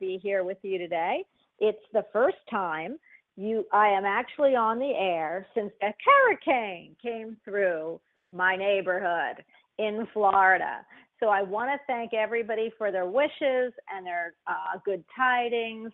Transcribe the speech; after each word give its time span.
Be 0.00 0.18
here 0.22 0.42
with 0.42 0.58
you 0.62 0.78
today. 0.78 1.24
It's 1.58 1.78
the 1.92 2.06
first 2.12 2.38
time 2.50 2.98
you 3.36 3.64
I 3.72 3.88
am 3.88 4.04
actually 4.04 4.56
on 4.56 4.78
the 4.78 4.92
air 4.96 5.46
since 5.54 5.70
a 5.82 5.94
hurricane 6.04 6.96
came 7.00 7.36
through 7.44 8.00
my 8.34 8.56
neighborhood 8.56 9.44
in 9.78 10.06
Florida. 10.12 10.84
So 11.20 11.28
I 11.28 11.42
want 11.42 11.70
to 11.70 11.78
thank 11.86 12.14
everybody 12.14 12.72
for 12.76 12.90
their 12.90 13.06
wishes 13.06 13.72
and 13.94 14.06
their 14.06 14.34
uh, 14.46 14.78
good 14.84 15.04
tidings. 15.16 15.92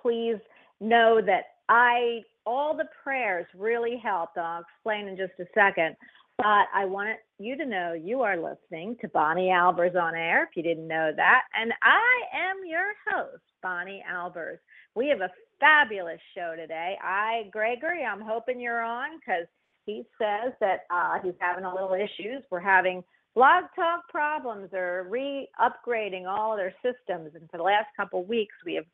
Please 0.00 0.36
know 0.80 1.20
that 1.24 1.44
I 1.68 2.20
all 2.44 2.76
the 2.76 2.88
prayers 3.02 3.46
really 3.56 3.96
helped. 3.96 4.38
I'll 4.38 4.62
explain 4.62 5.08
in 5.08 5.16
just 5.16 5.32
a 5.40 5.46
second. 5.54 5.96
But 6.38 6.68
I 6.74 6.84
want 6.84 7.18
you 7.38 7.56
to 7.56 7.64
know 7.64 7.94
you 7.94 8.20
are 8.20 8.36
listening 8.36 8.96
to 9.00 9.08
Bonnie 9.08 9.48
Albers 9.48 9.96
on 9.96 10.14
air, 10.14 10.44
if 10.44 10.50
you 10.54 10.62
didn't 10.62 10.86
know 10.86 11.10
that. 11.16 11.42
And 11.54 11.72
I 11.82 12.50
am 12.50 12.56
your 12.68 12.92
host, 13.10 13.42
Bonnie 13.62 14.04
Albers. 14.10 14.58
We 14.94 15.08
have 15.08 15.22
a 15.22 15.30
fabulous 15.58 16.20
show 16.34 16.54
today. 16.54 16.96
I, 17.02 17.48
Gregory, 17.50 18.04
I'm 18.04 18.20
hoping 18.20 18.60
you're 18.60 18.82
on 18.82 19.18
because 19.18 19.46
he 19.86 20.04
says 20.18 20.52
that 20.60 20.80
uh, 20.90 21.20
he's 21.22 21.34
having 21.38 21.64
a 21.64 21.72
little 21.72 21.94
issues. 21.94 22.42
We're 22.50 22.60
having 22.60 23.02
blog 23.34 23.64
talk 23.74 24.06
problems 24.10 24.70
or 24.74 25.06
re 25.08 25.48
upgrading 25.58 26.26
all 26.26 26.52
of 26.52 26.58
their 26.58 26.74
systems. 26.82 27.30
And 27.34 27.48
for 27.50 27.56
the 27.56 27.62
last 27.62 27.86
couple 27.96 28.20
of 28.20 28.28
weeks, 28.28 28.54
we 28.66 28.74
have 28.74 28.86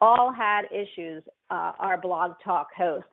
all 0.00 0.32
had 0.32 0.62
issues, 0.70 1.24
uh, 1.50 1.72
our 1.78 2.00
blog 2.00 2.32
talk 2.44 2.68
hosts. 2.76 3.08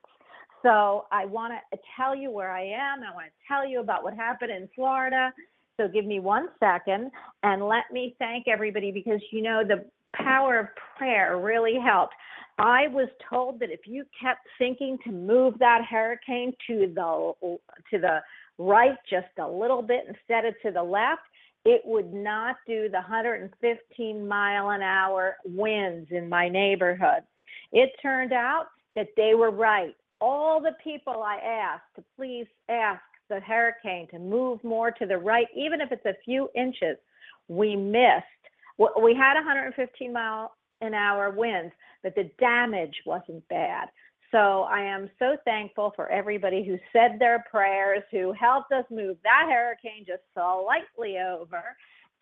So 0.64 1.06
I 1.12 1.26
want 1.26 1.54
to 1.54 1.80
tell 1.98 2.16
you 2.16 2.32
where 2.32 2.52
I 2.52 2.64
am. 2.64 3.04
I 3.04 3.14
want 3.14 3.28
to 3.28 3.48
tell 3.48 3.68
you 3.68 3.80
about 3.80 4.04
what 4.04 4.14
happened 4.14 4.52
in 4.52 4.70
Florida. 4.76 5.32
So 5.78 5.88
give 5.88 6.06
me 6.06 6.20
one 6.20 6.50
second 6.60 7.12
and 7.44 7.68
let 7.68 7.86
me 7.92 8.16
thank 8.20 8.48
everybody 8.48 8.92
because 8.92 9.20
you 9.32 9.42
know 9.42 9.64
the 9.68 9.86
power 10.14 10.60
of 10.60 10.68
prayer 10.98 11.40
really 11.40 11.78
helped. 11.84 12.14
I 12.60 12.88
was 12.90 13.08
told 13.28 13.60
that 13.62 13.72
if 13.72 13.82
you 13.86 14.06
kept 14.22 14.42
thinking 14.60 15.00
to 15.06 15.12
move 15.12 15.58
that 15.60 15.82
hurricane 15.90 16.54
to 16.68 16.92
the 16.94 17.58
to 17.90 18.00
the 18.00 18.20
right 18.60 18.98
just 19.10 19.28
a 19.40 19.48
little 19.48 19.82
bit 19.82 20.06
instead 20.08 20.46
of 20.46 20.54
to 20.62 20.72
the 20.72 20.84
left, 20.84 21.22
it 21.66 21.82
would 21.86 22.14
not 22.14 22.58
do 22.68 22.90
the 22.90 22.98
115 22.98 24.28
mile 24.28 24.70
an 24.70 24.82
hour 24.82 25.38
winds 25.46 26.10
in 26.12 26.30
my 26.30 26.50
neighborhood. 26.50 27.24
It 27.72 27.92
turned 28.02 28.34
out 28.34 28.68
that 28.96 29.08
they 29.16 29.34
were 29.34 29.52
right. 29.52 29.96
All 30.22 30.62
the 30.62 30.76
people 30.84 31.24
I 31.24 31.38
asked 31.38 31.96
to 31.96 32.04
please 32.16 32.46
ask 32.70 33.02
the 33.30 33.40
hurricane 33.40 34.08
to 34.12 34.20
move 34.20 34.64
more 34.64 34.92
to 34.92 35.06
the 35.08 35.18
right, 35.18 35.48
even 35.56 35.82
if 35.82 35.92
it's 35.92 36.06
a 36.06 36.16
few 36.24 36.48
inches, 36.56 36.98
we 37.48 37.76
missed. 37.76 38.26
We 38.78 39.16
had 39.16 39.34
115 39.34 40.14
mile 40.14 40.52
an 40.82 40.94
hour 40.94 41.32
winds, 41.32 41.74
but 42.04 42.16
the 42.16 42.30
damage 42.40 42.96
wasn't 43.06 43.48
bad. 43.48 43.88
So 44.32 44.64
I 44.64 44.82
am 44.82 45.10
so 45.20 45.38
thankful 45.44 45.92
for 45.96 46.10
everybody 46.10 46.64
who 46.64 46.78
said 46.94 47.20
their 47.20 47.44
prayers, 47.50 48.04
who 48.12 48.32
helped 48.32 48.72
us 48.72 48.86
move 48.90 49.18
that 49.24 49.48
hurricane 49.50 50.06
just 50.08 50.24
slightly 50.34 51.18
over. 51.18 51.64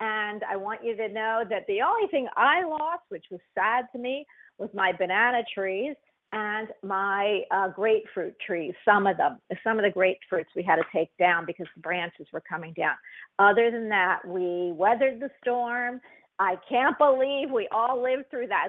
And 0.00 0.42
I 0.44 0.56
want 0.56 0.84
you 0.84 0.96
to 0.96 1.08
know 1.08 1.44
that 1.48 1.66
the 1.68 1.82
only 1.82 2.08
thing 2.08 2.26
I 2.36 2.64
lost, 2.64 3.04
which 3.10 3.26
was 3.30 3.40
sad 3.54 3.86
to 3.92 3.98
me, 3.98 4.26
was 4.58 4.70
my 4.74 4.92
banana 4.92 5.42
trees 5.54 5.94
and 6.32 6.68
my 6.82 7.42
uh, 7.50 7.68
grapefruit 7.68 8.34
trees. 8.44 8.74
Some 8.84 9.06
of 9.06 9.16
them, 9.16 9.38
some 9.64 9.78
of 9.78 9.84
the 9.84 9.90
grapefruits 9.90 10.46
we 10.54 10.62
had 10.62 10.76
to 10.76 10.84
take 10.94 11.10
down 11.18 11.44
because 11.46 11.66
the 11.74 11.82
branches 11.82 12.26
were 12.32 12.42
coming 12.48 12.72
down. 12.74 12.94
Other 13.38 13.70
than 13.70 13.88
that, 13.88 14.20
we 14.26 14.72
weathered 14.72 15.20
the 15.20 15.30
storm. 15.42 16.00
I 16.38 16.56
can't 16.68 16.96
believe 16.98 17.50
we 17.50 17.68
all 17.72 18.02
lived 18.02 18.30
through 18.30 18.48
that 18.48 18.68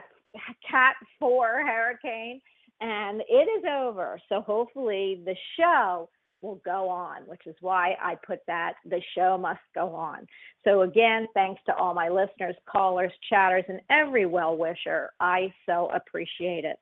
Cat 0.70 0.96
4 1.20 1.64
hurricane 1.66 2.42
and 2.80 3.22
it 3.30 3.48
is 3.60 3.64
over. 3.72 4.20
So 4.28 4.42
hopefully 4.42 5.22
the 5.26 5.36
show 5.60 6.10
will 6.42 6.60
go 6.66 6.90
on, 6.90 7.22
which 7.28 7.46
is 7.46 7.56
why 7.62 7.96
I 8.02 8.16
put 8.26 8.40
that 8.48 8.74
the 8.86 9.02
show 9.16 9.38
must 9.38 9.60
go 9.76 9.94
on. 9.94 10.26
So 10.64 10.82
again, 10.82 11.28
thanks 11.36 11.62
to 11.68 11.76
all 11.76 11.94
my 11.94 12.10
listeners, 12.10 12.56
callers, 12.68 13.12
chatters, 13.30 13.64
and 13.70 13.80
every 13.92 14.26
well 14.26 14.58
wisher. 14.58 15.12
I 15.20 15.54
so 15.68 15.92
appreciate 15.94 16.66
it. 16.66 16.78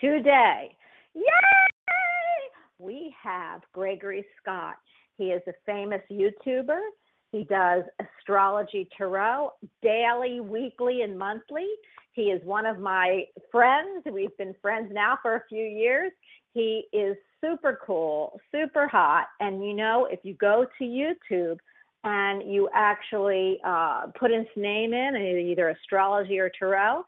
Today, 0.00 0.76
yay! 1.14 1.22
We 2.78 3.14
have 3.22 3.62
Gregory 3.72 4.26
Scott. 4.42 4.74
He 5.16 5.26
is 5.26 5.40
a 5.48 5.52
famous 5.64 6.02
YouTuber. 6.10 6.80
He 7.32 7.44
does 7.44 7.82
astrology 7.98 8.88
tarot 8.96 9.52
daily, 9.82 10.40
weekly, 10.40 11.00
and 11.00 11.18
monthly. 11.18 11.66
He 12.12 12.24
is 12.24 12.44
one 12.44 12.66
of 12.66 12.78
my 12.78 13.24
friends. 13.50 14.04
We've 14.10 14.36
been 14.36 14.54
friends 14.60 14.90
now 14.92 15.18
for 15.22 15.36
a 15.36 15.42
few 15.48 15.64
years. 15.64 16.12
He 16.52 16.84
is 16.92 17.16
super 17.40 17.78
cool, 17.86 18.38
super 18.52 18.88
hot. 18.88 19.28
And 19.40 19.64
you 19.64 19.72
know, 19.72 20.08
if 20.10 20.20
you 20.24 20.34
go 20.34 20.66
to 20.78 20.84
YouTube 20.84 21.58
and 22.04 22.42
you 22.52 22.68
actually 22.74 23.60
uh, 23.64 24.08
put 24.18 24.30
his 24.30 24.46
name 24.56 24.92
in, 24.92 25.16
either 25.16 25.70
astrology 25.70 26.38
or 26.38 26.50
tarot, 26.58 27.02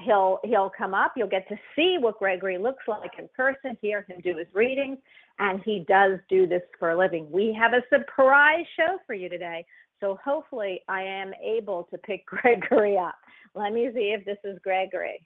he'll 0.00 0.38
he'll 0.44 0.70
come 0.76 0.94
up. 0.94 1.12
You'll 1.16 1.28
get 1.28 1.48
to 1.48 1.56
see 1.76 1.96
what 2.00 2.18
Gregory 2.18 2.58
looks 2.58 2.84
like 2.88 3.12
in 3.18 3.28
person, 3.36 3.76
hear 3.80 4.02
him 4.08 4.20
do 4.22 4.36
his 4.36 4.46
readings, 4.52 4.98
and 5.38 5.60
he 5.64 5.84
does 5.88 6.18
do 6.28 6.46
this 6.46 6.62
for 6.78 6.90
a 6.90 6.98
living. 6.98 7.30
We 7.30 7.56
have 7.58 7.72
a 7.72 7.82
surprise 7.88 8.66
show 8.76 8.98
for 9.06 9.14
you 9.14 9.28
today. 9.28 9.64
So 10.00 10.18
hopefully 10.24 10.80
I 10.88 11.02
am 11.02 11.32
able 11.42 11.84
to 11.90 11.98
pick 11.98 12.26
Gregory 12.26 12.98
up. 12.98 13.14
Let 13.54 13.72
me 13.72 13.90
see 13.94 14.14
if 14.18 14.24
this 14.24 14.38
is 14.44 14.58
Gregory. 14.62 15.22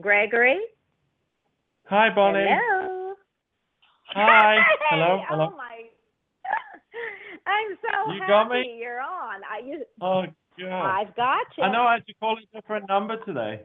Gregory? 0.00 0.60
Hi, 1.86 2.08
Bonnie. 2.14 2.46
Hello. 2.48 3.14
Hi. 4.08 4.56
Hey, 4.56 4.62
Hello. 4.90 5.20
Oh 5.20 5.24
hello. 5.28 5.48
Oh 5.52 5.56
my. 5.56 5.84
I'm 7.46 7.76
so 7.80 8.12
You 8.12 8.20
happy 8.20 8.28
got 8.28 8.50
me? 8.50 8.78
you're 8.80 9.00
on. 9.00 9.40
I 9.50 9.60
you, 9.64 9.84
Oh, 10.00 10.24
I've 10.68 11.14
got 11.16 11.46
you. 11.56 11.64
I 11.64 11.72
know 11.72 11.82
I 11.84 11.94
had 11.94 12.06
to 12.06 12.14
call 12.14 12.36
a 12.38 12.56
different 12.56 12.88
number 12.88 13.16
today. 13.24 13.62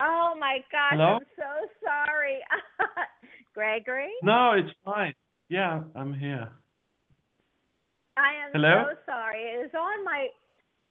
Oh 0.00 0.34
my 0.38 0.58
gosh, 0.70 0.92
Hello? 0.92 1.14
I'm 1.16 1.20
so 1.36 1.68
sorry. 1.84 2.38
Gregory, 3.54 4.12
no, 4.22 4.52
it's 4.52 4.70
fine. 4.84 5.14
Yeah, 5.48 5.80
I'm 5.96 6.14
here. 6.14 6.48
I 8.16 8.44
am 8.44 8.50
Hello? 8.52 8.84
so 8.90 8.96
sorry. 9.06 9.40
It 9.42 9.66
is 9.66 9.70
on 9.74 10.04
my 10.04 10.28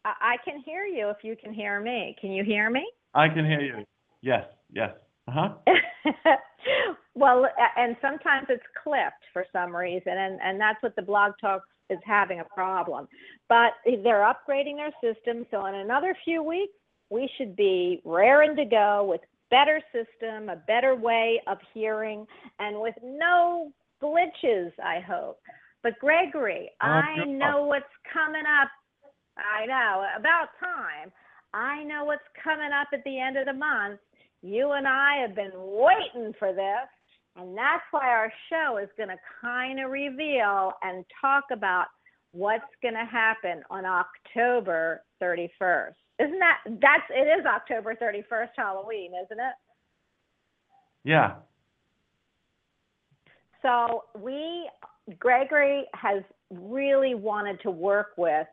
I, 0.03 0.13
I 0.33 0.35
can 0.43 0.59
hear 0.65 0.83
you 0.85 1.09
if 1.09 1.17
you 1.23 1.35
can 1.41 1.53
hear 1.53 1.79
me. 1.79 2.15
Can 2.19 2.31
you 2.31 2.43
hear 2.43 2.69
me? 2.69 2.85
I 3.13 3.29
can 3.29 3.45
hear 3.45 3.61
you. 3.61 3.83
Yes, 4.21 4.45
yes. 4.71 4.91
Uh 5.27 5.31
huh. 5.31 5.49
well, 7.15 7.45
a- 7.45 7.79
and 7.79 7.95
sometimes 8.01 8.47
it's 8.49 8.63
clipped 8.83 9.23
for 9.33 9.45
some 9.53 9.75
reason, 9.75 10.13
and, 10.17 10.39
and 10.43 10.59
that's 10.59 10.81
what 10.81 10.95
the 10.95 11.01
blog 11.01 11.33
talk 11.39 11.61
is 11.89 11.99
having 12.05 12.39
a 12.39 12.45
problem. 12.45 13.07
But 13.49 13.73
they're 13.85 14.27
upgrading 14.27 14.75
their 14.77 14.91
system, 15.01 15.45
so 15.51 15.65
in 15.65 15.75
another 15.75 16.15
few 16.25 16.43
weeks, 16.43 16.73
we 17.09 17.29
should 17.37 17.55
be 17.55 18.01
raring 18.03 18.55
to 18.57 18.65
go 18.65 19.05
with 19.09 19.21
better 19.49 19.81
system, 19.93 20.49
a 20.49 20.57
better 20.67 20.95
way 20.95 21.41
of 21.47 21.57
hearing, 21.73 22.25
and 22.59 22.79
with 22.81 22.95
no 23.03 23.71
glitches, 24.03 24.71
I 24.83 24.99
hope. 24.99 25.39
But 25.83 25.97
Gregory, 25.99 26.69
Oh, 26.83 26.87
I 26.87 27.23
know 27.25 27.63
what's 27.63 27.85
coming 28.11 28.43
up. 28.61 28.69
I 29.37 29.65
know, 29.65 30.05
about 30.17 30.49
time. 30.59 31.11
I 31.53 31.83
know 31.83 32.03
what's 32.03 32.21
coming 32.43 32.71
up 32.73 32.87
at 32.93 33.03
the 33.05 33.19
end 33.19 33.37
of 33.37 33.45
the 33.45 33.53
month. 33.53 33.99
You 34.41 34.71
and 34.71 34.87
I 34.87 35.17
have 35.21 35.35
been 35.35 35.51
waiting 35.53 36.33
for 36.37 36.53
this, 36.53 36.89
and 37.37 37.55
that's 37.55 37.83
why 37.91 38.07
our 38.07 38.31
show 38.49 38.77
is 38.77 38.89
going 38.97 39.09
to 39.09 39.17
kind 39.41 39.79
of 39.79 39.91
reveal 39.91 40.73
and 40.81 41.05
talk 41.21 41.45
about 41.51 41.85
what's 42.31 42.63
going 42.81 42.95
to 42.95 43.05
happen 43.05 43.63
on 43.69 43.85
October 43.85 45.03
31st. 45.21 45.93
Isn't 46.19 46.39
that 46.39 46.57
that's 46.65 47.03
it 47.09 47.39
is 47.39 47.45
October 47.45 47.95
31st 47.95 48.49
Halloween, 48.55 49.11
isn't 49.23 49.39
it? 49.39 49.53
Yeah. 51.03 51.35
So 53.61 54.03
we, 54.19 54.69
Gregory 55.19 55.85
has 55.93 56.23
really 56.51 57.13
wanted 57.13 57.61
to 57.61 57.71
work 57.71 58.09
with 58.17 58.47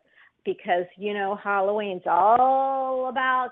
because 0.45 0.85
you 0.99 1.15
know 1.15 1.39
Halloween's 1.43 2.03
all 2.07 3.09
about 3.09 3.51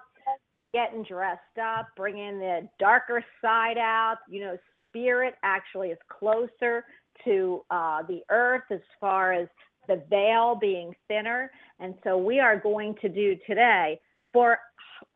getting 0.75 1.05
dressed 1.05 1.41
up, 1.63 1.89
bringing 1.97 2.39
the 2.39 2.69
darker 2.79 3.25
side 3.41 3.79
out. 3.79 4.19
You 4.29 4.41
know, 4.41 4.57
spirit 4.93 5.35
actually 5.43 5.89
is 5.89 5.99
closer 6.09 6.85
to 7.25 7.63
uh, 7.71 8.03
the 8.09 8.21
earth 8.31 8.65
as 8.71 8.81
far 9.01 9.33
as 9.33 9.49
the 9.89 10.03
veil 10.09 10.57
being 10.61 10.95
thinner, 11.09 11.51
and 11.81 11.95
so 12.05 12.17
we 12.17 12.39
are 12.39 12.59
going 12.59 12.95
to 13.01 13.09
do 13.09 13.37
today 13.47 13.99
for 14.33 14.59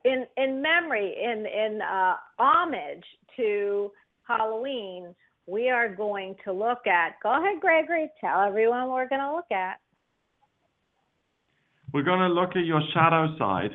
in 0.05 0.27
in 0.37 0.61
memory 0.61 1.15
in 1.23 1.47
in 1.47 1.81
uh, 1.83 2.15
homage 2.39 3.05
to 3.37 3.93
Halloween 4.27 5.15
we 5.47 5.71
are 5.71 5.89
going 5.89 6.35
to 6.45 6.53
look 6.53 6.87
at. 6.87 7.15
Go 7.23 7.31
ahead, 7.31 7.61
Gregory. 7.61 8.11
Tell 8.21 8.43
everyone 8.43 8.89
what 8.89 8.97
we're 8.97 9.09
going 9.09 9.21
to 9.21 9.33
look 9.33 9.51
at. 9.53 9.79
We're 11.93 12.03
going 12.03 12.21
to 12.21 12.29
look 12.29 12.51
at 12.57 12.65
your 12.65 12.83
shadow 12.93 13.37
side. 13.39 13.71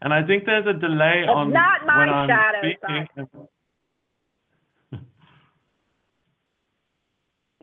And 0.00 0.14
I 0.14 0.26
think 0.26 0.46
there's 0.46 0.66
a 0.66 0.72
delay 0.72 1.20
It's 1.22 1.30
on 1.30 1.52
not 1.52 1.86
my 1.86 1.98
when 1.98 2.08
I'm 2.08 2.28
shadow 2.28 2.58
speaking. 2.60 3.48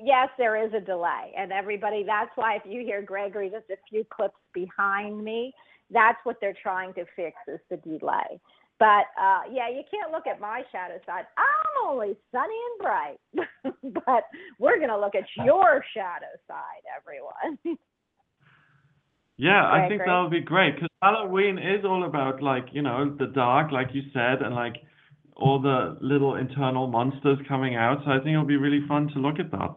Yes, 0.07 0.29
there 0.37 0.55
is 0.55 0.73
a 0.73 0.79
delay, 0.79 1.33
and 1.37 1.51
everybody. 1.51 2.05
That's 2.07 2.31
why 2.35 2.55
if 2.55 2.61
you 2.65 2.79
hear 2.79 3.01
Gregory 3.01 3.49
just 3.49 3.69
a 3.69 3.75
few 3.89 4.05
clips 4.09 4.39
behind 4.53 5.21
me, 5.21 5.51
that's 5.91 6.17
what 6.23 6.37
they're 6.39 6.55
trying 6.63 6.93
to 6.93 7.03
fix 7.13 7.35
is 7.45 7.59
the 7.69 7.75
delay. 7.75 8.39
But 8.79 9.11
uh, 9.21 9.41
yeah, 9.51 9.67
you 9.67 9.81
can't 9.91 10.13
look 10.13 10.25
at 10.25 10.39
my 10.39 10.61
shadow 10.71 10.97
side. 11.05 11.25
I'm 11.37 11.89
only 11.89 12.15
sunny 12.31 12.55
and 12.69 12.79
bright, 12.79 13.19
but 14.05 14.23
we're 14.59 14.77
going 14.77 14.91
to 14.91 14.97
look 14.97 15.13
at 15.13 15.25
your 15.43 15.83
shadow 15.93 16.31
side, 16.47 16.83
everyone. 16.95 17.77
Yeah, 19.39 19.61
I 19.63 19.87
think 19.87 20.01
that 20.03 20.19
would 20.19 20.31
be 20.31 20.41
great 20.41 20.73
because 20.73 20.89
Halloween 20.99 21.59
is 21.59 21.85
all 21.85 22.05
about 22.05 22.41
like, 22.41 22.65
you 22.71 22.81
know, 22.81 23.15
the 23.19 23.27
dark, 23.27 23.71
like 23.71 23.89
you 23.93 24.01
said, 24.11 24.41
and 24.41 24.55
like 24.55 24.77
all 25.35 25.61
the 25.61 25.95
little 26.01 26.37
internal 26.37 26.87
monsters 26.87 27.37
coming 27.47 27.75
out. 27.75 27.99
So 28.03 28.09
I 28.09 28.17
think 28.17 28.29
it'll 28.29 28.45
be 28.45 28.57
really 28.57 28.81
fun 28.87 29.09
to 29.09 29.19
look 29.19 29.37
at 29.37 29.51
that. 29.51 29.75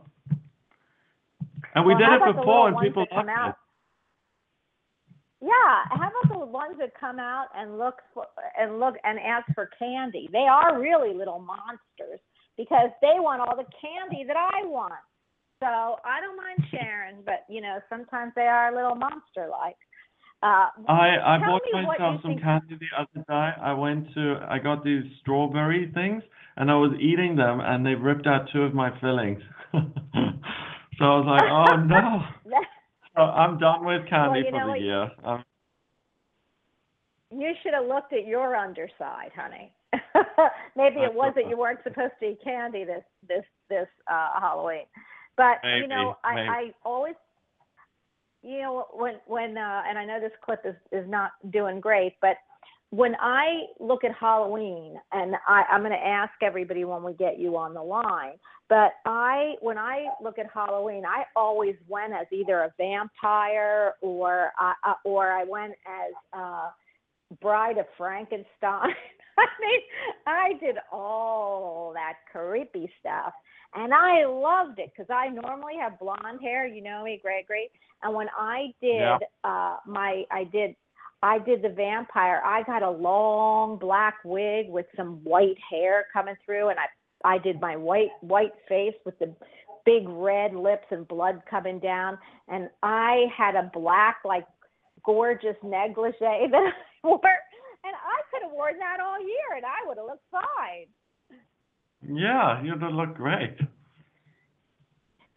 And 1.74 1.86
we 1.86 1.94
Well, 1.94 2.00
did 2.00 2.12
it 2.12 2.36
before 2.36 2.68
and 2.68 2.78
people 2.80 3.06
come 3.06 3.26
loved 3.26 3.38
out? 3.38 3.48
it. 3.50 3.54
Yeah, 5.42 5.84
how 5.88 6.10
about 6.10 6.38
the 6.38 6.44
ones 6.44 6.76
that 6.78 6.92
come 7.00 7.18
out 7.18 7.46
and 7.56 7.78
look 7.78 8.02
for, 8.12 8.26
and 8.58 8.78
look 8.78 8.96
and 9.04 9.18
ask 9.18 9.46
for 9.54 9.70
candy? 9.78 10.28
They 10.32 10.46
are 10.50 10.78
really 10.78 11.14
little 11.14 11.38
monsters 11.38 12.20
because 12.58 12.90
they 13.00 13.16
want 13.16 13.40
all 13.40 13.56
the 13.56 13.64
candy 13.80 14.24
that 14.24 14.36
I 14.36 14.66
want. 14.66 15.00
So 15.62 15.96
I 16.04 16.20
don't 16.20 16.36
mind 16.36 16.64
sharing, 16.70 17.22
but 17.24 17.44
you 17.48 17.60
know, 17.60 17.80
sometimes 17.88 18.32
they 18.36 18.48
are 18.48 18.72
a 18.72 18.74
little 18.74 18.94
monster 18.94 19.48
like. 19.50 19.76
Uh, 20.42 20.68
I 20.88 21.36
I 21.36 21.38
bought 21.38 21.60
me 21.72 21.84
what 21.84 21.98
you 21.98 22.04
myself 22.04 22.20
some 22.22 22.38
candy 22.38 22.76
the 22.76 22.96
other 22.98 23.24
day. 23.28 23.62
I 23.62 23.72
went 23.74 24.12
to 24.14 24.40
I 24.48 24.58
got 24.58 24.82
these 24.84 25.04
strawberry 25.20 25.90
things 25.92 26.22
and 26.56 26.70
I 26.70 26.74
was 26.74 26.92
eating 26.98 27.36
them 27.36 27.60
and 27.60 27.84
they 27.84 27.94
ripped 27.94 28.26
out 28.26 28.48
two 28.52 28.62
of 28.62 28.72
my 28.74 28.90
fillings. 29.00 29.42
so 31.00 31.06
I 31.06 31.16
was 31.16 31.26
like, 31.26 31.50
oh 31.50 31.76
no. 31.82 32.60
So 33.16 33.22
I'm 33.22 33.58
done 33.58 33.84
with 33.84 34.08
candy 34.08 34.44
know 34.44 34.50
for 34.50 34.64
the 34.64 34.70
what? 34.70 34.80
year. 34.80 35.10
Um, 35.24 35.44
you 37.36 37.52
should 37.60 37.74
have 37.74 37.86
looked 37.86 38.12
at 38.12 38.24
your 38.24 38.54
underside, 38.54 39.32
honey. 39.34 39.72
Maybe 40.76 41.00
it 41.00 41.12
was 41.12 41.32
that 41.34 41.48
you 41.48 41.56
weren't 41.56 41.80
supposed 41.82 42.12
to 42.20 42.30
eat 42.30 42.38
candy 42.42 42.84
this 42.84 43.02
this 43.26 43.44
this 43.68 43.88
uh 44.08 44.38
Halloween. 44.40 44.84
But 45.36 45.56
you 45.64 45.88
know, 45.88 46.18
I, 46.22 46.34
I 46.34 46.70
always 46.84 47.14
you 48.42 48.62
know 48.62 48.86
when 48.92 49.14
when 49.26 49.58
uh 49.58 49.82
and 49.88 49.98
I 49.98 50.04
know 50.04 50.20
this 50.20 50.32
clip 50.44 50.60
is 50.64 50.76
is 50.92 51.08
not 51.08 51.32
doing 51.50 51.80
great, 51.80 52.14
but 52.20 52.36
when 52.90 53.14
I 53.20 53.66
look 53.78 54.02
at 54.04 54.12
Halloween, 54.18 54.96
and 55.12 55.36
I, 55.46 55.62
I'm 55.70 55.80
going 55.80 55.92
to 55.92 56.06
ask 56.06 56.32
everybody 56.42 56.84
when 56.84 57.04
we 57.04 57.12
get 57.12 57.38
you 57.38 57.56
on 57.56 57.72
the 57.72 57.82
line, 57.82 58.32
but 58.68 58.92
I, 59.04 59.54
when 59.60 59.78
I 59.78 60.06
look 60.22 60.38
at 60.38 60.46
Halloween, 60.52 61.04
I 61.04 61.24
always 61.36 61.76
went 61.88 62.12
as 62.12 62.26
either 62.32 62.60
a 62.60 62.72
vampire 62.78 63.94
or, 64.00 64.50
uh, 64.60 64.72
uh, 64.84 64.94
or 65.04 65.30
I 65.30 65.44
went 65.44 65.72
as 65.86 66.12
uh, 66.32 66.70
Bride 67.40 67.78
of 67.78 67.86
Frankenstein. 67.96 68.46
I 69.38 69.46
mean, 69.60 69.80
I 70.26 70.52
did 70.60 70.76
all 70.92 71.92
that 71.94 72.14
creepy 72.30 72.90
stuff, 72.98 73.32
and 73.74 73.94
I 73.94 74.26
loved 74.26 74.80
it 74.80 74.90
because 74.94 75.10
I 75.10 75.28
normally 75.28 75.74
have 75.80 75.98
blonde 75.98 76.40
hair. 76.42 76.66
You 76.66 76.82
know 76.82 77.04
me, 77.04 77.20
Gregory. 77.22 77.70
And 78.02 78.14
when 78.14 78.28
I 78.36 78.74
did 78.80 78.98
Yeah. 79.00 79.18
uh, 79.44 79.76
my, 79.86 80.24
I 80.30 80.44
did 80.44 80.74
I 81.22 81.38
did 81.38 81.62
the 81.62 81.68
vampire. 81.68 82.40
I 82.44 82.62
got 82.62 82.82
a 82.82 82.90
long 82.90 83.78
black 83.78 84.16
wig 84.24 84.68
with 84.68 84.86
some 84.96 85.22
white 85.22 85.58
hair 85.70 86.06
coming 86.12 86.36
through, 86.44 86.70
and 86.70 86.78
I 86.78 86.86
I 87.22 87.38
did 87.38 87.60
my 87.60 87.76
white 87.76 88.10
white 88.20 88.54
face 88.68 88.94
with 89.04 89.18
the 89.18 89.34
big 89.84 90.08
red 90.08 90.54
lips 90.54 90.86
and 90.90 91.06
blood 91.06 91.42
coming 91.48 91.78
down, 91.78 92.18
and 92.48 92.70
I 92.82 93.26
had 93.36 93.54
a 93.54 93.70
black 93.72 94.18
like 94.24 94.46
gorgeous 95.04 95.56
negligee 95.62 96.14
that 96.20 96.72
I 97.04 97.06
wore, 97.06 97.20
and 97.84 97.94
I 97.94 98.22
could 98.30 98.42
have 98.42 98.52
worn 98.52 98.78
that 98.78 98.98
all 99.00 99.20
year, 99.20 99.56
and 99.56 99.64
I 99.64 99.86
would 99.86 99.98
have 99.98 100.06
looked 100.06 100.24
fine. 100.30 100.86
yeah, 102.16 102.62
you'd 102.62 102.82
look 102.82 103.14
great. 103.14 103.58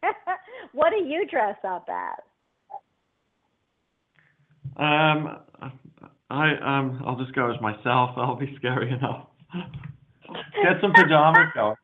what 0.73 0.91
do 0.91 0.97
you 0.97 1.25
dress 1.27 1.57
up 1.65 1.87
as? 1.89 2.32
Um, 4.77 5.37
I 6.29 6.55
um, 6.55 7.03
I'll 7.05 7.17
just 7.17 7.33
go 7.35 7.51
as 7.51 7.61
myself. 7.61 8.11
I'll 8.17 8.35
be 8.35 8.55
scary 8.57 8.91
enough. 8.91 9.27
Get 10.63 10.81
some 10.81 10.93
pajamas 10.93 11.49
going. 11.53 11.75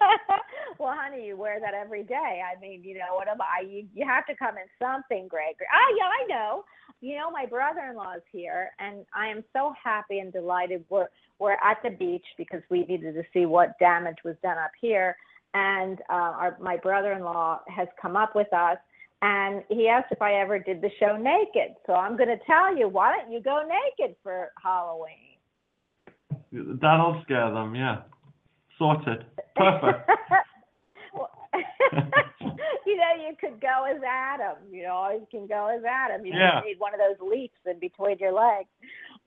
well, 0.78 0.94
honey, 0.96 1.26
you 1.26 1.36
wear 1.36 1.60
that 1.60 1.74
every 1.74 2.02
day. 2.02 2.42
I 2.44 2.58
mean, 2.60 2.82
you 2.82 2.94
know, 2.94 3.14
what 3.14 3.28
am 3.28 3.40
I? 3.40 3.66
You, 3.66 3.86
you 3.94 4.06
have 4.06 4.26
to 4.26 4.34
come 4.34 4.56
in 4.56 4.64
something, 4.78 5.28
Gregory. 5.28 5.66
Ah, 5.72 5.94
yeah, 5.96 6.06
I 6.06 6.26
know. 6.28 6.64
You 7.00 7.16
know, 7.16 7.30
my 7.30 7.46
brother-in-law 7.46 8.14
is 8.16 8.22
here, 8.32 8.70
and 8.80 9.04
I 9.14 9.28
am 9.28 9.44
so 9.52 9.72
happy 9.82 10.18
and 10.18 10.32
delighted. 10.32 10.84
We're 10.88 11.06
we're 11.38 11.52
at 11.52 11.78
the 11.84 11.90
beach 11.90 12.24
because 12.36 12.62
we 12.70 12.84
needed 12.84 13.14
to 13.14 13.22
see 13.32 13.46
what 13.46 13.78
damage 13.78 14.16
was 14.24 14.34
done 14.42 14.58
up 14.58 14.72
here, 14.80 15.16
and 15.54 16.00
uh, 16.10 16.12
our 16.12 16.56
my 16.60 16.76
brother-in-law 16.76 17.60
has 17.68 17.86
come 18.00 18.16
up 18.16 18.34
with 18.34 18.52
us. 18.52 18.78
And 19.22 19.64
he 19.68 19.88
asked 19.88 20.12
if 20.12 20.22
I 20.22 20.34
ever 20.34 20.58
did 20.58 20.80
the 20.80 20.90
show 21.00 21.16
naked. 21.16 21.74
So 21.86 21.94
I'm 21.94 22.16
going 22.16 22.28
to 22.28 22.38
tell 22.46 22.76
you, 22.76 22.88
why 22.88 23.16
don't 23.16 23.32
you 23.32 23.40
go 23.40 23.62
naked 23.98 24.14
for 24.22 24.52
Halloween? 24.62 25.38
That'll 26.52 27.20
scare 27.24 27.50
them. 27.52 27.74
Yeah, 27.74 28.02
sorted. 28.78 29.24
Perfect. 29.56 30.08
You 32.86 32.96
know, 32.96 33.28
you 33.28 33.36
could 33.38 33.60
go 33.60 33.84
as 33.84 34.00
Adam. 34.02 34.56
You 34.70 34.84
know, 34.84 35.10
you 35.10 35.26
can 35.30 35.46
go 35.46 35.66
as 35.66 35.84
Adam. 35.84 36.24
You 36.24 36.32
Yeah. 36.34 36.56
just 36.56 36.66
need 36.66 36.78
one 36.80 36.94
of 36.94 37.00
those 37.00 37.20
leaps 37.20 37.58
in 37.66 37.78
between 37.78 38.18
your 38.18 38.32
legs. 38.32 38.68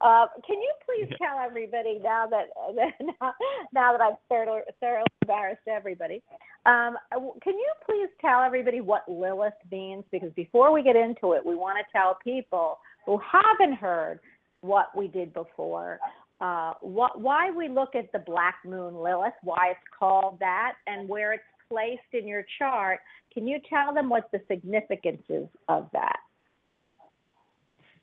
Uh, 0.04 0.28
can 0.46 0.58
you 0.60 0.74
please 0.86 1.16
tell 1.18 1.40
everybody 1.40 2.00
now 2.04 2.28
that 2.28 2.48
now, 3.22 3.34
now 3.74 3.92
that 3.92 4.02
I've 4.02 4.18
thoroughly, 4.30 4.62
thoroughly 4.80 5.08
embarrassed 5.22 5.68
everybody? 5.68 6.22
Um, 6.66 6.98
can 7.14 7.54
you 7.54 7.74
please 7.86 8.10
tell 8.20 8.42
everybody 8.42 8.82
what 8.82 9.04
Lilith 9.08 9.54
means? 9.72 10.04
Because 10.12 10.32
before 10.36 10.72
we 10.72 10.84
get 10.84 10.96
into 10.96 11.34
it, 11.34 11.46
we 11.46 11.56
want 11.56 11.78
to 11.78 11.98
tell 11.98 12.18
people 12.24 12.80
who 13.06 13.20
haven't 13.20 13.78
heard 13.78 14.20
what 14.62 14.96
we 14.96 15.08
did 15.08 15.34
before 15.34 16.00
uh, 16.42 16.74
what, 16.82 17.22
why 17.22 17.52
we 17.52 17.70
look 17.70 17.94
at 17.96 18.12
the 18.12 18.20
black 18.20 18.56
moon 18.66 18.96
Lilith, 18.96 19.34
why 19.44 19.70
it's 19.72 19.80
called 19.98 20.38
that, 20.40 20.74
and 20.88 21.08
where 21.08 21.34
it's 21.34 21.44
placed 21.70 22.02
in 22.14 22.28
your 22.28 22.44
chart. 22.58 23.00
Can 23.32 23.48
you 23.48 23.60
tell 23.70 23.94
them 23.94 24.10
what 24.10 24.30
the 24.32 24.42
significance 24.50 25.22
is 25.30 25.48
of 25.70 25.88
that? 25.94 26.18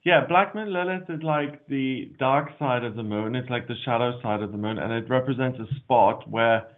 Yeah, 0.04 0.24
Black 0.28 0.54
Moon 0.54 0.72
Lilith 0.72 1.10
is 1.10 1.22
like 1.22 1.66
the 1.66 2.12
dark 2.18 2.50
side 2.58 2.84
of 2.84 2.94
the 2.94 3.02
moon. 3.02 3.34
It's 3.34 3.50
like 3.50 3.66
the 3.66 3.74
shadow 3.84 4.18
side 4.22 4.42
of 4.42 4.52
the 4.52 4.58
moon, 4.58 4.78
and 4.78 4.92
it 4.92 5.10
represents 5.10 5.58
a 5.58 5.74
spot 5.76 6.28
where 6.30 6.68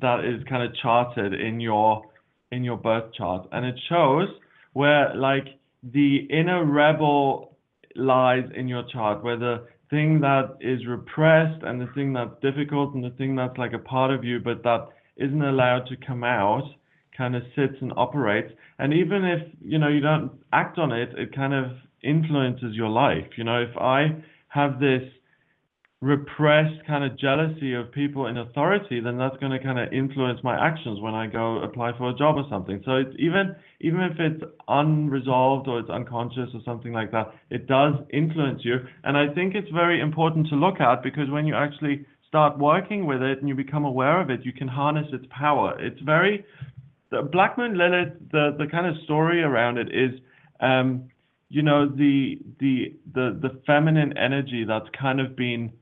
that 0.00 0.24
is 0.24 0.44
kind 0.48 0.62
of 0.62 0.76
charted 0.76 1.32
in 1.32 1.60
your 1.60 2.02
in 2.52 2.64
your 2.64 2.76
birth 2.76 3.12
chart, 3.14 3.48
and 3.52 3.64
it 3.64 3.78
shows 3.88 4.28
where 4.74 5.14
like 5.14 5.46
the 5.82 6.26
inner 6.30 6.64
rebel 6.64 7.56
lies 7.96 8.44
in 8.54 8.68
your 8.68 8.84
chart, 8.92 9.24
where 9.24 9.38
the 9.38 9.66
thing 9.90 10.20
that 10.20 10.56
is 10.60 10.86
repressed 10.86 11.62
and 11.62 11.80
the 11.80 11.88
thing 11.94 12.12
that's 12.12 12.34
difficult 12.42 12.94
and 12.94 13.02
the 13.02 13.10
thing 13.16 13.34
that's 13.34 13.56
like 13.56 13.72
a 13.72 13.78
part 13.78 14.12
of 14.12 14.24
you, 14.24 14.38
but 14.38 14.62
that 14.62 14.88
isn't 15.16 15.42
allowed 15.42 15.86
to 15.86 15.96
come 16.06 16.22
out, 16.22 16.64
kind 17.16 17.34
of 17.34 17.42
sits 17.56 17.74
and 17.80 17.92
operates. 17.96 18.52
And 18.78 18.92
even 18.92 19.24
if 19.24 19.48
you 19.62 19.78
know 19.78 19.88
you 19.88 20.00
don't 20.00 20.32
act 20.52 20.78
on 20.78 20.92
it, 20.92 21.10
it 21.16 21.34
kind 21.34 21.54
of 21.54 21.72
influences 22.02 22.74
your 22.74 22.88
life. 22.88 23.26
You 23.36 23.44
know, 23.44 23.60
if 23.60 23.76
I 23.76 24.22
have 24.48 24.80
this 24.80 25.02
repressed 26.00 26.86
kind 26.86 27.02
of 27.02 27.18
jealousy 27.18 27.74
of 27.74 27.90
people 27.90 28.26
in 28.26 28.38
authority, 28.38 29.00
then 29.00 29.18
that's 29.18 29.36
going 29.38 29.50
to 29.50 29.58
kind 29.58 29.80
of 29.80 29.92
influence 29.92 30.38
my 30.44 30.54
actions 30.54 31.00
when 31.00 31.12
I 31.12 31.26
go 31.26 31.60
apply 31.62 31.98
for 31.98 32.10
a 32.10 32.14
job 32.14 32.36
or 32.36 32.44
something. 32.48 32.80
So 32.84 32.96
it's 32.96 33.14
even 33.18 33.56
even 33.80 34.00
if 34.02 34.12
it's 34.20 34.42
unresolved 34.68 35.66
or 35.66 35.80
it's 35.80 35.90
unconscious 35.90 36.50
or 36.54 36.60
something 36.64 36.92
like 36.92 37.10
that, 37.10 37.34
it 37.50 37.66
does 37.66 37.94
influence 38.12 38.60
you. 38.64 38.76
And 39.02 39.16
I 39.16 39.34
think 39.34 39.56
it's 39.56 39.70
very 39.70 40.00
important 40.00 40.46
to 40.48 40.54
look 40.54 40.80
at 40.80 41.02
because 41.02 41.30
when 41.30 41.46
you 41.46 41.56
actually 41.56 42.06
start 42.28 42.58
working 42.58 43.06
with 43.06 43.20
it 43.20 43.40
and 43.40 43.48
you 43.48 43.56
become 43.56 43.84
aware 43.84 44.20
of 44.20 44.30
it, 44.30 44.44
you 44.44 44.52
can 44.52 44.68
harness 44.68 45.06
its 45.12 45.26
power. 45.30 45.76
It's 45.80 46.00
very 46.02 46.44
the 47.10 47.22
Black 47.22 47.58
Moon 47.58 47.76
Lilith. 47.76 48.12
The 48.30 48.54
the 48.56 48.68
kind 48.70 48.86
of 48.86 48.94
story 49.02 49.42
around 49.42 49.78
it 49.78 49.88
is. 49.88 50.20
Um, 50.60 51.10
you 51.48 51.62
know 51.62 51.88
the 51.88 52.38
the 52.60 52.94
the 53.14 53.38
the 53.40 53.60
feminine 53.66 54.16
energy 54.16 54.64
that's 54.66 54.88
kind 54.98 55.20
of 55.20 55.36
been 55.36 55.72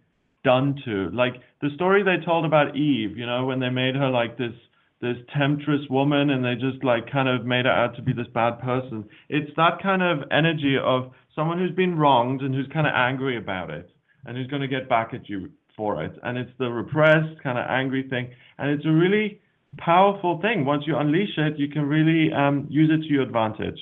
done 0.45 0.81
to 0.85 1.11
like 1.13 1.35
the 1.61 1.71
story 1.75 2.03
they 2.03 2.25
told 2.25 2.45
about 2.45 2.77
Eve 2.77 3.17
you 3.17 3.27
know 3.27 3.45
when 3.45 3.59
they 3.59 3.71
made 3.71 3.95
her 3.97 4.09
like 4.09 4.39
this 4.39 4.53
this 5.01 5.17
temptress 5.37 5.83
woman 5.91 6.31
and 6.31 6.45
they 6.45 6.55
just 6.55 6.83
like 6.83 7.11
kind 7.11 7.29
of 7.29 7.45
made 7.45 7.67
her 7.67 7.71
out 7.71 7.95
to 7.97 8.03
be 8.03 8.13
this 8.13 8.27
bad 8.33 8.59
person. 8.61 9.05
It's 9.29 9.51
that 9.57 9.83
kind 9.83 10.03
of 10.03 10.27
energy 10.31 10.77
of 10.83 11.13
someone 11.35 11.59
who's 11.59 11.75
been 11.75 11.99
wronged 11.99 12.41
and 12.41 12.55
who's 12.55 12.69
kind 12.73 12.87
of 12.87 12.95
angry 12.95 13.37
about 13.37 13.71
it 13.71 13.91
and 14.25 14.37
who's 14.37 14.47
going 14.47 14.63
to 14.63 14.69
get 14.69 14.89
back 14.89 15.13
at 15.13 15.29
you 15.29 15.51
for 15.77 16.03
it. 16.03 16.13
And 16.23 16.39
it's 16.39 16.51
the 16.59 16.71
repressed 16.71 17.43
kind 17.43 17.59
of 17.59 17.67
angry 17.69 18.09
thing. 18.09 18.31
And 18.59 18.71
it's 18.71 18.87
a 18.87 18.91
really 18.91 19.41
powerful 19.77 20.41
thing. 20.41 20.65
Once 20.65 20.85
you 20.87 20.97
unleash 20.97 21.37
it 21.37 21.59
you 21.59 21.69
can 21.69 21.83
really 21.83 22.33
um, 22.33 22.67
use 22.71 22.91
it 22.91 23.07
to 23.07 23.13
your 23.13 23.23
advantage 23.23 23.79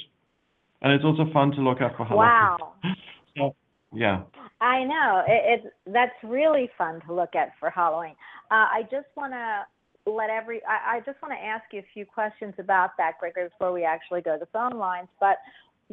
and 0.85 0.93
it's 0.93 1.05
also 1.05 1.25
fun 1.33 1.51
to 1.53 1.63
look 1.63 1.81
at 1.81 1.97
for 1.97 2.05
Halloween. 2.05 2.29
Wow. 2.29 2.73
So, 3.37 3.57
yeah. 3.93 4.23
I 4.61 4.85
know 4.85 5.25
it, 5.27 5.61
it's 5.65 5.75
that's 5.87 6.15
really 6.23 6.71
fun 6.79 7.01
to 7.09 7.13
look 7.13 7.35
at 7.35 7.51
for 7.59 7.69
Halloween. 7.69 8.15
Uh, 8.49 8.67
I 8.71 8.83
just 8.89 9.09
want 9.17 9.33
to 9.33 9.65
let 10.09 10.31
every 10.31 10.61
I, 10.69 10.99
I 10.99 11.01
just 11.01 11.21
want 11.21 11.35
to 11.35 11.45
ask 11.45 11.65
you 11.73 11.81
a 11.81 11.87
few 11.93 12.07
questions 12.07 12.55
about 12.59 12.91
that, 12.99 13.15
Gregory, 13.19 13.49
before 13.49 13.73
we 13.73 13.83
actually 13.83 14.21
go 14.21 14.35
to 14.35 14.39
the 14.39 14.47
phone 14.53 14.79
lines. 14.79 15.09
But 15.19 15.39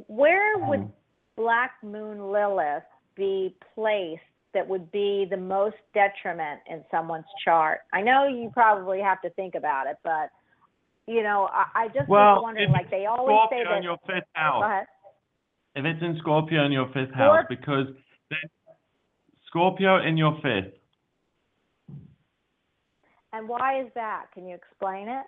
where 0.05 0.59
would 0.59 0.81
Mhm. 0.81 0.91
Black 1.35 1.71
Moon 1.81 2.31
Lilith 2.31 2.83
be 3.15 3.55
placed 3.73 4.21
that 4.53 4.67
would 4.67 4.91
be 4.91 5.25
the 5.25 5.37
most 5.37 5.77
detriment 5.95 6.61
in 6.67 6.85
someone's 6.91 7.25
chart? 7.43 7.79
I 7.91 8.01
know 8.01 8.27
you 8.27 8.51
probably 8.53 9.01
have 9.01 9.19
to 9.21 9.31
think 9.31 9.55
about 9.55 9.87
it, 9.87 9.97
but 10.03 10.29
you 11.11 11.23
know, 11.23 11.49
I, 11.51 11.83
I 11.83 11.87
just 11.87 12.07
Well, 12.07 12.35
was 12.35 12.43
wondering, 12.43 12.71
like 12.71 12.89
they 12.89 13.05
always 13.05 13.37
say 13.49 13.63
that. 13.63 13.77
in 13.77 13.83
your 13.83 13.97
fifth 14.07 14.23
Go 14.35 14.41
house. 14.41 14.63
ahead. 14.65 14.85
If 15.75 15.85
it's 15.85 16.01
in 16.01 16.17
Scorpio 16.19 16.65
in 16.65 16.71
your 16.71 16.87
fifth 16.93 17.13
house, 17.13 17.45
because 17.49 17.87
then 18.29 18.39
Scorpio 19.47 20.05
in 20.05 20.17
your 20.17 20.35
fifth. 20.41 20.73
And 23.33 23.47
why 23.47 23.81
is 23.81 23.87
that? 23.95 24.25
Can 24.33 24.47
you 24.47 24.55
explain 24.55 25.07
it? 25.07 25.23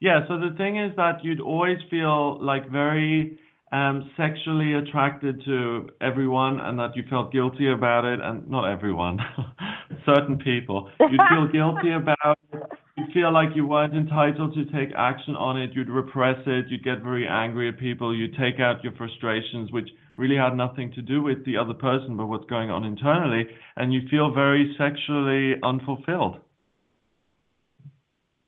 Yeah, 0.00 0.26
so 0.28 0.38
the 0.38 0.54
thing 0.56 0.78
is 0.78 0.94
that 0.96 1.24
you'd 1.24 1.40
always 1.40 1.78
feel 1.90 2.42
like 2.44 2.70
very 2.70 3.38
um, 3.72 4.10
sexually 4.16 4.74
attracted 4.74 5.42
to 5.44 5.88
everyone 6.00 6.60
and 6.60 6.78
that 6.78 6.94
you 6.94 7.02
felt 7.10 7.32
guilty 7.32 7.70
about 7.70 8.04
it, 8.04 8.20
and 8.20 8.48
not 8.48 8.70
everyone, 8.70 9.18
certain 10.06 10.38
people. 10.38 10.90
You'd 11.00 11.20
feel 11.30 11.48
guilty 11.50 11.92
about 11.96 12.38
it. 12.52 12.62
You'd 12.98 13.12
feel 13.12 13.32
like 13.32 13.50
you 13.54 13.64
weren't 13.64 13.94
entitled 13.94 14.54
to 14.54 14.64
take 14.66 14.92
action 14.96 15.36
on 15.36 15.56
it. 15.56 15.70
You'd 15.72 15.88
repress 15.88 16.36
it. 16.46 16.66
You'd 16.68 16.82
get 16.82 17.00
very 17.00 17.28
angry 17.28 17.68
at 17.68 17.78
people. 17.78 18.12
You'd 18.14 18.36
take 18.36 18.58
out 18.58 18.82
your 18.82 18.92
frustrations, 18.94 19.70
which 19.70 19.88
really 20.16 20.34
had 20.34 20.56
nothing 20.56 20.90
to 20.94 21.02
do 21.02 21.22
with 21.22 21.44
the 21.46 21.56
other 21.56 21.74
person, 21.74 22.16
but 22.16 22.26
what's 22.26 22.46
going 22.46 22.70
on 22.70 22.84
internally. 22.84 23.46
And 23.76 23.92
you 23.94 24.00
feel 24.10 24.34
very 24.34 24.74
sexually 24.76 25.54
unfulfilled. 25.62 26.38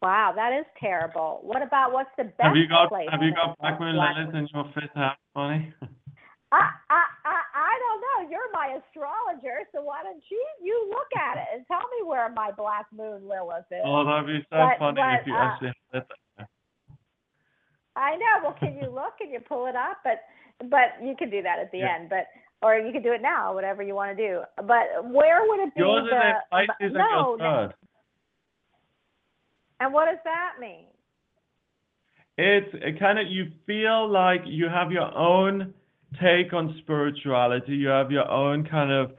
Wow, 0.02 0.32
that 0.34 0.52
is 0.58 0.66
terrible. 0.80 1.40
What 1.42 1.62
about 1.62 1.92
what's 1.92 2.10
the 2.16 2.24
best 2.24 2.40
Have 2.40 2.56
you 2.56 2.66
got 2.66 2.88
place? 2.88 3.06
Have 3.12 3.22
you 3.22 3.32
got 3.32 3.56
the- 3.56 3.60
Black 3.60 3.78
Moon 3.78 3.94
Black- 3.94 4.16
Lilith 4.16 4.34
in 4.34 4.48
your 4.52 4.64
fifth 4.74 4.94
house, 4.96 5.16
Bonnie? 5.32 5.72
I, 6.50 6.70
I, 6.90 7.02
Don't 8.20 8.30
know. 8.30 8.30
You're 8.30 8.52
my 8.52 8.78
astrologer, 8.78 9.60
so 9.74 9.82
why 9.82 10.02
don't 10.02 10.22
you 10.30 10.44
you 10.62 10.86
look 10.90 11.08
at 11.20 11.38
it 11.38 11.46
and 11.54 11.66
tell 11.66 11.78
me 11.98 12.06
where 12.08 12.28
my 12.30 12.50
black 12.50 12.86
moon 12.96 13.28
Lilith 13.28 13.64
is? 13.70 13.80
Oh, 13.84 14.04
that'd 14.04 14.26
be 14.26 14.40
so 14.50 14.56
But- 14.56 14.78
funny 14.78 15.00
but, 15.00 15.20
if 15.20 15.26
you 15.26 15.34
uh, 15.34 15.38
actually 15.38 15.72
had 15.92 16.04
that. 16.38 16.46
I 17.96 18.16
know. 18.16 18.44
Well, 18.44 18.56
can 18.58 18.76
you 18.76 18.88
look 18.88 19.14
and 19.20 19.30
you 19.32 19.40
pull 19.40 19.66
it 19.66 19.76
up? 19.76 19.98
But 20.04 20.22
but 20.68 21.02
you 21.02 21.16
can 21.16 21.30
do 21.30 21.42
that 21.42 21.58
at 21.58 21.70
the 21.72 21.78
Yeah. 21.78 21.94
end. 21.96 22.08
But 22.10 22.26
or 22.62 22.76
you 22.76 22.92
can 22.92 23.02
do 23.02 23.12
it 23.12 23.22
now, 23.22 23.54
whatever 23.54 23.82
you 23.82 23.94
want 23.94 24.16
to 24.16 24.28
do. 24.28 24.42
But 24.56 25.04
where 25.10 25.46
would 25.48 25.60
it 25.60 25.74
be? 25.74 25.80
Yours 25.80 26.04
is 26.04 26.10
the, 26.50 26.86
in 26.86 26.92
no, 26.92 27.36
no. 27.36 27.72
And 29.80 29.94
what 29.94 30.06
does 30.06 30.18
that 30.24 30.54
mean? 30.60 30.84
It's 32.36 32.68
it 32.74 32.98
kind 32.98 33.18
of 33.18 33.26
you 33.28 33.50
feel 33.66 34.08
like 34.08 34.42
you 34.44 34.68
have 34.68 34.92
your 34.92 35.12
own 35.16 35.74
take 36.14 36.52
on 36.52 36.74
spirituality. 36.82 37.72
You 37.72 37.88
have 37.88 38.10
your 38.10 38.30
own 38.30 38.66
kind 38.66 38.90
of 38.90 39.12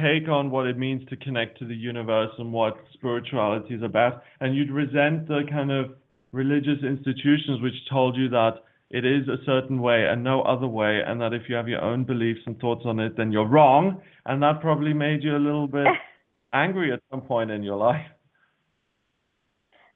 take 0.00 0.28
on 0.28 0.50
what 0.50 0.66
it 0.66 0.78
means 0.78 1.02
to 1.08 1.16
connect 1.16 1.58
to 1.58 1.66
the 1.66 1.74
universe 1.74 2.30
and 2.38 2.52
what 2.52 2.76
spirituality 2.94 3.74
is 3.74 3.82
about. 3.82 4.22
And 4.40 4.56
you'd 4.56 4.70
resent 4.70 5.28
the 5.28 5.42
kind 5.50 5.70
of 5.70 5.90
religious 6.32 6.82
institutions 6.82 7.60
which 7.62 7.74
told 7.90 8.16
you 8.16 8.28
that 8.30 8.62
it 8.90 9.04
is 9.04 9.28
a 9.28 9.44
certain 9.44 9.80
way 9.80 10.06
and 10.08 10.24
no 10.24 10.42
other 10.42 10.66
way, 10.66 11.00
and 11.06 11.20
that 11.20 11.34
if 11.34 11.42
you 11.48 11.56
have 11.56 11.68
your 11.68 11.82
own 11.82 12.04
beliefs 12.04 12.40
and 12.46 12.58
thoughts 12.58 12.82
on 12.86 12.98
it, 13.00 13.16
then 13.16 13.30
you're 13.30 13.46
wrong. 13.46 14.00
And 14.24 14.42
that 14.42 14.60
probably 14.62 14.94
made 14.94 15.22
you 15.22 15.36
a 15.36 15.38
little 15.38 15.66
bit 15.66 15.86
angry 16.54 16.92
at 16.92 17.00
some 17.10 17.20
point 17.20 17.50
in 17.50 17.62
your 17.62 17.76
life. 17.76 18.06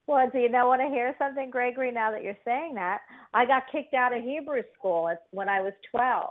Well, 0.07 0.29
do 0.31 0.41
you 0.41 0.51
know 0.51 0.67
want 0.67 0.83
to 0.83 0.89
hear 0.89 1.15
something, 1.19 1.49
Gregory? 1.49 1.91
Now 1.91 2.11
that 2.11 2.23
you're 2.23 2.37
saying 2.45 2.75
that, 2.75 2.99
I 3.33 3.47
got 3.47 3.63
kicked 3.73 3.95
out 3.95 4.15
of 4.15 4.23
Hebrew 4.23 4.63
school 4.79 5.11
when 5.31 5.49
I 5.49 5.61
was 5.61 5.73
12 5.91 6.29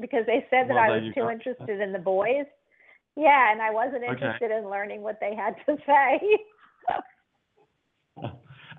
because 0.00 0.24
they 0.26 0.46
said 0.50 0.68
that 0.68 0.74
Well, 0.74 0.78
I 0.78 0.90
was 0.90 1.14
too 1.14 1.20
go. 1.22 1.30
interested 1.30 1.80
in 1.80 1.92
the 1.92 1.98
boys. 1.98 2.46
Yeah, 3.16 3.50
and 3.50 3.62
I 3.62 3.70
wasn't 3.70 4.04
Okay. 4.04 4.12
interested 4.12 4.50
in 4.50 4.68
learning 4.68 5.02
what 5.02 5.18
they 5.20 5.34
had 5.34 5.56
to 5.66 5.76
say. 5.86 6.20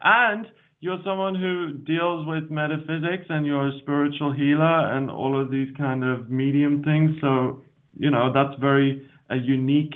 And 0.04 0.48
you're 0.80 1.02
someone 1.04 1.34
who 1.34 1.74
deals 1.74 2.28
with 2.28 2.52
metaphysics 2.52 3.26
and 3.30 3.46
you're 3.46 3.68
a 3.70 3.80
spiritual 3.80 4.32
healer 4.32 4.94
and 4.96 5.10
all 5.10 5.40
of 5.40 5.50
these 5.50 5.70
kind 5.76 6.04
of 6.04 6.30
medium 6.30 6.84
things. 6.84 7.20
So, 7.20 7.64
you 7.98 8.12
know, 8.12 8.32
that's 8.32 8.60
very 8.60 9.10
a 9.30 9.38
unique 9.38 9.96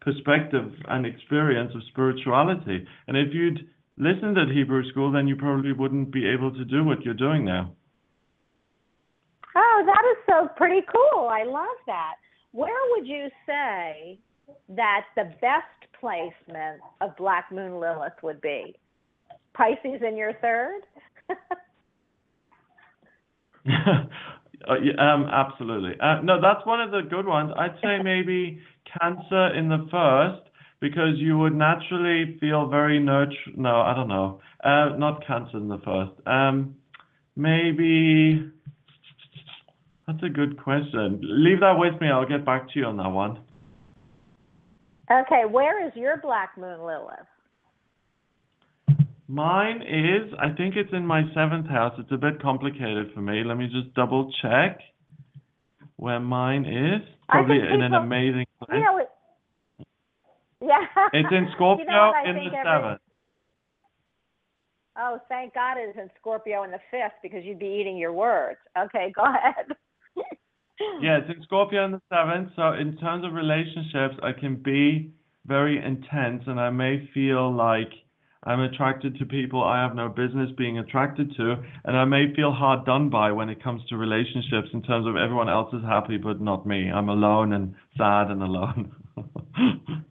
perspective 0.00 0.70
and 0.88 1.06
experience 1.06 1.72
of 1.74 1.82
spirituality. 1.88 2.86
And 3.06 3.16
if 3.16 3.32
you'd 3.32 3.66
listened 3.96 4.38
at 4.38 4.48
Hebrew 4.48 4.88
school, 4.90 5.10
then 5.10 5.26
you 5.26 5.34
probably 5.36 5.72
wouldn't 5.72 6.12
be 6.12 6.26
able 6.28 6.52
to 6.52 6.64
do 6.64 6.84
what 6.84 7.02
you're 7.04 7.14
doing 7.14 7.44
now. 7.44 7.72
Oh, 9.56 9.82
that 9.86 10.04
so 10.28 10.48
pretty 10.56 10.82
cool. 10.92 11.28
I 11.28 11.44
love 11.44 11.66
that. 11.86 12.14
Where 12.52 12.78
would 12.90 13.06
you 13.06 13.28
say 13.46 14.18
that 14.70 15.04
the 15.16 15.24
best 15.40 15.64
placement 16.00 16.80
of 17.00 17.16
Black 17.16 17.50
Moon 17.52 17.80
Lilith 17.80 18.14
would 18.22 18.40
be? 18.40 18.74
Pisces 19.54 20.00
in 20.06 20.16
your 20.16 20.34
third? 20.34 20.82
Uh, 24.66 25.00
um, 25.00 25.26
absolutely. 25.32 25.92
Uh, 26.00 26.20
no, 26.22 26.40
that's 26.40 26.66
one 26.66 26.80
of 26.80 26.90
the 26.90 27.02
good 27.08 27.26
ones. 27.26 27.52
I'd 27.56 27.76
say 27.82 27.98
maybe 28.02 28.60
Cancer 29.00 29.54
in 29.54 29.68
the 29.68 29.86
first 29.90 30.42
because 30.80 31.16
you 31.16 31.38
would 31.38 31.54
naturally 31.54 32.36
feel 32.40 32.66
very 32.68 32.98
nurture. 32.98 33.36
No, 33.56 33.80
I 33.80 33.94
don't 33.94 34.08
know. 34.08 34.40
Uh, 34.64 34.96
not 34.96 35.26
Cancer 35.26 35.58
in 35.58 35.68
the 35.68 35.78
first. 35.78 36.10
Um, 36.26 36.74
maybe 37.36 38.50
that's 40.08 40.22
a 40.22 40.28
good 40.30 40.60
question. 40.62 41.20
Leave 41.22 41.60
that 41.60 41.74
with 41.76 42.00
me. 42.00 42.08
I'll 42.08 42.26
get 42.26 42.44
back 42.44 42.72
to 42.72 42.78
you 42.78 42.86
on 42.86 42.96
that 42.96 43.10
one. 43.10 43.40
okay, 45.10 45.42
where 45.48 45.86
is 45.86 45.92
your 45.94 46.16
Black 46.16 46.56
Moon 46.56 46.80
Lilith? 46.80 47.28
Mine 49.28 49.82
is, 49.82 50.32
I 50.40 50.56
think 50.56 50.76
it's 50.76 50.92
in 50.94 51.06
my 51.06 51.22
seventh 51.34 51.68
house. 51.68 51.92
It's 51.98 52.10
a 52.10 52.16
bit 52.16 52.40
complicated 52.40 53.12
for 53.14 53.20
me. 53.20 53.42
Let 53.44 53.58
me 53.58 53.66
just 53.66 53.94
double 53.94 54.32
check 54.40 54.80
where 55.96 56.18
mine 56.18 56.64
is. 56.64 57.06
Probably 57.28 57.58
think 57.58 57.74
in 57.74 57.82
an 57.82 57.92
amazing 57.92 58.46
place. 58.64 58.78
You 58.78 58.84
know, 58.84 58.96
it, 58.96 59.08
yeah. 60.62 60.86
It's 61.12 61.28
in 61.30 61.48
Scorpio 61.54 61.84
you 61.86 61.92
know 61.92 62.12
in 62.24 62.36
the 62.36 62.50
seventh. 62.64 63.00
Oh, 64.98 65.20
thank 65.28 65.52
God 65.52 65.76
it's 65.76 65.98
in 65.98 66.08
Scorpio 66.18 66.64
in 66.64 66.70
the 66.70 66.80
fifth 66.90 67.20
because 67.22 67.44
you'd 67.44 67.58
be 67.58 67.78
eating 67.78 67.98
your 67.98 68.14
words. 68.14 68.58
Okay, 68.78 69.12
go 69.14 69.22
ahead. 69.26 69.76
Yeah, 71.00 71.18
it's 71.18 71.28
in 71.28 71.42
Scorpio 71.42 71.84
in 71.84 71.92
the 71.92 72.00
seventh. 72.08 72.50
So 72.54 72.72
in 72.72 72.96
terms 72.98 73.24
of 73.24 73.32
relationships, 73.32 74.14
I 74.22 74.30
can 74.32 74.56
be 74.56 75.12
very 75.46 75.76
intense, 75.76 76.44
and 76.46 76.60
I 76.60 76.70
may 76.70 77.08
feel 77.12 77.52
like 77.52 77.90
I'm 78.44 78.60
attracted 78.60 79.18
to 79.18 79.26
people 79.26 79.62
I 79.62 79.82
have 79.82 79.96
no 79.96 80.08
business 80.08 80.50
being 80.56 80.78
attracted 80.78 81.34
to, 81.36 81.56
and 81.84 81.96
I 81.96 82.04
may 82.04 82.32
feel 82.34 82.52
hard 82.52 82.84
done 82.84 83.10
by 83.10 83.32
when 83.32 83.48
it 83.48 83.62
comes 83.62 83.82
to 83.88 83.96
relationships 83.96 84.68
in 84.72 84.82
terms 84.82 85.06
of 85.06 85.16
everyone 85.16 85.48
else 85.48 85.72
is 85.74 85.82
happy 85.82 86.16
but 86.16 86.40
not 86.40 86.66
me. 86.66 86.90
I'm 86.90 87.08
alone 87.08 87.52
and 87.52 87.74
sad 87.96 88.30
and 88.30 88.42
alone. 88.42 88.92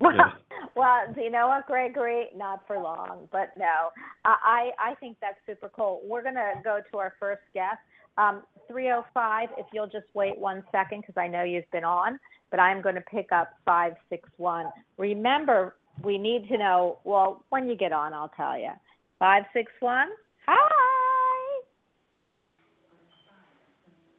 Yes. 0.00 0.30
well, 0.76 1.12
do 1.12 1.20
you 1.22 1.30
know 1.30 1.48
what, 1.48 1.66
Gregory? 1.66 2.26
Not 2.34 2.60
for 2.68 2.78
long, 2.78 3.28
but 3.32 3.50
no. 3.58 3.90
I 4.24 4.70
I 4.78 4.90
I 4.90 4.94
think 4.94 5.16
that's 5.20 5.38
super 5.44 5.68
cool. 5.74 6.00
We're 6.04 6.22
gonna 6.22 6.52
go 6.62 6.78
to 6.92 6.98
our 6.98 7.14
first 7.18 7.42
guest. 7.52 7.78
Um, 8.18 8.42
305. 8.68 9.48
If 9.56 9.66
you'll 9.72 9.86
just 9.86 10.06
wait 10.12 10.36
one 10.38 10.62
second, 10.72 11.00
because 11.00 11.16
I 11.16 11.28
know 11.28 11.44
you've 11.44 11.70
been 11.70 11.84
on, 11.84 12.18
but 12.50 12.60
I'm 12.60 12.82
going 12.82 12.96
to 12.96 13.00
pick 13.02 13.32
up 13.32 13.52
561. 13.64 14.66
Remember, 14.98 15.76
we 16.02 16.18
need 16.18 16.48
to 16.48 16.58
know. 16.58 16.98
Well, 17.04 17.44
when 17.48 17.68
you 17.68 17.76
get 17.76 17.92
on, 17.92 18.12
I'll 18.12 18.32
tell 18.36 18.58
you. 18.58 18.72
561. 19.20 20.08
Hi. 20.46 21.62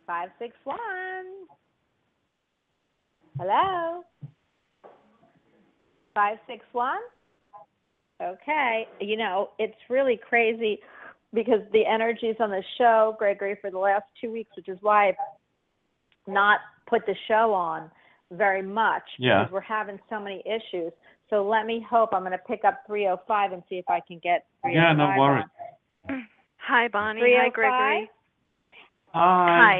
561. 0.07 0.77
Hello. 3.37 4.03
561? 6.15 6.97
Okay. 8.21 8.87
You 8.99 9.17
know, 9.17 9.51
it's 9.59 9.77
really 9.89 10.17
crazy 10.17 10.79
because 11.33 11.61
the 11.73 11.85
energies 11.85 12.35
on 12.39 12.49
the 12.49 12.63
show, 12.77 13.15
Gregory, 13.19 13.55
for 13.61 13.69
the 13.71 13.77
last 13.77 14.05
two 14.19 14.31
weeks, 14.31 14.51
which 14.55 14.67
is 14.67 14.77
why 14.81 15.09
I've 15.09 15.15
not 16.27 16.59
put 16.87 17.05
the 17.05 17.15
show 17.27 17.53
on 17.53 17.89
very 18.31 18.61
much 18.61 19.03
Yeah. 19.17 19.39
because 19.43 19.53
we're 19.53 19.61
having 19.61 19.99
so 20.09 20.19
many 20.19 20.43
issues. 20.45 20.91
So 21.29 21.47
let 21.47 21.65
me 21.65 21.85
hope 21.87 22.09
I'm 22.13 22.21
going 22.21 22.31
to 22.31 22.37
pick 22.39 22.63
up 22.65 22.81
305 22.87 23.51
and 23.53 23.63
see 23.69 23.75
if 23.75 23.85
I 23.89 23.99
can 24.07 24.19
get 24.23 24.45
oh 24.65 24.69
Yeah, 24.69 24.93
no 24.93 25.07
worries. 25.17 25.45
on. 26.09 26.27
Hi, 26.57 26.87
Bonnie. 26.87 27.21
Hi, 27.21 27.47
oh 27.47 27.51
Gregory. 27.51 28.09
Hi. 29.13 29.79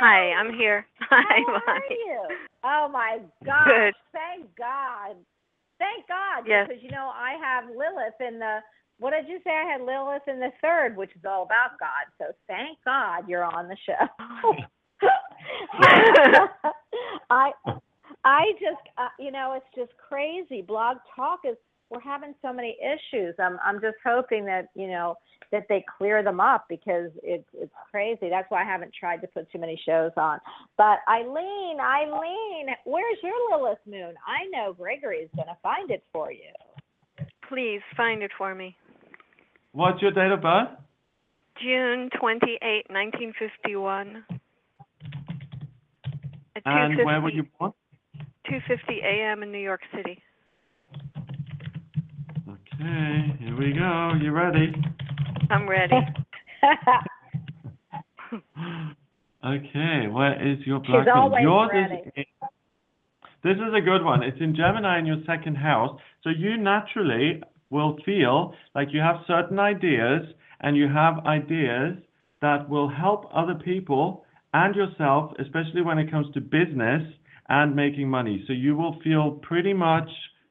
Hi, 0.00 0.32
I'm 0.32 0.52
here. 0.54 0.86
Hi, 1.00 1.22
How 1.46 1.52
are 1.54 1.62
Bonnie. 1.66 1.84
you? 1.90 2.22
Oh 2.64 2.88
my 2.92 3.18
God! 3.44 3.64
Good. 3.66 3.94
Thank 4.12 4.54
God. 4.56 5.16
Thank 5.78 6.06
God. 6.08 6.44
Yes. 6.46 6.68
Because 6.68 6.82
you 6.82 6.90
know 6.90 7.10
I 7.14 7.36
have 7.42 7.64
Lilith 7.70 8.20
in 8.20 8.38
the. 8.38 8.58
What 9.00 9.12
did 9.12 9.28
you 9.28 9.40
say? 9.42 9.50
I 9.50 9.72
had 9.72 9.80
Lilith 9.80 10.28
in 10.28 10.38
the 10.38 10.52
third, 10.62 10.96
which 10.96 11.10
is 11.16 11.24
all 11.26 11.42
about 11.42 11.78
God. 11.80 12.06
So 12.18 12.26
thank 12.46 12.78
God 12.84 13.28
you're 13.28 13.44
on 13.44 13.66
the 13.66 13.76
show. 13.84 14.06
I 17.30 17.50
I 18.24 18.52
just 18.60 18.86
uh, 18.98 19.08
you 19.18 19.32
know 19.32 19.54
it's 19.56 19.74
just 19.74 19.92
crazy. 19.96 20.60
Blog 20.62 20.98
Talk 21.16 21.40
is 21.48 21.56
we're 21.88 22.00
having 22.00 22.34
so 22.42 22.52
many 22.52 22.76
issues. 22.80 23.34
I'm 23.38 23.58
I'm 23.64 23.80
just 23.80 23.96
hoping 24.04 24.44
that 24.44 24.68
you 24.74 24.88
know 24.88 25.16
that 25.50 25.64
they 25.70 25.82
clear 25.98 26.22
them 26.22 26.38
up 26.38 26.66
because 26.68 27.10
it's 27.22 27.48
it's 27.54 27.72
crazy. 27.90 28.28
That's 28.28 28.50
why 28.50 28.62
I 28.62 28.66
haven't 28.66 28.92
tried 28.98 29.22
to 29.22 29.28
put 29.28 29.50
too 29.50 29.58
many 29.58 29.80
shows 29.86 30.12
on. 30.18 30.38
But 30.76 30.98
Eileen, 31.08 31.80
Eileen, 31.80 32.66
where's 32.84 33.18
your 33.22 33.32
Lilith 33.50 33.78
moon? 33.86 34.14
I 34.26 34.46
know 34.50 34.74
Gregory's 34.74 35.30
gonna 35.36 35.56
find 35.62 35.90
it 35.90 36.04
for 36.12 36.30
you. 36.30 36.52
Please 37.48 37.80
find 37.96 38.22
it 38.22 38.30
for 38.36 38.54
me. 38.54 38.76
What's 39.72 40.02
your 40.02 40.10
date 40.10 40.32
of 40.32 40.42
birth? 40.42 40.68
June 41.62 42.10
28, 42.18 42.86
1951. 42.88 44.24
At 46.56 46.62
And 46.64 47.04
where 47.04 47.20
were 47.20 47.30
you 47.30 47.44
born? 47.58 47.72
2:50 48.50 49.02
a.m. 49.04 49.42
in 49.42 49.52
New 49.52 49.58
York 49.58 49.82
City. 49.94 50.20
Okay, 52.48 53.36
here 53.38 53.56
we 53.56 53.72
go. 53.72 54.14
You 54.20 54.32
ready? 54.32 54.72
I'm 55.50 55.68
ready. 55.68 55.94
okay, 59.46 60.06
where 60.08 60.50
is 60.52 60.58
your 60.66 60.80
black 60.80 61.06
moon? 61.06 61.16
always 61.16 61.42
Yours 61.42 61.70
ready. 61.72 61.94
is 61.94 62.12
in, 62.16 62.24
this 63.44 63.56
is 63.56 63.72
a 63.76 63.80
good 63.80 64.04
one. 64.04 64.22
It's 64.24 64.40
in 64.40 64.56
Gemini 64.56 64.98
in 64.98 65.06
your 65.06 65.18
second 65.26 65.54
house. 65.56 65.98
So 66.24 66.30
you 66.30 66.56
naturally 66.56 67.40
will 67.70 67.96
feel 68.04 68.54
like 68.74 68.88
you 68.92 69.00
have 69.00 69.16
certain 69.26 69.58
ideas 69.58 70.22
and 70.60 70.76
you 70.76 70.88
have 70.88 71.24
ideas 71.26 71.96
that 72.42 72.68
will 72.68 72.88
help 72.88 73.30
other 73.34 73.54
people 73.54 74.24
and 74.52 74.74
yourself, 74.74 75.32
especially 75.38 75.82
when 75.82 75.98
it 75.98 76.10
comes 76.10 76.32
to 76.34 76.40
business 76.40 77.02
and 77.48 77.74
making 77.74 78.08
money. 78.08 78.44
So 78.46 78.52
you 78.52 78.76
will 78.76 78.98
feel 79.02 79.32
pretty 79.42 79.72
much 79.72 80.08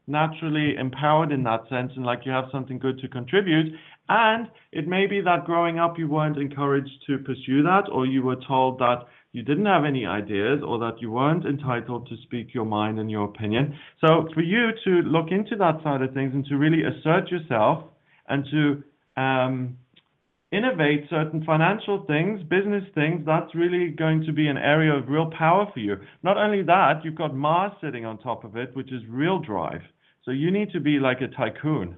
naturally 0.08 0.76
empowered 0.78 1.32
in 1.32 1.44
that 1.44 1.68
sense 1.70 1.92
and 1.96 2.06
like 2.06 2.26
you 2.26 2.32
have 2.32 2.46
something 2.52 2.80
good 2.80 3.00
to 3.00 3.08
contribute. 3.08 3.74
And 4.10 4.48
it 4.72 4.88
may 4.88 5.06
be 5.06 5.22
that 5.22 5.46
growing 5.46 5.80
up 5.80 6.00
you 6.00 6.08
weren't 6.08 6.38
encouraged 6.38 7.04
to 7.08 7.20
pursue 7.20 7.62
that, 7.64 7.84
or 7.92 8.08
you 8.08 8.24
were 8.24 8.38
told 8.48 8.80
that 8.80 9.06
you 9.32 9.44
didn't 9.44 9.66
have 9.66 9.86
any 9.86 10.06
ideas, 10.06 10.62
or 10.66 10.80
that 10.80 10.96
you 11.00 11.12
weren't 11.12 11.46
entitled 11.46 12.08
to 12.10 12.16
speak 12.24 12.54
your 12.54 12.66
mind 12.66 13.00
and 13.00 13.12
your 13.12 13.26
opinion. 13.26 13.78
So 14.02 14.28
for 14.34 14.42
you 14.42 14.70
to 14.86 14.92
look 15.08 15.32
into 15.32 15.56
that 15.58 15.84
side 15.84 16.02
of 16.02 16.14
things 16.14 16.34
and 16.34 16.46
to 16.46 16.56
really 16.56 16.84
assert 16.84 17.30
yourself 17.30 17.84
and 18.28 18.46
to 18.52 19.22
um, 19.22 19.78
innovate 20.52 21.06
certain 21.10 21.44
financial 21.46 22.06
things, 22.08 22.42
business 22.44 22.84
things, 22.96 23.24
that's 23.26 23.54
really 23.54 23.90
going 23.90 24.24
to 24.26 24.34
be 24.34 24.48
an 24.48 24.58
area 24.58 24.94
of 24.94 25.08
real 25.08 25.30
power 25.38 25.68
for 25.74 25.80
you. 25.80 25.96
Not 26.24 26.38
only 26.38 26.64
that, 26.64 27.02
you've 27.04 27.16
got 27.16 27.36
Mars 27.36 27.74
sitting 27.82 28.06
on 28.06 28.18
top 28.18 28.44
of 28.44 28.58
it, 28.58 28.76
which 28.76 28.92
is 28.92 29.02
real 29.08 29.40
drive. 29.40 29.82
So 30.26 30.32
you 30.32 30.50
need 30.50 30.72
to 30.72 30.80
be 30.80 31.00
like 31.00 31.22
a 31.22 31.28
tycoon. 31.28 31.96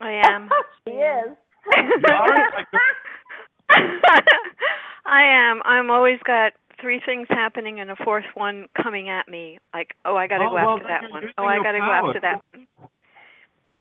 I 0.00 0.20
am. 0.24 0.50
she 0.86 0.94
is. 0.94 1.36
You 5.14 5.20
are 5.20 5.52
a 5.52 5.54
tycoon. 5.56 5.64
I 5.66 5.76
am. 5.76 5.84
I'm 5.84 5.90
always 5.90 6.18
got 6.26 6.52
three 6.80 7.00
things 7.04 7.26
happening 7.30 7.80
and 7.80 7.90
a 7.90 7.96
fourth 8.04 8.24
one 8.34 8.66
coming 8.82 9.08
at 9.08 9.28
me. 9.28 9.58
Like, 9.72 9.94
oh, 10.04 10.16
I 10.16 10.26
got 10.26 10.38
to 10.38 10.44
Oh, 10.44 10.48
go 10.50 10.54
well, 10.54 10.68
after 10.76 10.88
that 10.88 11.02
you're 11.02 11.10
one. 11.10 11.22
using 11.22 11.34
Oh, 11.38 11.44
I 11.44 11.56
got 11.62 11.72
to 11.72 11.78
go 11.78 11.90
after 11.92 12.20
that 12.20 12.40
one. 12.52 12.66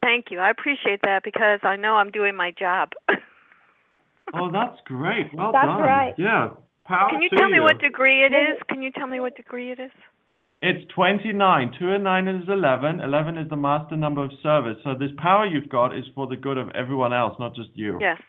Thank 0.01 0.31
you. 0.31 0.39
I 0.39 0.49
appreciate 0.49 1.01
that 1.03 1.23
because 1.23 1.59
I 1.63 1.75
know 1.75 1.95
I'm 1.95 2.11
doing 2.11 2.35
my 2.35 2.51
job. 2.51 2.91
Oh, 4.35 4.49
that's 4.51 4.79
great. 4.85 5.31
Well 5.33 5.51
That's 5.51 5.67
done. 5.67 5.81
right. 5.81 6.13
Yeah. 6.17 6.49
Power 6.85 7.09
Can 7.11 7.21
you 7.21 7.29
to 7.29 7.35
tell 7.35 7.49
me 7.49 7.59
what 7.59 7.79
degree 7.79 8.25
it 8.25 8.33
is? 8.33 8.57
Can 8.67 8.81
you 8.81 8.91
tell 8.91 9.05
me 9.05 9.19
what 9.19 9.35
degree 9.35 9.71
it 9.71 9.79
is? 9.79 9.91
It's 10.61 10.91
29. 10.95 11.71
2 11.77 11.89
and 11.91 12.03
9 12.03 12.27
is 12.27 12.43
11. 12.47 13.01
11 13.01 13.37
is 13.37 13.49
the 13.49 13.55
master 13.55 13.95
number 13.95 14.23
of 14.23 14.31
service. 14.41 14.77
So 14.83 14.95
this 14.97 15.11
power 15.17 15.45
you've 15.45 15.69
got 15.69 15.95
is 15.95 16.05
for 16.15 16.25
the 16.25 16.35
good 16.35 16.57
of 16.57 16.69
everyone 16.69 17.13
else, 17.13 17.35
not 17.39 17.53
just 17.53 17.69
you. 17.75 17.99
Yes. 18.01 18.19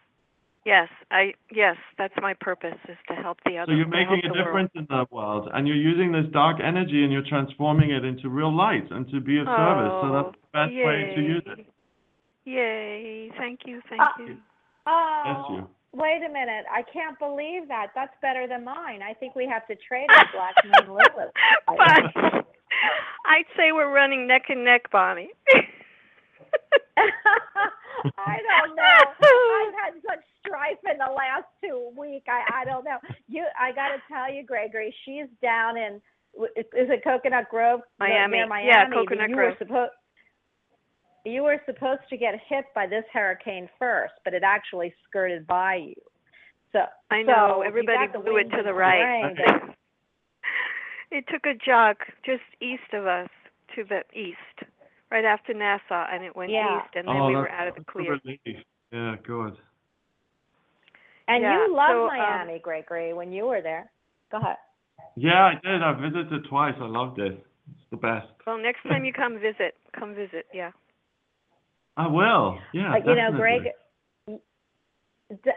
Yes. 0.65 0.89
I 1.11 1.35
yes, 1.53 1.77
that's 1.99 2.15
my 2.23 2.35
purpose 2.41 2.79
is 2.89 2.97
to 3.09 3.15
help 3.15 3.39
the 3.45 3.59
other 3.59 3.73
So 3.73 3.77
you're 3.77 3.87
making 3.87 4.21
a 4.25 4.29
the 4.29 4.35
world. 4.35 4.47
difference 4.47 4.71
in 4.75 4.87
the 4.89 5.07
world, 5.11 5.49
and 5.53 5.69
you're 5.69 5.77
using 5.77 6.11
this 6.13 6.25
dark 6.33 6.59
energy 6.65 7.05
and 7.05 7.13
you're 7.13 7.27
transforming 7.29 7.91
it 7.91 8.05
into 8.05 8.29
real 8.31 8.55
light 8.55 8.91
and 8.91 9.07
to 9.11 9.21
be 9.21 9.39
of 9.39 9.47
service. 9.47 9.93
So 10.03 10.13
that's 10.13 10.33
the 10.41 10.49
best 10.53 10.73
yay. 10.73 10.85
way 10.87 11.13
to 11.17 11.21
use 11.23 11.43
it. 11.47 11.67
Yay. 12.47 13.31
Thank 13.39 13.61
you. 13.67 13.81
Thank 13.89 14.01
Uh, 14.01 14.09
you. 14.27 14.37
Oh, 14.87 15.23
Bless 15.25 15.51
you. 15.61 15.69
wait 16.01 16.23
a 16.29 16.33
minute. 16.33 16.65
I 16.73 16.83
can't 16.83 17.19
believe 17.19 17.69
that. 17.69 17.89
That's 17.95 18.13
better 18.21 18.47
than 18.47 18.65
mine. 18.65 19.01
I 19.03 19.15
think 19.15 19.35
we 19.35 19.47
have 19.47 19.67
to 19.69 19.77
trade 19.77 20.07
our 20.11 20.27
Black 20.33 20.55
Moon 20.65 20.97
Lilith. 20.97 21.33
Bonnie, 21.67 22.45
I'd 23.27 23.47
say 23.57 23.73
we're 23.73 23.93
running 23.93 24.27
neck 24.27 24.45
and 24.51 24.65
neck, 24.65 24.91
Bonnie. 24.91 25.31
I 28.19 28.39
don't 28.39 28.77
know. 28.77 28.83
I've 28.83 29.75
had 29.75 30.03
such 30.07 30.25
strife 30.41 30.79
in 30.91 30.99
the 30.99 31.13
last 31.13 31.47
two 31.63 31.91
week. 31.99 32.25
I 32.29 32.63
I 32.63 32.65
don't 32.65 32.85
know. 32.85 32.99
You, 33.29 33.47
I 33.59 33.73
got 33.73 33.89
to 33.89 34.03
tell 34.09 34.33
you, 34.33 34.45
Gregory, 34.45 34.95
she's 35.05 35.27
down 35.43 35.77
in 35.77 36.01
is 36.37 36.67
it 36.91 37.05
Coconut 37.05 37.49
Grove? 37.49 37.81
No, 38.01 38.07
Miami. 38.07 38.39
Near 38.39 38.49
Miami. 38.49 38.69
Yeah, 38.69 38.91
Coconut 38.91 39.31
you 39.31 39.37
Grove. 39.37 39.53
Were 39.53 39.67
supposed 39.67 39.93
you 41.25 41.43
were 41.43 41.61
supposed 41.65 42.03
to 42.11 42.17
get 42.17 42.35
hit 42.49 42.67
by 42.75 42.87
this 42.87 43.05
hurricane 43.13 43.69
first, 43.79 44.13
but 44.25 44.35
it 44.35 44.43
actually 44.45 44.93
skirted 45.09 45.47
by 45.47 45.77
you. 45.77 45.95
So 46.73 46.81
I 47.11 47.23
know 47.23 47.63
you 47.63 47.69
everybody 47.69 48.09
blew 48.13 48.37
it 48.37 48.51
to 48.51 48.59
the 48.59 48.65
the 48.65 48.75
right. 48.75 49.35
it 51.11 51.25
took 51.33 51.47
a 51.47 51.55
jog 51.65 51.97
just 52.27 52.43
east 52.61 52.93
of 52.93 53.07
us 53.07 53.29
to 53.75 53.85
the 53.85 54.03
east, 54.19 54.69
right 55.11 55.25
after 55.25 55.55
Nassau, 55.55 56.07
and 56.13 56.25
it 56.25 56.35
went 56.35 56.51
Yeah. 56.51 56.81
east, 56.81 56.97
and 56.97 57.07
then 57.09 57.17
oh, 57.17 57.27
we 57.29 57.35
that's, 57.35 57.43
were 57.43 57.51
out 57.51 57.69
of 57.69 57.75
the 57.75 57.81
that's 57.81 57.91
clear. 57.91 58.21
relief. 58.25 58.65
Yeah, 58.93 59.17
good. 59.27 59.57
And 61.29 61.43
Yeah, 61.43 61.67
you 61.67 61.75
loved 61.77 61.91
so, 61.91 62.03
um, 62.11 62.19
Miami, 62.19 62.59
Gregory, 62.59 63.13
when 63.15 63.33
you 63.33 63.47
were 63.47 63.63
there. 63.63 63.91
Go 64.31 64.39
ahead. 64.39 64.57
Yeah, 65.17 65.45
I 65.45 65.55
did. 65.63 65.83
I 65.83 65.93
visited 65.93 66.45
twice. 66.49 66.75
I 66.81 66.87
loved 66.87 67.19
it. 67.19 67.33
It's 67.71 67.87
the 67.91 67.97
best. 67.97 68.27
Well, 68.47 68.59
next 68.59 68.83
time 68.83 69.05
you 69.05 69.13
come 69.13 69.39
visit, 69.39 69.75
come 69.99 70.15
visit. 70.15 70.47
Yeah. 70.53 70.73
I 71.97 72.07
will. 72.09 72.59
Yeah, 72.73 72.93
Uh, 72.95 72.97
you 72.99 73.15
know. 73.15 73.31
Greg, 73.33 73.63
th- 73.63 73.75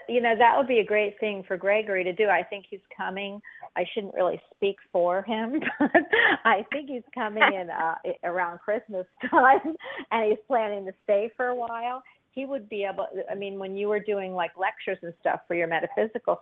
you 0.07 0.21
know, 0.21 0.33
that 0.37 0.57
would 0.57 0.67
be 0.67 0.79
a 0.79 0.85
great 0.85 1.19
thing 1.19 1.43
for 1.47 1.57
Gregory 1.57 2.03
to 2.03 2.13
do. 2.13 2.27
I 2.27 2.43
think 2.43 2.65
he's 2.69 2.79
coming. 2.95 3.41
I 3.75 3.85
shouldn't 3.93 4.13
really 4.13 4.41
speak 4.55 4.77
for 4.91 5.21
him, 5.23 5.59
but 5.79 5.91
I 6.45 6.65
think 6.71 6.89
he's 6.89 7.03
coming 7.13 7.43
in 7.43 7.69
uh, 7.69 7.95
around 8.23 8.59
Christmas 8.59 9.05
time, 9.29 9.75
and 10.11 10.29
he's 10.29 10.39
planning 10.47 10.85
to 10.85 10.93
stay 11.03 11.31
for 11.35 11.47
a 11.47 11.55
while. 11.55 12.01
He 12.31 12.45
would 12.45 12.69
be 12.69 12.83
able. 12.83 13.07
I 13.29 13.35
mean, 13.35 13.59
when 13.59 13.75
you 13.75 13.89
were 13.89 13.99
doing 13.99 14.33
like 14.33 14.51
lectures 14.57 14.99
and 15.01 15.13
stuff 15.19 15.41
for 15.47 15.55
your 15.55 15.67
metaphysical 15.67 16.41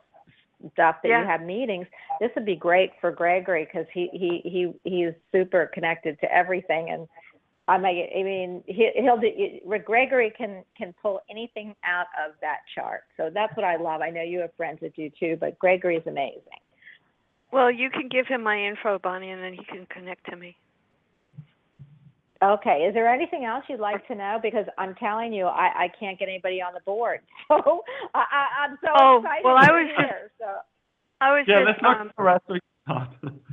stuff 0.73 0.97
that 1.03 1.09
Yeah. 1.09 1.21
you 1.21 1.27
have 1.27 1.41
meetings, 1.41 1.87
this 2.19 2.31
would 2.35 2.45
be 2.45 2.55
great 2.55 2.91
for 3.01 3.11
Gregory 3.11 3.65
because 3.65 3.87
he 3.93 4.09
he 4.13 4.41
he 4.49 4.73
he's 4.89 5.13
super 5.31 5.69
connected 5.73 6.19
to 6.21 6.33
everything 6.33 6.89
and 6.91 7.07
I 7.67 7.77
mean, 7.79 8.07
I 8.15 8.21
mean, 8.23 8.63
he, 8.67 8.91
he'll 8.95 9.17
do. 9.17 9.27
Rick 9.65 9.85
Gregory 9.87 10.31
can 10.37 10.63
can 10.77 10.93
pull 11.01 11.21
anything 11.29 11.75
out 11.83 12.05
of 12.23 12.33
that 12.41 12.59
chart. 12.75 13.01
So 13.17 13.31
that's 13.33 13.55
what 13.57 13.63
I 13.65 13.75
love. 13.77 14.01
I 14.01 14.11
know 14.11 14.21
you 14.21 14.39
have 14.39 14.53
friends 14.55 14.79
that 14.81 14.95
do 14.95 15.09
too, 15.19 15.35
but 15.39 15.57
Gregory 15.57 15.95
is 15.97 16.05
amazing. 16.05 16.41
Well, 17.51 17.71
you 17.71 17.89
can 17.89 18.07
give 18.07 18.27
him 18.27 18.43
my 18.43 18.59
info, 18.67 18.99
Bonnie, 18.99 19.31
and 19.31 19.41
then 19.41 19.53
he 19.53 19.63
can 19.65 19.87
connect 19.87 20.25
to 20.29 20.35
me. 20.35 20.55
Okay, 22.43 22.85
is 22.87 22.93
there 22.93 23.07
anything 23.07 23.45
else 23.45 23.63
you'd 23.69 23.79
like 23.79 24.05
to 24.09 24.15
know? 24.15 24.39
Because 24.43 24.65
I'm 24.77 24.93
telling 24.95 25.31
you, 25.33 25.45
I, 25.45 25.85
I 25.85 25.87
can't 25.99 26.19
get 26.19 26.27
anybody 26.27 26.61
on 26.61 26.73
the 26.73 26.81
board. 26.81 27.21
So 27.47 27.83
I, 28.13 28.19
I, 28.31 28.65
I'm 28.65 28.77
so 28.83 28.89
Oh, 28.95 29.17
excited 29.19 29.41
well, 29.45 29.55
I 29.55 29.67
to 29.67 29.73
was 29.73 29.85
be 29.87 29.93
just- 29.93 30.01
here. 30.01 30.31
So 30.39 30.45
I 31.21 31.31
was 31.31 31.45
Yeah, 31.47 31.63
just 31.63 31.67
let's 31.67 31.81
look 31.81 31.97
um, 32.01 32.07
at 32.09 32.15
the 32.17 32.23
rest 32.23 32.43
of 32.49 32.59
your 33.23 33.31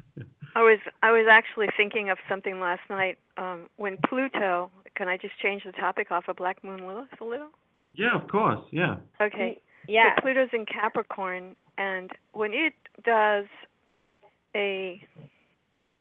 I 0.54 0.60
was 0.62 0.78
I 1.02 1.10
was 1.12 1.26
actually 1.30 1.68
thinking 1.76 2.10
of 2.10 2.18
something 2.28 2.60
last 2.60 2.82
night 2.90 3.18
um, 3.36 3.68
when 3.76 3.96
Pluto. 4.08 4.70
Can 4.94 5.08
I 5.08 5.16
just 5.16 5.38
change 5.40 5.62
the 5.64 5.72
topic 5.72 6.10
off 6.10 6.24
of 6.28 6.36
Black 6.36 6.62
Moon 6.62 6.86
Lilith 6.86 7.08
a 7.20 7.24
little? 7.24 7.48
Yeah, 7.94 8.14
of 8.20 8.28
course. 8.28 8.60
Yeah. 8.70 8.96
Okay. 9.20 9.60
yeah, 9.88 10.14
So 10.16 10.22
Pluto's 10.22 10.50
in 10.52 10.66
Capricorn, 10.66 11.56
and 11.78 12.10
when 12.32 12.52
it 12.52 12.74
does 13.04 13.46
a, 14.54 15.02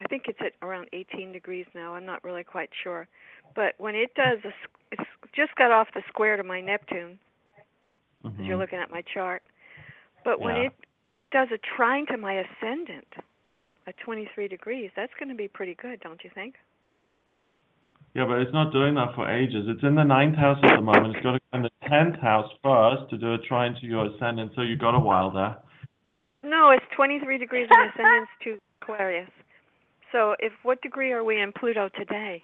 I 0.02 0.08
think 0.08 0.24
it's 0.26 0.38
at 0.40 0.52
around 0.66 0.88
18 0.92 1.32
degrees 1.32 1.66
now. 1.74 1.94
I'm 1.94 2.04
not 2.06 2.22
really 2.24 2.44
quite 2.44 2.70
sure, 2.82 3.08
but 3.54 3.74
when 3.78 3.94
it 3.94 4.14
does 4.14 4.38
a, 4.44 4.48
s- 4.48 4.54
it's 4.92 5.10
just 5.34 5.54
got 5.56 5.70
off 5.70 5.88
the 5.94 6.02
square 6.08 6.36
to 6.36 6.42
my 6.42 6.60
Neptune. 6.60 7.18
As 8.24 8.32
you're 8.38 8.56
looking 8.56 8.78
at 8.78 8.90
my 8.90 9.02
chart, 9.12 9.42
but 10.24 10.40
when 10.40 10.54
Yeah. 10.56 10.62
it 10.66 10.72
does 11.32 11.48
a 11.52 11.58
trine 11.76 12.06
to 12.06 12.16
my 12.16 12.34
ascendant 12.34 13.08
at 13.86 13.94
23 14.04 14.48
degrees, 14.48 14.90
that's 14.96 15.12
going 15.18 15.28
to 15.28 15.34
be 15.34 15.48
pretty 15.48 15.74
good, 15.80 16.00
don't 16.00 16.22
you 16.24 16.30
think? 16.34 16.54
Yeah, 18.14 18.26
but 18.26 18.38
it's 18.38 18.52
not 18.52 18.72
doing 18.72 18.94
that 18.96 19.14
for 19.14 19.28
ages. 19.30 19.64
It's 19.68 19.82
in 19.82 19.94
the 19.94 20.04
ninth 20.04 20.36
house 20.36 20.58
at 20.62 20.76
the 20.76 20.82
moment. 20.82 21.16
It's 21.16 21.24
got 21.24 21.32
to 21.32 21.38
go 21.50 21.58
in 21.58 21.62
the 21.62 21.70
tenth 21.88 22.20
house 22.20 22.50
first 22.62 23.08
to 23.10 23.16
do 23.16 23.34
a 23.34 23.38
trine 23.38 23.74
to 23.80 23.86
your 23.86 24.06
ascendant. 24.06 24.52
So 24.54 24.62
you 24.62 24.76
got 24.76 24.94
a 24.94 25.00
while 25.00 25.30
there. 25.30 25.56
No, 26.42 26.70
it's 26.70 26.84
23 26.94 27.38
degrees 27.38 27.68
in 27.70 27.88
ascendance 27.88 28.28
to 28.44 28.58
Aquarius. 28.82 29.30
So, 30.10 30.34
if 30.40 30.52
what 30.62 30.82
degree 30.82 31.12
are 31.12 31.24
we 31.24 31.40
in 31.40 31.52
Pluto 31.52 31.88
today? 31.96 32.42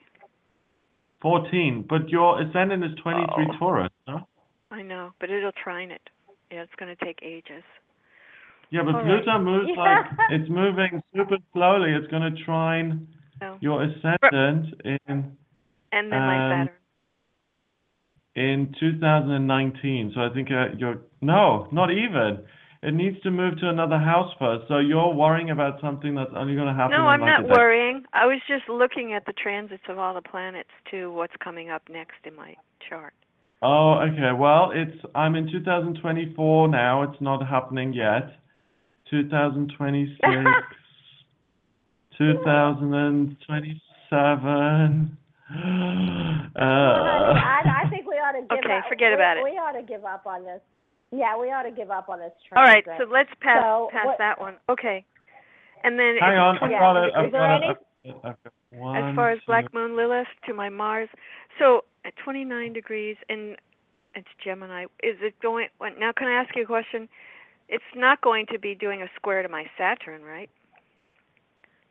Fourteen, 1.21 1.85
but 1.87 2.09
your 2.09 2.41
ascendant 2.41 2.83
is 2.85 2.93
twenty-three 3.03 3.49
Oh. 3.55 3.59
Taurus, 3.59 3.91
no? 4.07 4.27
I 4.71 4.83
know, 4.83 5.13
but 5.21 5.31
it'll 5.31 5.53
trine 5.53 5.91
it. 5.91 6.01
Yeah, 6.51 6.63
it's 6.63 6.73
going 6.79 6.95
to 6.95 7.05
take 7.05 7.19
ages. 7.23 7.65
Yeah, 8.71 8.83
but 8.85 8.95
All 8.95 9.03
right. 9.03 9.25
Pluto 9.25 9.39
moves 9.39 9.71
like 9.77 10.07
it's 10.31 10.49
moving 10.51 11.03
super 11.15 11.37
slowly. 11.53 11.93
It's 11.93 12.11
going 12.11 12.35
to 12.35 12.45
trine 12.45 13.07
No. 13.41 13.57
your 13.61 13.83
ascendant 13.83 14.75
in 14.85 15.37
And 15.93 16.13
then 16.13 16.21
my 16.21 16.37
Um, 16.37 16.51
Saturn. 16.51 16.75
in 18.35 18.75
2019. 18.79 20.13
So 20.15 20.21
I 20.21 20.29
think 20.33 20.51
uh, 20.51 20.69
you're 20.77 21.01
no, 21.21 21.69
not 21.73 21.91
even. 21.91 22.45
It 22.81 22.95
needs 22.95 23.21
to 23.23 23.31
move 23.33 23.59
to 23.59 23.69
another 23.69 23.99
house 23.99 24.33
first. 24.39 24.69
So 24.69 24.79
you're 24.79 25.13
worrying 25.13 25.51
about 25.51 25.81
something 25.81 26.15
that's 26.15 26.31
only 26.37 26.55
going 26.55 26.69
to 26.69 26.75
happen. 26.75 26.97
No, 26.97 27.09
I'm 27.09 27.21
like 27.21 27.41
not 27.43 27.49
worrying. 27.49 28.05
I 28.13 28.27
was 28.27 28.39
just 28.47 28.69
looking 28.69 29.15
at 29.15 29.27
the 29.27 29.33
transits 29.33 29.83
of 29.89 29.99
all 29.99 30.15
the 30.15 30.23
planets 30.23 30.71
to 30.93 31.11
what's 31.11 31.35
coming 31.43 31.71
up 31.71 31.83
next 31.91 32.19
in 32.25 32.37
my 32.37 32.55
chart. 32.89 33.15
Oh, 33.63 33.95
okay. 33.95 34.31
Well, 34.39 34.71
it's 34.73 34.97
I'm 35.17 35.35
in 35.35 35.51
2024 35.51 36.69
now. 36.69 37.03
It's 37.03 37.21
not 37.21 37.45
happening 37.45 37.93
yet. 37.93 38.31
2026, 39.11 40.19
2027. 42.19 45.17
Uh, 45.51 46.61
I, 46.61 47.83
I 47.85 47.89
think 47.91 48.07
we 48.07 48.15
ought 48.17 48.33
to 48.33 48.41
give 48.43 48.59
Okay, 48.65 48.79
up. 48.79 48.85
forget 48.89 49.11
we, 49.11 49.15
about 49.15 49.37
it. 49.39 49.45
We 49.45 49.51
ought 49.53 49.73
to 49.73 49.83
give 49.83 50.05
up 50.05 50.27
on 50.27 50.45
this. 50.45 50.61
Yeah, 51.11 51.39
we 51.39 51.47
ought 51.49 51.63
to 51.63 51.71
give 51.71 51.91
up 51.91 52.09
on 52.11 52.19
this 52.19 52.33
All 52.55 52.63
right, 52.63 52.85
so 52.99 53.05
let's 53.11 53.31
pass 53.41 53.63
So, 53.63 53.89
pass 53.93 54.07
what- 54.07 54.19
that 54.19 54.39
one. 54.41 54.57
Okay. 54.69 55.05
And 55.85 55.99
then 55.99 56.17
hang 56.21 56.37
on, 56.39 56.59
I've 56.59 56.71
got 56.71 56.97
it. 56.97 57.07
is 57.09 57.13
I've 57.17 57.33
there 57.33 57.41
got 57.41 57.63
any- 57.63 57.71
it. 57.71 57.77
I've, 58.05 58.15
I've 58.33 58.43
got 58.43 58.53
one, 58.73 58.97
as 59.11 59.15
far 59.17 59.31
as 59.31 59.39
two- 59.39 59.45
Black 59.47 59.73
Moon 59.73 59.97
Lilith 59.97 60.27
to 60.47 60.55
my 60.55 60.69
Mars. 60.69 61.09
So 61.59 61.85
at 62.05 62.13
29 62.25 62.73
degrees 62.73 63.17
and 63.29 63.57
it's 64.15 64.29
Gemini. 64.45 64.85
Is 65.03 65.17
it 65.23 65.35
going? 65.41 65.69
Now, 65.99 66.13
can 66.13 66.27
I 66.29 66.33
ask 66.43 66.55
you 66.57 66.65
a 66.65 66.67
question? 66.67 67.09
It's 67.69 67.85
not 67.95 68.21
going 68.21 68.47
to 68.53 68.59
be 68.59 68.75
doing 68.75 69.03
a 69.03 69.07
square 69.17 69.43
to 69.43 69.49
my 69.49 69.67
Saturn, 69.77 70.23
right? 70.23 70.49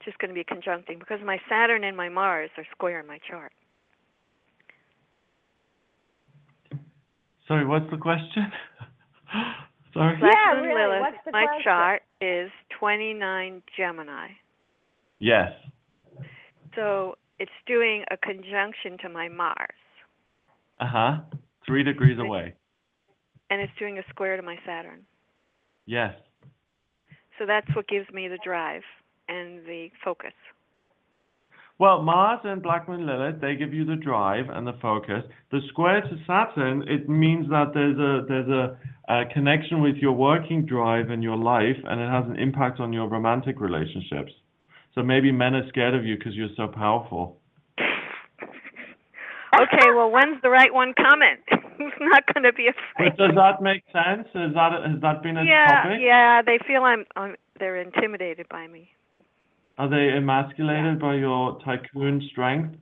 Just 0.04 0.18
going 0.20 0.30
to 0.30 0.34
be 0.36 0.44
conjuncting 0.44 1.00
because 1.00 1.20
my 1.24 1.40
Saturn 1.50 1.84
and 1.84 1.96
my 1.96 2.10
Mars 2.10 2.50
are 2.58 2.66
square 2.72 3.00
in 3.00 3.08
my 3.08 3.20
chart. 3.30 3.52
Sorry, 7.48 7.66
what's 7.66 7.90
the 7.92 7.98
question? 7.98 8.52
Sorry. 9.94 10.18
Black 10.18 10.34
Yeah, 10.36 10.54
Moon 10.60 10.64
really, 10.70 10.82
Lilith, 10.82 11.00
what's 11.02 11.26
the 11.26 11.32
my 11.32 11.46
question? 11.46 11.64
chart 11.64 12.02
is 12.22 12.52
29 12.80 13.62
Gemini. 13.78 14.28
Yes. 15.20 15.52
So 16.76 17.16
it's 17.40 17.52
doing 17.66 18.04
a 18.12 18.18
conjunction 18.18 18.98
to 19.02 19.10
my 19.10 19.30
Mars, 19.30 19.70
Uh 20.80 20.86
huh. 20.88 21.18
Three 21.66 21.84
degrees 21.84 22.20
away. 22.20 22.54
and 23.50 23.62
it's 23.62 23.74
doing 23.80 23.98
a 23.98 24.04
square 24.10 24.36
to 24.38 24.44
my 24.44 24.58
Saturn. 24.66 25.02
Yes. 25.88 26.14
So 27.40 27.46
that's 27.48 27.68
what 27.76 27.88
gives 27.88 28.08
me 28.14 28.28
the 28.28 28.38
drive 28.44 28.84
and 29.28 29.66
the 29.66 29.90
focus. 30.04 30.34
Well, 31.80 32.02
Mars 32.02 32.40
and 32.44 32.62
Black 32.62 32.90
Moon 32.90 33.06
Lilith, 33.06 33.40
they 33.40 33.56
give 33.56 33.74
you 33.74 33.86
the 33.86 33.96
drive 33.96 34.46
and 34.50 34.66
the 34.66 34.74
focus. 34.82 35.24
The 35.52 35.62
square 35.70 36.02
to 36.02 36.18
Saturn, 36.26 36.84
it 36.88 37.08
means 37.08 37.48
that 37.50 37.72
there's 37.74 37.98
a 37.98 38.26
there's 38.28 38.50
a, 38.50 38.78
a 39.14 39.26
connection 39.32 39.82
with 39.82 39.96
your 39.98 40.14
working 40.14 40.66
drive 40.66 41.12
and 41.12 41.22
your 41.22 41.38
life, 41.38 41.78
and 41.86 42.02
it 42.02 42.10
has 42.10 42.26
an 42.26 42.38
impact 42.40 42.80
on 42.80 42.92
your 42.92 43.08
romantic 43.08 43.60
relationships. 43.62 44.32
So 44.96 45.04
maybe 45.04 45.32
men 45.32 45.54
are 45.54 45.68
scared 45.70 45.94
of 45.94 46.04
you 46.04 46.18
because 46.18 46.34
you're 46.34 46.56
so 46.58 46.68
powerful. 46.68 47.38
Okay, 49.56 49.88
well, 49.96 50.12
when's 50.12 50.40
the 50.44 50.52
right 50.52 50.72
one 50.72 50.94
coming? 50.94 51.38
Who's 51.78 51.94
not 52.00 52.24
going 52.34 52.44
to 52.44 52.54
be 52.54 52.68
afraid? 52.68 53.14
But 53.18 53.18
does 53.18 53.36
that 53.36 53.62
make 53.62 53.84
sense? 53.94 54.28
Is 54.36 54.54
that 54.54 54.72
has 54.86 55.02
that 55.02 55.24
been 55.24 55.38
a 55.38 55.44
yeah, 55.44 55.84
topic? 55.84 56.00
yeah, 56.02 56.42
they 56.42 56.60
feel 56.68 56.84
I'm, 56.84 57.06
I'm 57.16 57.36
they're 57.60 57.78
intimidated 57.78 58.48
by 58.50 58.68
me. 58.68 58.90
Are 59.78 59.90
they 59.90 60.16
emasculated 60.18 61.00
by 61.00 61.16
your 61.16 61.60
tycoon 61.64 62.28
strength? 62.32 62.78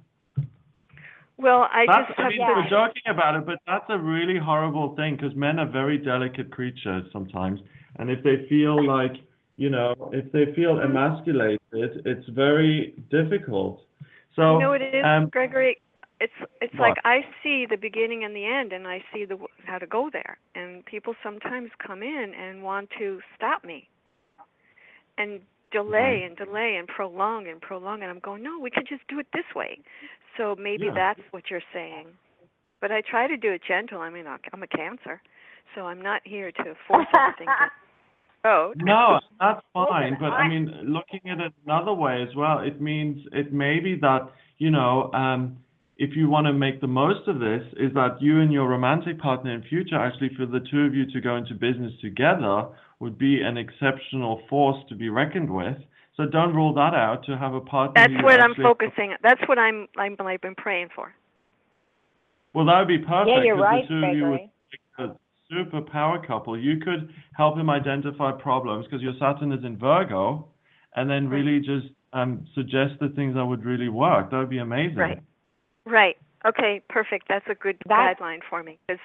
Well, 1.38 1.67
I 1.71 1.86
That's, 1.86 2.08
just 2.08 2.19
I 2.19 2.23
have 2.23 2.31
mean, 2.31 2.39
yeah. 2.39 2.55
we're 2.55 2.69
joking 2.69 3.03
about 3.10 3.36
it, 3.36 3.45
but 3.45 3.60
that's 3.67 3.86
a 3.89 3.97
really 3.97 4.39
horrible 4.39 4.95
thing 4.95 5.17
because 5.17 5.36
men 5.36 5.60
are 5.60 5.69
very 5.69 5.97
delicate 5.97 6.49
creatures 6.49 7.03
sometimes, 7.12 7.60
and 7.97 8.10
if 8.10 8.23
they 8.23 8.47
feel 8.47 8.86
like, 8.86 9.17
you 9.58 9.69
know, 9.69 9.93
if 10.13 10.31
they 10.31 10.53
feel 10.55 10.79
emasculated, 10.79 11.60
it's 11.73 12.27
very 12.29 12.95
difficult. 13.12 13.81
So, 14.38 14.53
you 14.53 14.60
know 14.60 14.69
what 14.69 14.81
it 14.81 14.95
is, 14.95 15.03
um, 15.05 15.27
Gregory? 15.27 15.77
It's 16.19 16.34
it's 16.62 16.73
like 16.75 16.95
I 17.04 17.21
see 17.43 17.65
the 17.69 17.75
beginning 17.78 18.23
and 18.23 18.36
the 18.36 18.45
end, 18.45 18.71
and 18.71 18.88
I 18.88 19.04
see 19.13 19.25
the 19.25 19.38
how 19.65 19.78
to 19.80 19.86
go 19.88 20.10
there. 20.12 20.38
And 20.56 20.86
people 20.86 21.13
sometimes 21.21 21.69
come 21.86 22.01
in 22.04 22.34
and 22.39 22.63
want 22.63 22.89
to 22.99 23.19
stop 23.36 23.63
me, 23.65 23.89
and 25.17 25.41
delay 25.71 26.23
and 26.25 26.38
delay 26.38 26.78
and 26.78 26.88
prolong 26.88 27.47
and 27.47 27.60
prolong. 27.62 28.01
And 28.01 28.10
I'm 28.10 28.19
going, 28.19 28.43
no, 28.43 28.58
we 28.60 28.69
could 28.69 28.88
just 28.88 29.06
do 29.10 29.19
it 29.19 29.28
this 29.34 29.43
way. 29.56 29.80
So 30.38 30.56
maybe 30.58 30.86
Yeah. 30.86 30.93
that's 30.93 31.21
what 31.32 31.49
you're 31.49 31.63
saying. 31.73 32.08
But 32.80 32.91
I 32.91 33.01
try 33.01 33.28
to 33.28 33.36
do 33.36 33.51
it 33.51 33.62
gentle. 33.67 33.99
I 33.99 34.10
mean, 34.10 34.25
I'm 34.28 34.63
a 34.63 34.67
Cancer, 34.67 35.21
so 35.73 35.88
I'm 35.88 36.01
not 36.01 36.21
here 36.23 36.51
to 36.51 36.75
force 36.88 37.08
anything 37.13 37.47
Oh. 38.45 38.73
No, 38.78 39.19
that's 39.39 39.62
fine. 39.73 40.17
But 40.19 40.32
I- 40.34 40.43
I 40.43 40.47
mean, 40.47 40.71
looking 40.84 41.21
at 41.30 41.39
it 41.39 41.54
another 41.65 41.93
way 41.93 42.21
as 42.28 42.34
well, 42.36 42.60
it 42.60 42.80
means 42.80 43.25
it 43.34 43.51
may 43.51 43.80
be 43.80 43.95
that, 43.95 44.30
you 44.60 44.69
know, 44.71 45.12
um, 45.13 45.58
if 45.97 46.15
you 46.15 46.29
want 46.29 46.45
to 46.47 46.53
make 46.53 46.81
the 46.81 46.88
most 46.88 47.27
of 47.27 47.39
this, 47.39 47.63
is 47.77 47.93
that 47.93 48.17
you 48.21 48.41
and 48.41 48.51
your 48.51 48.67
romantic 48.67 49.19
partner 49.19 49.53
in 49.53 49.63
future, 49.63 49.97
actually, 49.97 50.29
for 50.36 50.45
the 50.45 50.60
two 50.71 50.81
of 50.81 50.93
you 50.93 51.05
to 51.12 51.21
go 51.21 51.38
into 51.38 51.53
business 51.53 51.93
together 52.01 52.65
would 52.99 53.17
be 53.17 53.41
an 53.41 53.58
exceptional 53.58 54.41
force 54.49 54.77
to 54.89 54.95
be 54.95 55.10
reckoned 55.10 55.49
with. 55.49 55.77
So 56.17 56.25
don't 56.25 56.53
rule 56.55 56.73
that 56.73 56.93
out 56.93 57.23
to 57.25 57.38
have 57.38 57.53
a 57.53 57.62
partner. 57.62 57.93
That's 57.95 58.23
what 58.23 58.39
I'm 58.41 58.51
actually- 58.51 58.63
focusing. 58.63 59.13
That's 59.21 59.41
what 59.47 59.60
I'm 59.60 59.88
I'm 59.97 60.15
I've 60.19 60.41
been 60.41 60.55
praying 60.55 60.89
for. 60.95 61.13
Well, 62.53 62.65
that 62.65 62.79
would 62.79 62.88
be 62.88 62.99
perfect. 62.99 63.29
yeah, 63.36 63.43
you're 63.43 63.55
'cause 63.55 63.63
right, 63.63 63.81
the 63.84 63.88
two 63.89 64.05
of 64.05 64.15
you 64.15 64.29
would 64.29 64.39
Gregory. 64.95 65.15
a 65.15 65.15
super 65.49 65.81
power 65.81 66.19
couple. 66.25 66.58
You 66.58 66.77
could 66.77 67.13
help 67.36 67.58
him 67.58 67.69
identify 67.69 68.31
problems 68.31 68.86
because 68.86 69.01
your 69.01 69.13
Saturn 69.19 69.51
is 69.51 69.63
in 69.65 69.77
Virgo, 69.77 70.47
and 70.95 71.10
then 71.10 71.27
really 71.27 71.60
just 71.60 71.88
um, 72.13 72.47
suggest 72.55 72.97
the 73.01 73.10
things 73.10 73.36
that 73.36 73.45
would 73.45 73.65
really 73.65 73.89
work. 73.89 74.31
That 74.31 74.38
would 74.38 74.49
be 74.49 74.60
amazing. 74.60 74.97
Right. 74.97 75.21
Right. 75.86 76.17
Okay. 76.45 76.82
Perfect. 76.89 77.28
That's 77.30 77.45
a 77.50 77.56
good 77.56 77.78
That- 77.88 78.17
guideline 78.19 78.39
for 78.50 78.63
me 78.63 78.78
because 78.88 79.00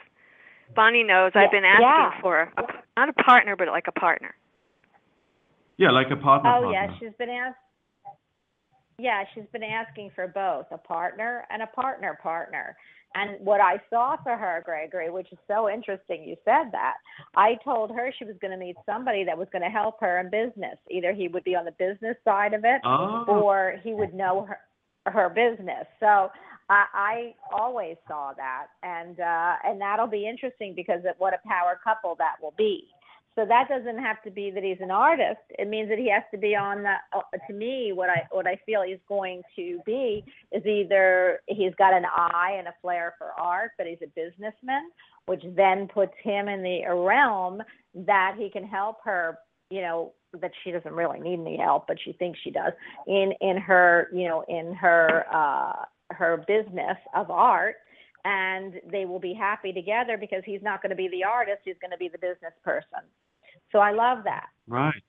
Bonnie 0.74 1.02
knows 1.02 1.32
Yeah, 1.34 1.42
I've 1.42 1.50
been 1.50 1.64
asking 1.64 1.82
yeah. 1.86 2.20
for 2.20 2.40
a, 2.56 2.62
not 2.96 3.08
a 3.08 3.12
partner, 3.14 3.56
but 3.56 3.68
like 3.68 3.86
a 3.88 3.92
partner. 3.92 4.34
Yeah, 5.78 5.90
like 5.90 6.10
a 6.10 6.16
partner. 6.16 6.50
Oh 6.50 6.60
partner. 6.62 6.72
yeah, 6.72 6.98
she's 6.98 7.12
been 7.18 7.30
asked. 7.30 7.56
Yeah, 8.98 9.24
she's 9.34 9.46
been 9.52 9.62
asking 9.62 10.10
for 10.14 10.28
both 10.28 10.66
a 10.70 10.76
partner 10.78 11.46
and 11.50 11.62
a 11.62 11.66
partner 11.68 12.18
partner. 12.22 12.76
And 13.14 13.40
what 13.44 13.60
I 13.60 13.80
saw 13.90 14.16
for 14.22 14.36
her, 14.36 14.62
Gregory, 14.64 15.10
which 15.10 15.32
is 15.32 15.38
so 15.48 15.68
interesting, 15.68 16.22
you 16.22 16.36
said 16.44 16.70
that. 16.72 16.94
I 17.34 17.56
told 17.64 17.90
her 17.90 18.12
she 18.16 18.24
was 18.24 18.36
going 18.40 18.52
to 18.52 18.56
meet 18.56 18.76
somebody 18.86 19.24
that 19.24 19.36
was 19.36 19.48
going 19.50 19.62
to 19.62 19.68
help 19.70 19.98
her 20.00 20.20
in 20.20 20.30
business. 20.30 20.76
Either 20.90 21.12
he 21.12 21.26
would 21.26 21.42
be 21.42 21.56
on 21.56 21.64
the 21.64 21.72
business 21.72 22.16
side 22.24 22.52
of 22.54 22.60
it, 22.64 22.80
Oh, 22.84 23.24
or 23.26 23.76
he 23.82 23.94
would 23.94 24.14
know 24.14 24.44
her 24.46 24.58
her 25.06 25.30
business. 25.30 25.86
So 25.98 26.30
I, 26.70 26.84
I 26.94 27.34
always 27.52 27.96
saw 28.06 28.32
that, 28.36 28.68
and 28.84 29.18
uh, 29.18 29.54
and 29.64 29.80
that'll 29.80 30.06
be 30.06 30.28
interesting 30.28 30.72
because 30.74 31.00
of 31.00 31.16
what 31.18 31.34
a 31.34 31.48
power 31.48 31.78
couple 31.82 32.14
that 32.18 32.36
will 32.40 32.54
be. 32.56 32.86
So 33.34 33.44
that 33.46 33.68
doesn't 33.68 33.98
have 33.98 34.22
to 34.22 34.30
be 34.30 34.50
that 34.52 34.62
he's 34.62 34.80
an 34.80 34.90
artist. 34.90 35.40
It 35.50 35.68
means 35.68 35.88
that 35.88 35.98
he 35.98 36.10
has 36.10 36.22
to 36.30 36.38
be 36.38 36.54
on 36.54 36.84
the. 36.84 36.94
Uh, 37.12 37.22
to 37.48 37.52
me, 37.52 37.92
what 37.92 38.08
I 38.08 38.22
what 38.30 38.46
I 38.46 38.60
feel 38.64 38.82
he's 38.82 38.98
going 39.08 39.42
to 39.56 39.80
be 39.84 40.24
is 40.52 40.64
either 40.64 41.40
he's 41.48 41.74
got 41.76 41.92
an 41.92 42.04
eye 42.04 42.54
and 42.56 42.68
a 42.68 42.74
flair 42.80 43.14
for 43.18 43.32
art, 43.36 43.72
but 43.76 43.88
he's 43.88 43.98
a 44.04 44.08
businessman, 44.08 44.90
which 45.26 45.42
then 45.56 45.88
puts 45.92 46.14
him 46.22 46.48
in 46.48 46.62
the 46.62 46.82
realm 46.94 47.62
that 47.94 48.36
he 48.38 48.48
can 48.48 48.64
help 48.64 48.98
her. 49.04 49.38
You 49.70 49.82
know 49.82 50.12
that 50.40 50.52
she 50.62 50.70
doesn't 50.70 50.92
really 50.92 51.18
need 51.18 51.40
any 51.40 51.56
help, 51.56 51.88
but 51.88 51.96
she 52.04 52.12
thinks 52.12 52.38
she 52.44 52.52
does 52.52 52.72
in 53.08 53.32
in 53.40 53.56
her 53.56 54.08
you 54.12 54.28
know 54.28 54.44
in 54.48 54.72
her 54.74 55.24
uh, 55.32 55.84
her 56.10 56.44
business 56.46 56.96
of 57.14 57.30
art 57.30 57.76
and 58.24 58.74
they 58.90 59.04
will 59.06 59.18
be 59.20 59.32
happy 59.34 59.72
together 59.72 60.16
because 60.18 60.42
he's 60.44 60.62
not 60.62 60.82
going 60.82 60.90
to 60.90 60.96
be 60.96 61.08
the 61.08 61.24
artist 61.24 61.58
he's 61.64 61.76
going 61.80 61.90
to 61.90 61.96
be 61.96 62.08
the 62.08 62.18
business 62.18 62.52
person 62.64 63.00
so 63.72 63.78
i 63.78 63.90
love 63.92 64.18
that 64.24 64.46
right. 64.68 65.02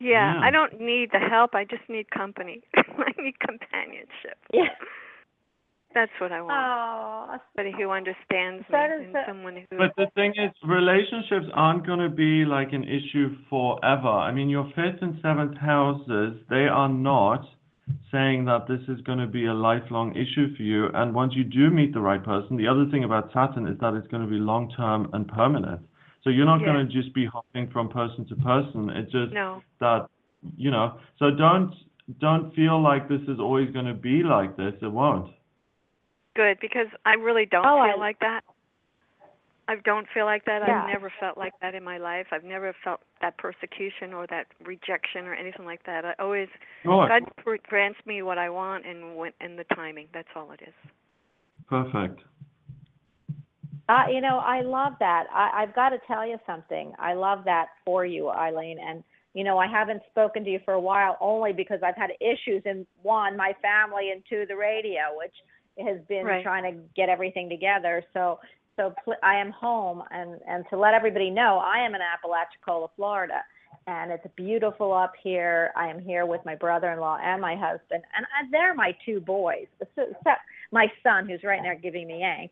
Yeah, 0.00 0.34
Yeah. 0.34 0.40
I 0.42 0.50
don't 0.50 0.80
need 0.80 1.10
the 1.12 1.20
help. 1.20 1.54
I 1.54 1.62
just 1.64 1.86
need 1.88 2.10
company. 2.10 2.62
I 2.76 3.12
need 3.22 3.38
companionship. 3.38 4.36
yeah 4.52 4.74
That's 5.94 6.10
what 6.20 6.32
I 6.32 6.40
want. 6.40 6.52
oh 6.58 7.36
Somebody 7.54 7.72
who 7.80 7.90
understands 7.90 8.64
me 8.68 8.78
and 8.78 9.14
the- 9.14 9.22
someone 9.28 9.56
who. 9.70 9.78
But 9.78 9.92
the 9.96 10.06
thing 10.16 10.32
is, 10.36 10.50
relationships 10.66 11.46
aren't 11.54 11.86
going 11.86 12.00
to 12.00 12.08
be 12.08 12.44
like 12.44 12.72
an 12.72 12.82
issue 12.82 13.36
forever. 13.48 14.08
I 14.08 14.32
mean, 14.32 14.48
your 14.48 14.64
fifth 14.74 15.00
and 15.02 15.20
seventh 15.22 15.56
houses, 15.58 16.34
they 16.50 16.66
are 16.66 16.88
not 16.88 17.46
saying 18.10 18.44
that 18.46 18.66
this 18.68 18.80
is 18.88 19.00
going 19.02 19.18
to 19.18 19.26
be 19.26 19.46
a 19.46 19.54
lifelong 19.54 20.14
issue 20.16 20.54
for 20.56 20.62
you. 20.62 20.88
And 20.94 21.14
once 21.14 21.32
you 21.34 21.44
do 21.44 21.70
meet 21.70 21.92
the 21.94 22.00
right 22.00 22.22
person, 22.22 22.56
the 22.56 22.68
other 22.68 22.86
thing 22.90 23.04
about 23.04 23.30
Saturn 23.32 23.66
is 23.66 23.78
that 23.80 23.94
it's 23.94 24.06
going 24.08 24.22
to 24.22 24.28
be 24.28 24.38
long 24.38 24.70
term 24.76 25.08
and 25.12 25.26
permanent. 25.28 25.80
So 26.24 26.30
you're 26.30 26.46
not 26.46 26.60
Yeah. 26.60 26.72
going 26.72 26.86
to 26.86 26.92
just 26.92 27.14
be 27.14 27.26
hopping 27.26 27.68
from 27.70 27.88
person 27.88 28.24
to 28.26 28.36
person. 28.36 28.90
It's 28.90 29.10
just 29.12 29.32
no. 29.32 29.62
that, 29.80 30.08
you 30.56 30.70
know, 30.70 30.98
so 31.18 31.30
don't 31.30 31.74
don't 32.20 32.54
feel 32.54 32.80
like 32.82 33.08
this 33.08 33.22
is 33.28 33.38
always 33.38 33.70
going 33.70 33.86
to 33.86 33.94
be 33.94 34.22
like 34.22 34.56
this. 34.56 34.74
It 34.82 34.90
won't. 34.92 35.30
Good 36.34 36.58
because 36.60 36.88
I 37.04 37.14
really 37.14 37.46
don't 37.46 37.64
Oh, 37.64 37.82
feel 37.84 37.94
I- 37.96 38.06
like 38.06 38.18
that. 38.20 38.42
I 39.72 39.76
don't 39.84 40.06
feel 40.12 40.26
like 40.26 40.44
that. 40.44 40.60
Yeah. 40.66 40.82
I've 40.82 40.92
never 40.92 41.10
felt 41.18 41.38
like 41.38 41.54
that 41.62 41.74
in 41.74 41.82
my 41.82 41.96
life. 41.96 42.26
I've 42.30 42.44
never 42.44 42.74
felt 42.84 43.00
that 43.22 43.38
persecution 43.38 44.12
or 44.12 44.26
that 44.28 44.46
rejection 44.64 45.26
or 45.26 45.34
anything 45.34 45.64
like 45.64 45.84
that. 45.86 46.04
I 46.04 46.14
always 46.18 46.48
Good. 46.84 47.08
God 47.08 47.22
grants 47.68 47.98
me 48.04 48.22
what 48.22 48.36
I 48.36 48.50
want 48.50 48.86
and 48.86 49.16
when 49.16 49.32
and 49.40 49.58
the 49.58 49.64
timing. 49.74 50.08
That's 50.12 50.28
all 50.36 50.52
it 50.52 50.60
is. 50.62 50.74
Perfect. 51.68 52.20
Uh, 53.88 54.04
you 54.12 54.20
know, 54.20 54.38
I 54.38 54.60
love 54.60 54.92
that. 55.00 55.24
I, 55.34 55.62
I've 55.62 55.74
got 55.74 55.90
to 55.90 55.98
tell 56.06 56.26
you 56.26 56.36
something. 56.46 56.92
I 56.98 57.14
love 57.14 57.44
that 57.46 57.66
for 57.84 58.04
you, 58.04 58.28
Eileen. 58.28 58.78
And 58.78 59.02
you 59.34 59.44
know, 59.44 59.56
I 59.56 59.66
haven't 59.66 60.02
spoken 60.10 60.44
to 60.44 60.50
you 60.50 60.60
for 60.64 60.74
a 60.74 60.80
while 60.80 61.16
only 61.20 61.54
because 61.54 61.80
I've 61.82 61.96
had 61.96 62.10
issues 62.20 62.62
in 62.66 62.86
one, 63.02 63.36
my 63.36 63.54
family, 63.62 64.10
and 64.10 64.22
two, 64.28 64.44
the 64.46 64.56
radio, 64.56 65.00
which 65.16 65.34
has 65.78 65.98
been 66.06 66.26
Right. 66.26 66.42
trying 66.42 66.64
to 66.64 66.78
get 66.94 67.08
everything 67.08 67.48
together. 67.48 68.04
So, 68.12 68.40
so 68.76 68.94
pl- 69.04 69.14
I 69.22 69.36
am 69.36 69.50
home, 69.50 70.02
and 70.10 70.40
and 70.46 70.64
to 70.70 70.76
let 70.76 70.94
everybody 70.94 71.30
know, 71.30 71.58
I 71.58 71.78
am 71.84 71.94
in 71.94 72.00
Apalachicola, 72.00 72.88
Florida, 72.96 73.42
and 73.86 74.10
it's 74.10 74.26
beautiful 74.36 74.92
up 74.92 75.12
here. 75.22 75.72
I 75.76 75.88
am 75.88 76.00
here 76.00 76.26
with 76.26 76.40
my 76.44 76.54
brother-in-law 76.54 77.18
and 77.22 77.40
my 77.40 77.54
husband, 77.54 78.02
and 78.16 78.26
I, 78.26 78.48
they're 78.50 78.74
my 78.74 78.96
two 79.04 79.20
boys, 79.20 79.66
except 79.80 80.40
my 80.70 80.86
son, 81.02 81.28
who's 81.28 81.42
right 81.42 81.62
now 81.62 81.74
giving 81.80 82.06
me 82.06 82.22
angst. 82.22 82.50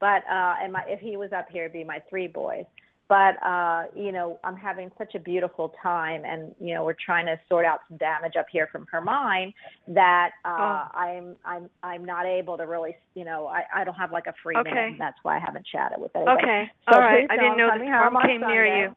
But 0.00 0.22
uh, 0.30 0.56
and 0.62 0.72
my 0.72 0.82
if 0.86 1.00
he 1.00 1.16
was 1.16 1.32
up 1.32 1.46
here, 1.50 1.64
it'd 1.64 1.72
be 1.72 1.84
my 1.84 2.02
three 2.10 2.26
boys 2.26 2.64
but 3.12 3.36
uh, 3.46 3.82
you 3.94 4.10
know, 4.10 4.40
I'm 4.42 4.56
having 4.56 4.90
such 4.96 5.14
a 5.14 5.18
beautiful 5.18 5.74
time, 5.82 6.22
and 6.24 6.54
you 6.58 6.72
know, 6.72 6.82
we're 6.82 6.96
trying 7.04 7.26
to 7.26 7.38
sort 7.46 7.66
out 7.66 7.80
some 7.86 7.98
damage 7.98 8.36
up 8.38 8.46
here 8.50 8.70
from 8.72 8.86
her 8.90 9.00
Hermine 9.02 9.52
that 9.88 10.30
uh, 10.46 10.48
Oh. 10.48 10.98
I'm 10.98 11.36
I'm 11.44 11.68
I'm 11.82 12.06
not 12.06 12.24
able 12.24 12.56
to 12.56 12.62
really, 12.64 12.96
you 13.14 13.26
know, 13.26 13.48
I 13.48 13.64
I 13.74 13.84
don't 13.84 13.96
have 13.96 14.12
like 14.12 14.28
a 14.28 14.34
free 14.42 14.56
Okay. 14.56 14.70
minute. 14.72 14.94
That's 14.98 15.18
why 15.24 15.36
I 15.36 15.40
haven't 15.40 15.66
chatted 15.70 16.00
with 16.00 16.16
anybody. 16.16 16.42
Okay. 16.42 16.62
So 16.88 16.94
All 16.96 17.02
right. 17.02 17.26
I 17.30 17.36
didn't 17.36 17.58
know 17.58 17.68
the 17.76 17.84
storm 17.84 18.16
came 18.24 18.40
near 18.40 18.64
you. 18.64 18.96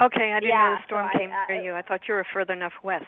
Okay, 0.00 0.32
I 0.32 0.40
didn't 0.40 0.56
know 0.56 0.76
the 0.80 0.84
storm 0.86 1.06
so 1.12 1.14
I- 1.14 1.18
came 1.20 1.30
I- 1.30 1.52
near 1.52 1.62
you. 1.62 1.74
I 1.74 1.82
thought 1.82 2.00
you 2.08 2.14
were 2.14 2.24
further 2.32 2.54
enough 2.54 2.72
west. 2.82 3.04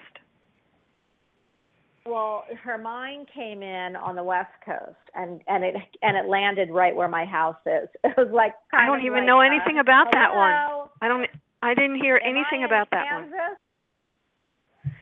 Well, 2.06 2.44
Hermine 2.62 3.26
came 3.34 3.62
in 3.62 3.96
on 3.96 4.14
the 4.14 4.22
west 4.22 4.52
coast, 4.64 4.94
and 5.14 5.40
and 5.48 5.64
it 5.64 5.74
and 6.02 6.16
it 6.16 6.26
landed 6.28 6.70
right 6.70 6.94
where 6.94 7.08
my 7.08 7.24
house 7.24 7.56
is. 7.66 7.88
It 8.04 8.16
was 8.16 8.28
like 8.32 8.54
kind 8.70 8.84
I 8.84 8.86
don't 8.86 9.00
of 9.00 9.04
even 9.04 9.18
like, 9.20 9.26
know 9.26 9.38
uh, 9.40 9.44
anything 9.44 9.78
about 9.80 10.08
that 10.12 10.34
one. 10.34 10.88
I 11.02 11.08
don't 11.08 11.26
I 11.62 11.74
didn't 11.74 11.96
hear 12.00 12.16
am 12.22 12.30
anything 12.36 12.60
I 12.60 12.64
in 12.64 12.64
about 12.64 12.88
that 12.92 13.06
one. 13.12 13.22
Kansas? 13.24 13.58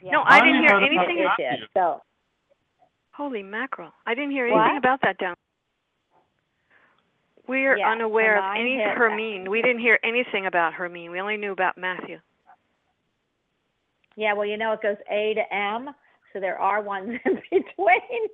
No, 0.02 0.20
Yeah. 0.20 0.22
I 0.26 0.40
didn't 0.40 0.60
hear 0.60 0.70
heard 0.70 0.82
about 0.82 0.86
anything 1.08 1.18
it 1.18 1.28
that. 1.38 1.58
did. 1.60 1.68
So 1.74 2.00
Holy 3.12 3.42
mackerel. 3.42 3.92
I 4.06 4.14
didn't 4.14 4.30
hear 4.32 4.50
What? 4.50 4.60
anything 4.62 4.78
about 4.78 5.00
that 5.02 5.18
down. 5.18 5.34
We're 7.46 7.76
Yeah, 7.76 7.90
unaware 7.90 8.38
of 8.38 8.44
Hermine 8.44 8.60
any 8.60 8.76
hit- 8.76 8.96
Hermine. 8.96 9.50
We 9.50 9.60
didn't 9.62 9.80
hear 9.80 9.98
anything 10.02 10.46
about 10.46 10.72
Hermine. 10.72 11.10
We 11.10 11.20
only 11.20 11.36
knew 11.36 11.52
about 11.52 11.76
Matthew. 11.76 12.20
Yeah, 14.16 14.32
well, 14.32 14.46
you 14.46 14.56
know, 14.56 14.72
it 14.72 14.80
goes 14.82 14.96
A 15.10 15.34
to 15.34 15.54
M, 15.54 15.90
so 16.34 16.40
there 16.40 16.58
are 16.58 16.82
ones 16.82 17.08
in 17.24 17.34
between. 17.50 18.28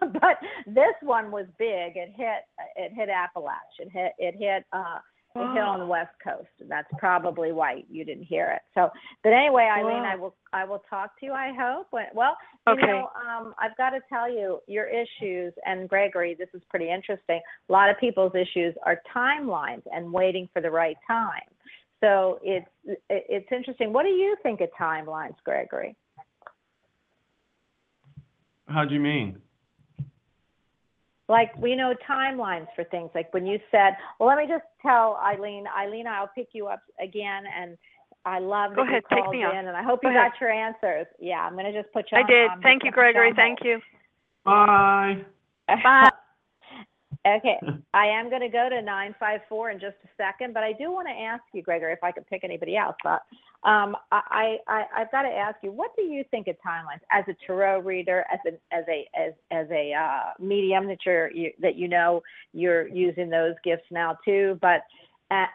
but 0.00 0.38
this 0.66 0.94
one 1.02 1.30
was 1.30 1.46
big. 1.58 1.96
It 1.96 2.12
hit. 2.16 2.42
It 2.76 2.92
hit 2.94 3.08
Appalachia. 3.08 3.80
It 3.86 3.90
hit. 3.92 4.12
It 4.18 4.34
hit. 4.36 4.64
Uh, 4.72 4.98
it 5.34 5.50
hit 5.54 5.62
on 5.62 5.78
the 5.78 5.86
west 5.86 6.10
coast. 6.22 6.50
and 6.60 6.70
That's 6.70 6.88
probably 6.98 7.52
why 7.52 7.84
you 7.88 8.04
didn't 8.04 8.24
hear 8.24 8.50
it. 8.50 8.60
So, 8.74 8.90
but 9.24 9.32
anyway, 9.32 9.62
Eileen, 9.72 10.02
Wow. 10.02 10.10
I 10.12 10.16
will. 10.16 10.34
I 10.52 10.64
will 10.64 10.82
talk 10.90 11.18
to 11.20 11.26
you. 11.26 11.32
I 11.32 11.52
hope. 11.58 11.86
Well, 12.14 12.36
you 12.66 12.72
Okay. 12.74 12.86
know, 12.86 13.08
um, 13.16 13.54
I've 13.58 13.74
got 13.78 13.90
to 13.90 14.00
tell 14.10 14.30
you, 14.30 14.60
your 14.66 14.84
issues, 14.86 15.54
and 15.64 15.88
Gregory, 15.88 16.34
this 16.34 16.50
is 16.52 16.62
pretty 16.68 16.90
interesting. 16.90 17.40
A 17.68 17.72
lot 17.72 17.88
of 17.88 17.96
people's 17.98 18.34
issues 18.34 18.74
are 18.84 19.00
timelines 19.14 19.82
and 19.90 20.12
waiting 20.12 20.48
for 20.52 20.60
the 20.60 20.70
right 20.70 20.98
time. 21.08 21.48
So 22.00 22.38
it's 22.42 22.66
it's 23.08 23.46
interesting. 23.52 23.92
What 23.92 24.02
do 24.02 24.10
you 24.10 24.36
think 24.42 24.60
of 24.60 24.68
timelines, 24.78 25.36
Gregory? 25.44 25.96
How 28.68 28.84
do 28.84 28.94
you 28.94 29.00
mean? 29.00 29.38
Like 31.28 31.56
we 31.56 31.74
know 31.76 31.94
timelines 32.08 32.66
for 32.74 32.84
things. 32.84 33.10
Like 33.14 33.32
when 33.32 33.46
you 33.46 33.58
said, 33.70 33.96
"Well, 34.18 34.28
let 34.28 34.38
me 34.38 34.46
just 34.46 34.64
tell 34.82 35.16
Eileen, 35.24 35.64
Eileen, 35.66 36.06
I'll 36.06 36.28
pick 36.34 36.48
you 36.52 36.66
up 36.66 36.82
again," 37.00 37.44
and 37.46 37.78
I 38.24 38.38
love 38.38 38.74
Go 38.74 38.82
that 38.82 38.88
ahead, 38.90 39.02
you 39.10 39.16
take 39.16 39.24
called 39.24 39.34
me 39.36 39.42
in, 39.42 39.46
off. 39.48 39.54
and 39.54 39.76
I 39.76 39.82
hope 39.82 40.02
Go 40.02 40.10
you 40.10 40.16
ahead. 40.16 40.32
got 40.32 40.40
your 40.40 40.50
answers. 40.50 41.06
Yeah, 41.18 41.40
I'm 41.46 41.56
gonna 41.56 41.72
just 41.72 41.92
put 41.92 42.10
you. 42.12 42.18
I 42.18 42.22
on- 42.22 42.26
did. 42.26 42.50
I'm 42.50 42.62
Thank 42.62 42.84
you, 42.84 42.90
gonna 42.90 43.12
Gregory. 43.12 43.28
on 43.30 43.36
Thank 43.36 43.64
you. 43.64 43.80
Bye. 44.44 45.24
Bye. 45.68 46.10
Okay, 47.26 47.58
I 47.94 48.06
am 48.06 48.30
going 48.30 48.42
to 48.42 48.48
go 48.48 48.68
to 48.68 48.82
954 48.82 49.70
in 49.70 49.80
just 49.80 49.96
a 50.04 50.08
second, 50.16 50.54
but 50.54 50.62
I 50.62 50.72
do 50.72 50.90
want 50.90 51.08
to 51.08 51.14
ask 51.14 51.42
you, 51.52 51.62
Gregory, 51.62 51.92
if 51.92 52.02
I 52.02 52.12
could 52.12 52.26
pick 52.26 52.44
anybody 52.44 52.76
else. 52.76 52.96
But 53.04 53.22
um, 53.68 53.96
I, 54.10 54.56
I, 54.66 54.84
I've 54.96 55.10
got 55.12 55.22
to 55.22 55.28
ask 55.28 55.56
you, 55.62 55.70
what 55.70 55.94
do 55.96 56.02
you 56.02 56.24
think 56.30 56.48
of 56.48 56.56
timelines 56.66 57.00
as 57.12 57.24
a 57.28 57.36
tarot 57.46 57.80
reader, 57.80 58.24
as 58.32 58.40
a, 58.46 58.74
as 58.76 58.84
a, 58.88 59.08
as, 59.18 59.32
as 59.50 59.66
a 59.70 59.92
uh, 59.92 60.32
medium 60.40 60.86
that 60.88 60.98
you're, 61.06 61.30
you, 61.32 61.52
that 61.60 61.76
you 61.76 61.86
know 61.86 62.22
you're 62.52 62.88
using 62.88 63.30
those 63.30 63.54
gifts 63.64 63.86
now 63.90 64.18
too, 64.24 64.58
but 64.60 64.82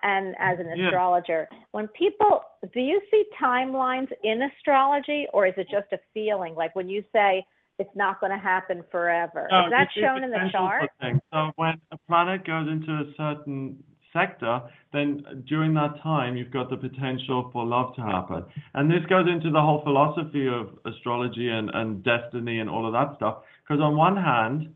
and 0.02 0.36
as 0.40 0.60
an 0.60 0.68
Yeah. 0.76 0.86
astrologer, 0.86 1.48
when 1.72 1.88
people, 1.90 2.44
do 2.74 2.80
you 2.80 3.00
see 3.12 3.26
timelines 3.40 4.12
in 4.24 4.42
astrology, 4.42 5.28
or 5.34 5.46
is 5.46 5.54
it 5.58 5.68
just 5.70 5.92
a 5.94 6.00
feeling? 6.14 6.56
Like 6.56 6.76
when 6.76 6.90
you 6.90 7.04
say 7.14 7.46
it's 7.80 7.96
not 7.96 8.20
going 8.20 8.32
to 8.32 8.38
happen 8.38 8.84
forever, 8.92 9.48
No, 9.52 9.66
is 9.66 9.72
that 9.72 9.90
shown 9.96 10.24
in 10.24 10.32
the 10.32 10.50
chart? 10.52 10.90
So 11.32 11.52
when 11.58 11.76
a 11.92 11.98
planet 12.08 12.46
goes 12.46 12.68
into 12.68 12.92
a 12.92 13.06
certain 13.16 13.84
sector, 14.14 14.62
then 14.94 15.44
during 15.48 15.74
that 15.76 16.02
time 16.02 16.36
you've 16.36 16.52
got 16.52 16.70
the 16.70 16.78
potential 16.78 17.50
for 17.54 17.66
love 17.66 17.96
to 17.96 18.02
happen. 18.02 18.44
And 18.74 18.90
this 18.90 19.06
goes 19.10 19.28
into 19.28 19.52
the 19.52 19.62
whole 19.62 19.84
philosophy 19.84 20.48
of 20.48 20.70
astrology 20.86 21.50
and, 21.50 21.70
and 21.74 22.04
destiny 22.04 22.60
and 22.60 22.70
all 22.70 22.86
of 22.86 22.94
that 22.94 23.16
stuff. 23.18 23.44
Because 23.68 23.82
on 23.82 23.96
one 23.96 24.16
hand, 24.16 24.74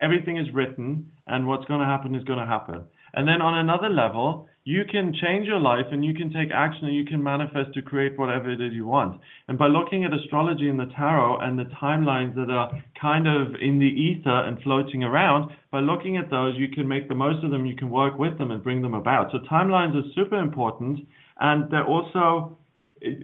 everything 0.00 0.36
is 0.36 0.52
written 0.52 1.10
and 1.26 1.46
what's 1.46 1.64
going 1.66 1.80
to 1.80 1.86
happen 1.86 2.14
is 2.14 2.24
going 2.24 2.38
to 2.40 2.46
happen. 2.46 2.82
And 3.14 3.26
then 3.26 3.40
on 3.40 3.58
another 3.58 3.88
level, 3.88 4.48
you 4.64 4.84
can 4.90 5.12
change 5.20 5.46
your 5.46 5.58
life 5.58 5.86
and 5.90 6.04
you 6.04 6.14
can 6.14 6.32
take 6.32 6.50
action 6.54 6.86
and 6.86 6.94
you 6.94 7.04
can 7.04 7.22
manifest 7.22 7.74
to 7.74 7.82
create 7.82 8.16
whatever 8.16 8.50
it 8.50 8.60
is 8.60 8.72
you 8.72 8.86
want. 8.86 9.20
And 9.48 9.58
by 9.58 9.66
looking 9.66 10.04
at 10.04 10.14
astrology 10.14 10.68
and 10.68 10.78
the 10.78 10.90
tarot 10.96 11.40
and 11.40 11.58
the 11.58 11.64
timelines 11.82 12.34
that 12.36 12.48
are 12.48 12.70
kind 13.00 13.26
of 13.26 13.56
in 13.60 13.80
the 13.80 13.86
ether 13.86 14.44
and 14.46 14.62
floating 14.62 15.02
around, 15.02 15.50
by 15.72 15.80
looking 15.80 16.16
at 16.16 16.30
those, 16.30 16.54
you 16.56 16.68
can 16.68 16.86
make 16.86 17.08
the 17.08 17.14
most 17.14 17.44
of 17.44 17.50
them, 17.50 17.66
you 17.66 17.74
can 17.74 17.90
work 17.90 18.18
with 18.18 18.38
them 18.38 18.52
and 18.52 18.62
bring 18.62 18.82
them 18.82 18.94
about. 18.94 19.32
So 19.32 19.38
timelines 19.50 19.96
are 19.96 20.08
super 20.14 20.38
important 20.38 21.00
and 21.40 21.68
they're 21.70 21.86
also 21.86 22.56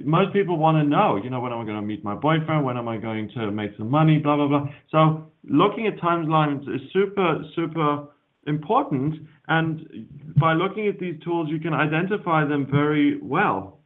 most 0.05 0.33
people 0.33 0.59
want 0.59 0.77
to 0.77 0.83
know, 0.83 1.21
you 1.23 1.31
know, 1.31 1.41
when 1.41 1.53
am 1.53 1.61
I 1.61 1.65
going 1.65 1.77
to 1.77 1.83
meet 1.87 2.03
my 2.03 2.17
boyfriend? 2.17 2.65
When 2.65 2.77
am 2.77 2.89
I 2.89 2.97
going 2.97 3.31
to 3.37 3.51
make 3.53 3.71
some 3.79 3.89
money? 3.89 4.19
Blah, 4.19 4.37
blah, 4.37 4.49
blah. 4.49 4.67
So 4.91 5.31
looking 5.45 5.87
at 5.87 5.97
timelines 5.99 6.63
is 6.63 6.81
super, 6.93 7.45
super 7.55 8.09
important. 8.49 9.15
And 9.47 10.07
by 10.37 10.55
looking 10.55 10.89
at 10.89 10.99
these 10.99 11.21
tools, 11.23 11.49
you 11.49 11.61
can 11.61 11.75
identify 11.75 12.45
them 12.45 12.67
very 12.71 13.19
well. 13.21 13.79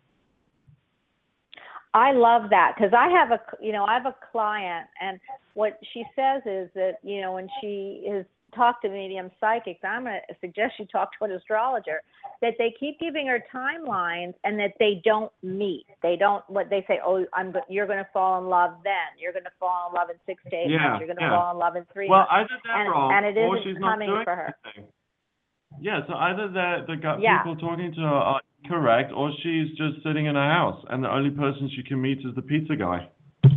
I 1.95 2.13
love 2.13 2.49
that 2.51 2.73
because 2.75 2.93
I 2.97 3.11
have 3.11 3.33
a 3.33 3.41
you 3.61 3.73
know 3.73 3.85
I 3.85 3.95
have 3.95 4.07
a 4.07 4.15
client 4.33 4.89
and 5.01 5.21
what 5.53 5.79
she 5.93 6.05
says 6.17 6.41
is 6.47 6.71
that 6.75 6.95
you 7.03 7.21
know 7.21 7.33
when 7.33 7.49
she 7.61 8.03
is 8.09 8.25
talked 8.55 8.83
to 8.83 8.89
medium 8.91 9.31
psychics, 9.41 9.81
I'm 9.85 10.05
going 10.05 10.21
to 10.29 10.35
suggest 10.41 10.75
you 10.79 10.87
talk 10.87 11.11
to 11.19 11.25
an 11.25 11.33
astrologer 11.33 12.01
that 12.41 12.55
they 12.59 12.75
keep 12.79 12.99
giving 13.01 13.27
her 13.27 13.43
timelines 13.55 14.35
and 14.45 14.59
that 14.59 14.73
they 14.79 15.01
don't 15.05 15.31
meet. 15.43 15.87
They 16.03 16.17
don't 16.17 16.43
what 16.49 16.69
they 16.71 16.85
say. 16.89 16.99
Oh, 17.05 17.25
I'm 17.35 17.55
you're 17.69 17.87
going 17.87 17.99
to 17.99 18.09
fall 18.13 18.39
in 18.43 18.49
love 18.49 18.73
then. 18.85 19.19
You're 19.19 19.33
going 19.33 19.45
to 19.45 19.57
fall 19.61 19.89
in 19.91 19.95
love 19.95 20.09
in 20.11 20.17
six 20.27 20.43
to 20.51 20.57
eight 20.57 20.71
Yeah, 20.71 20.89
months. 20.91 21.01
You're 21.01 21.09
going 21.09 21.19
to 21.19 21.23
yeah. 21.25 21.39
fall 21.39 21.53
in 21.53 21.59
love 21.59 21.77
in 21.77 21.85
three 21.93 22.09
Well, 22.09 22.21
months. 22.21 22.33
either 22.33 22.61
they're 22.65 22.81
And- 22.83 22.91
wrong 22.91 23.13
and 23.15 23.27
it 23.27 23.39
or 23.41 23.57
isn't 23.59 23.73
she's 23.73 23.81
not 23.81 23.93
coming 23.95 24.09
doing 24.11 24.25
for 24.25 24.35
her. 24.37 24.55
anything. 24.75 24.93
Yeah, 25.81 26.01
so 26.07 26.15
either 26.15 26.49
the 26.49 26.85
the 26.87 26.97
gu- 26.97 27.23
Yeah. 27.23 27.39
people 27.43 27.57
talking 27.57 27.93
to 27.95 28.01
her 28.03 28.07
are 28.07 28.41
correct, 28.69 29.11
or 29.15 29.33
she's 29.43 29.69
just 29.77 30.03
sitting 30.05 30.27
in 30.27 30.35
her 30.35 30.51
house, 30.53 30.85
and 30.91 31.03
the 31.03 31.11
only 31.11 31.31
person 31.31 31.71
she 31.75 31.83
can 31.83 32.01
meet 32.01 32.19
is 32.19 32.35
the 32.35 32.43
pizza 32.43 32.77
guy. 32.77 33.09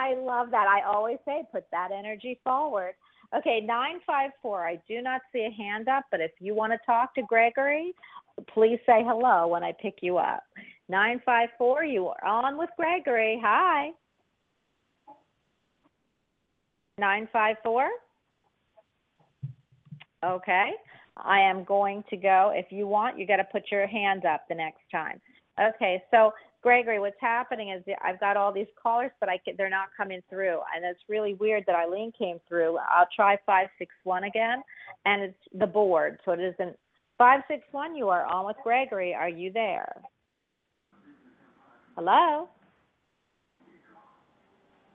I 0.00 0.14
love 0.14 0.50
that. 0.50 0.66
I 0.66 0.82
always 0.86 1.18
say 1.24 1.42
put 1.52 1.64
that 1.72 1.90
energy 1.92 2.40
forward. 2.42 2.94
Okay, 3.36 3.60
954. 3.60 4.66
I 4.66 4.80
do 4.88 5.02
not 5.02 5.20
see 5.32 5.46
a 5.46 5.62
hand 5.62 5.88
up, 5.88 6.04
but 6.10 6.20
if 6.20 6.32
you 6.40 6.54
want 6.54 6.72
to 6.72 6.78
talk 6.84 7.14
to 7.14 7.22
Gregory, 7.22 7.92
please 8.52 8.78
say 8.86 9.04
hello 9.04 9.46
when 9.46 9.62
I 9.62 9.72
pick 9.80 9.98
you 10.00 10.18
up. 10.18 10.42
954, 10.88 11.84
you 11.84 12.08
are 12.08 12.24
on 12.24 12.58
with 12.58 12.70
Gregory. 12.76 13.40
Hi. 13.44 13.90
954. 16.98 17.88
Okay. 20.24 20.70
I 21.16 21.40
am 21.40 21.64
going 21.64 22.02
to 22.10 22.16
go. 22.16 22.52
If 22.54 22.72
you 22.72 22.86
want, 22.86 23.18
you 23.18 23.26
got 23.26 23.36
to 23.36 23.44
put 23.44 23.70
your 23.70 23.86
hand 23.86 24.24
up 24.24 24.44
the 24.48 24.54
next 24.54 24.80
time. 24.90 25.20
Okay, 25.60 26.02
so 26.10 26.32
Gregory, 26.62 27.00
what's 27.00 27.16
happening 27.20 27.70
is 27.70 27.82
I've 28.04 28.20
got 28.20 28.36
all 28.36 28.52
these 28.52 28.66
callers, 28.80 29.10
but 29.18 29.28
I 29.30 29.38
can, 29.38 29.54
they're 29.56 29.70
not 29.70 29.88
coming 29.96 30.20
through, 30.28 30.58
and 30.74 30.84
it's 30.84 31.00
really 31.08 31.34
weird 31.34 31.64
that 31.66 31.74
Eileen 31.74 32.12
came 32.18 32.38
through. 32.48 32.76
I'll 32.78 33.08
try 33.14 33.38
five 33.46 33.68
six 33.78 33.94
one 34.04 34.24
again, 34.24 34.62
and 35.06 35.22
it's 35.22 35.38
the 35.58 35.66
board, 35.66 36.18
so 36.24 36.32
it 36.32 36.40
isn't 36.40 36.76
five 37.16 37.40
six 37.48 37.62
one. 37.70 37.96
You 37.96 38.10
are 38.10 38.26
on 38.26 38.44
with 38.44 38.56
Gregory. 38.62 39.14
Are 39.14 39.28
you 39.28 39.50
there? 39.52 40.02
Hello. 41.96 42.48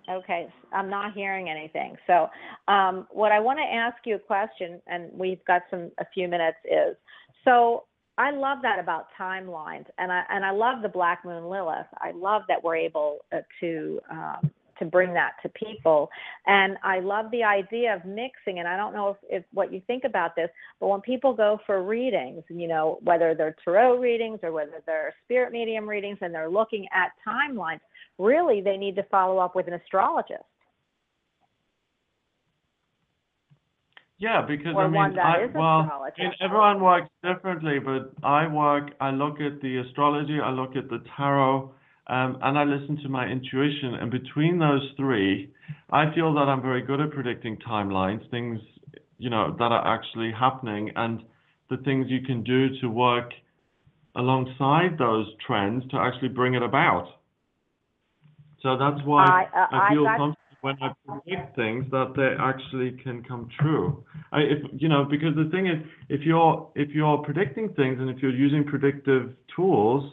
Okay, 0.07 0.47
I'm 0.72 0.89
not 0.89 1.13
hearing 1.13 1.49
anything. 1.49 1.95
So, 2.05 2.30
um, 2.68 3.07
what 3.09 3.32
I 3.32 3.39
want 3.39 3.57
to 3.57 3.63
ask 3.63 3.97
you 4.05 4.16
a 4.16 4.20
question, 4.20 4.80
and 4.86 5.09
we've 5.11 5.43
got 5.45 5.63
some 5.72 5.91
a 5.97 6.05
few 6.13 6.28
minutes, 6.28 6.57
is 6.63 6.95
so 7.43 7.86
I 8.18 8.32
love 8.32 8.59
that 8.61 8.80
about 8.80 9.07
timelines, 9.20 9.86
and 9.97 10.11
I 10.11 10.24
and 10.30 10.45
I 10.45 10.51
love 10.51 10.82
the 10.82 10.89
Black 10.89 11.26
Moon 11.26 11.49
Lilith. 11.49 11.88
I 11.97 12.11
love 12.11 12.43
that 12.47 12.63
we're 12.63 12.78
able 12.78 13.20
uh, 13.34 13.39
to 13.59 13.99
um, 14.09 14.51
to 14.80 14.86
bring 14.86 15.13
that 15.13 15.34
to 15.43 15.49
people, 15.49 16.09
and 16.47 16.78
I 16.84 16.99
love 16.99 17.30
the 17.32 17.43
idea 17.43 17.93
of 17.93 18.05
mixing. 18.05 18.59
And 18.59 18.68
I 18.68 18.78
don't 18.78 18.93
know 18.93 19.09
if, 19.09 19.18
if 19.30 19.43
what 19.53 19.74
you 19.74 19.82
think 19.86 20.05
about 20.05 20.36
this, 20.36 20.49
but 20.80 20.88
when 20.88 21.01
people 21.01 21.34
go 21.34 21.59
for 21.66 21.84
readings, 21.84 22.43
you 22.49 22.68
know, 22.68 22.99
whether 23.03 23.36
they're 23.36 23.55
tarot 23.63 23.97
readings 23.97 24.39
or 24.43 24.53
whether 24.53 24.82
they're 24.86 25.13
spirit 25.26 25.51
medium 25.51 25.88
readings, 25.88 26.18
and 26.22 26.34
they're 26.34 26.49
looking 26.49 26.88
at 26.93 27.11
timelines 27.28 27.82
really 28.18 28.61
they 28.61 28.78
need 28.78 28.95
to 28.95 29.03
follow 29.03 29.38
up 29.39 29.55
with 29.55 29.68
an 29.68 29.74
astrologist. 29.74 30.43
Yeah, 34.18 34.45
because 34.47 34.74
or 34.76 34.86
I 34.86 34.88
mean, 34.88 34.95
one 34.95 35.16
that 35.16 35.26
I, 35.26 35.45
well. 35.53 35.91
I 35.91 36.11
mean, 36.18 36.32
everyone 36.39 36.82
works 36.82 37.09
differently, 37.22 37.80
but 37.80 38.13
I 38.26 38.47
work, 38.47 38.91
I 39.01 39.11
look 39.11 39.41
at 39.41 39.61
the 39.61 39.84
astrology, 39.86 40.39
I 40.41 40.51
look 40.51 40.78
at 40.78 40.89
the 40.89 41.03
tarot, 41.18 41.74
um, 42.07 42.38
and 42.41 42.57
I 42.57 42.63
listen 42.63 42.97
to 43.03 43.09
my 43.09 43.28
intuition. 43.28 43.95
And 43.95 44.09
between 44.09 44.57
those 44.57 44.89
three, 44.95 45.51
I 45.91 46.13
feel 46.16 46.34
that 46.36 46.47
I'm 46.47 46.61
very 46.61 46.82
good 46.82 47.01
at 47.01 47.11
predicting 47.11 47.57
timelines, 47.68 48.30
things, 48.32 48.61
you 49.18 49.30
know, 49.30 49.53
that 49.59 49.72
are 49.72 49.93
actually 49.93 50.32
happening, 50.32 50.91
and 50.95 51.22
the 51.70 51.78
things 51.78 52.07
you 52.09 52.22
can 52.22 52.41
do 52.43 52.70
to 52.80 52.88
work 52.88 53.32
alongside 54.16 54.97
those 54.97 55.28
trends 55.45 55.84
to 55.91 55.97
actually 55.97 56.30
bring 56.30 56.53
it 56.53 56.63
about. 56.63 57.07
So 58.61 58.78
that's 58.78 59.05
why 59.05 59.26
I, 59.26 59.43
uh, 59.53 59.68
I 59.72 59.88
I 59.88 59.89
feel 59.91 60.03
got 60.05 60.18
comfortable 60.18 60.35
when 60.66 60.76
I 60.82 60.89
predict 61.05 61.55
things 61.55 61.86
that 61.91 62.13
they 62.18 62.34
actually 62.41 62.97
can 63.03 63.24
come 63.24 63.47
true. 63.61 64.03
I, 64.32 64.39
if 64.39 64.82
you 64.82 64.89
know, 64.89 65.05
because 65.05 65.36
the 65.36 65.47
thing 65.51 65.68
is, 65.68 65.76
if 66.09 66.22
you're 66.22 66.72
if 66.74 66.89
you're 66.89 67.20
predicting 67.20 67.70
things 67.76 67.99
and 67.99 68.09
if 68.09 68.18
you're 68.20 68.36
using 68.36 68.63
predictive 68.63 69.36
tools, 69.55 70.11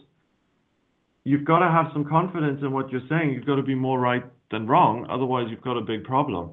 you've 1.24 1.46
got 1.46 1.60
to 1.60 1.70
have 1.70 1.86
some 1.94 2.04
confidence 2.04 2.60
in 2.60 2.70
what 2.70 2.90
you're 2.90 3.08
saying. 3.08 3.32
You've 3.32 3.46
got 3.46 3.56
to 3.56 3.62
be 3.62 3.74
more 3.74 3.98
right 3.98 4.24
than 4.50 4.66
wrong. 4.66 5.06
Otherwise, 5.10 5.46
you've 5.48 5.62
got 5.62 5.78
a 5.78 5.80
big 5.80 6.04
problem. 6.04 6.50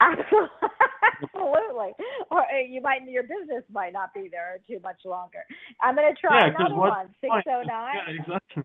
Absolutely. 0.00 1.94
Or 2.32 2.40
uh, 2.40 2.44
you 2.68 2.82
might 2.82 3.08
your 3.08 3.22
business 3.22 3.62
might 3.72 3.92
not 3.92 4.12
be 4.14 4.28
there 4.32 4.58
too 4.66 4.80
much 4.82 4.98
longer. 5.04 5.44
I'm 5.80 5.94
going 5.94 6.12
to 6.12 6.20
try 6.20 6.40
Yeah, 6.40 6.54
another 6.58 6.74
one. 6.74 7.14
Six 7.20 7.32
oh 7.46 7.62
nine. 7.64 7.94
Yeah, 7.94 8.14
exactly. 8.18 8.64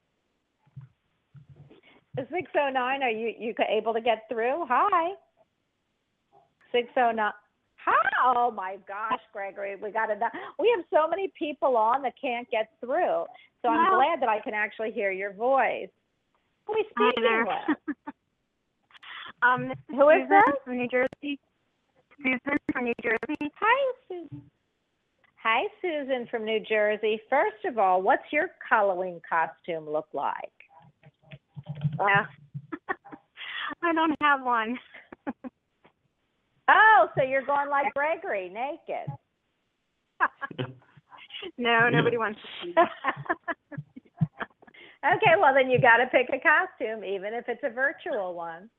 Six 2.18 2.52
oh 2.56 2.70
nine. 2.74 3.04
Are 3.04 3.10
you 3.10 3.34
you 3.38 3.54
able 3.70 3.94
to 3.94 4.02
get 4.02 4.24
through? 4.30 4.66
Hi. 4.68 5.14
Six 6.72 6.90
oh 6.98 7.12
nine. 7.12 7.32
Hi. 7.86 8.10
Oh 8.26 8.52
my 8.52 8.78
gosh, 8.88 9.22
Gregory, 9.32 9.76
we 9.76 9.92
got 9.92 10.08
to. 10.08 10.16
We 10.60 10.74
have 10.76 10.86
so 10.92 11.08
many 11.08 11.32
people 11.38 11.78
on 11.78 12.02
that 12.02 12.14
can't 12.20 12.50
get 12.50 12.70
through. 12.82 13.26
So 13.62 13.70
I'm 13.70 13.86
Hello. 13.86 13.98
glad 13.98 14.22
that 14.22 14.30
I 14.30 14.40
can 14.40 14.54
actually 14.54 14.92
hear 14.92 15.12
your 15.12 15.34
voice. 15.34 15.90
Who 16.66 16.74
are 16.74 16.76
we 16.76 16.86
speaking 16.92 17.24
there. 17.24 17.46
with? 17.46 17.78
um, 19.42 19.70
this 19.70 19.78
Who 19.92 20.10
is 20.10 20.16
Susan 20.24 20.30
that? 20.30 20.54
from 20.66 20.78
New 20.78 20.88
Jersey. 20.90 21.40
Susan 22.18 22.58
from 22.74 22.86
New 22.86 22.94
Jersey. 23.02 23.52
Hi, 23.60 23.94
Susan. 24.08 24.42
Hi, 25.44 25.64
Susan 25.82 26.28
from 26.30 26.44
New 26.44 26.60
Jersey. 26.60 27.22
First 27.30 27.64
of 27.66 27.78
all, 27.78 28.02
what's 28.02 28.24
your 28.32 28.50
Halloween 28.70 29.22
costume 29.30 29.90
look 29.90 30.08
like? 30.14 30.57
Yeah. 32.00 32.26
I 33.84 33.94
don't 33.94 34.16
have 34.22 34.44
one. 34.44 34.78
Oh, 36.70 37.08
so 37.16 37.24
you're 37.24 37.46
going 37.46 37.70
like 37.70 37.94
Gregory, 37.94 38.50
naked. 38.50 39.08
no, 41.58 41.90
nobody 41.90 42.18
wants 42.18 42.40
to 42.42 42.48
see. 42.68 42.74
okay, 45.06 45.36
well 45.40 45.54
then 45.54 45.70
you 45.70 45.80
got 45.80 45.98
to 45.98 46.08
pick 46.08 46.28
a 46.30 46.40
costume, 46.40 47.04
even 47.04 47.34
if 47.34 47.46
it's 47.48 47.64
a 47.64 47.70
virtual 47.70 48.34
one. 48.34 48.70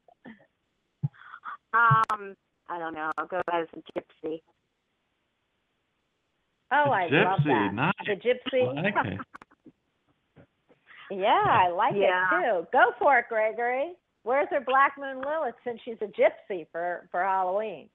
Um, 1.73 2.35
I 2.69 2.79
don't 2.79 2.95
know. 2.95 3.11
I'll 3.17 3.27
go 3.27 3.41
as 3.53 3.67
a 3.75 3.99
gypsy. 3.99 4.41
Oh, 6.71 6.91
I 6.91 7.05
love 7.05 7.41
Gypsy, 7.41 7.45
that. 7.47 7.75
nice. 7.75 7.93
The 8.07 8.17
gypsy. 8.17 8.99
Okay. 8.99 9.19
Yeah, 11.11 11.43
I 11.47 11.69
like 11.69 11.95
Yeah. 11.95 12.25
it 12.27 12.43
too. 12.43 12.67
Go 12.73 12.93
for 12.99 13.19
it, 13.19 13.27
Gregory. 13.29 13.95
Where's 14.25 14.49
her 14.51 14.61
Black 14.61 14.93
Moon 14.99 15.23
Lilith 15.23 15.55
since 15.65 15.81
she's 15.85 15.97
a 16.03 16.07
gypsy 16.07 16.67
for 16.71 17.09
for 17.11 17.23
Halloween? 17.23 17.89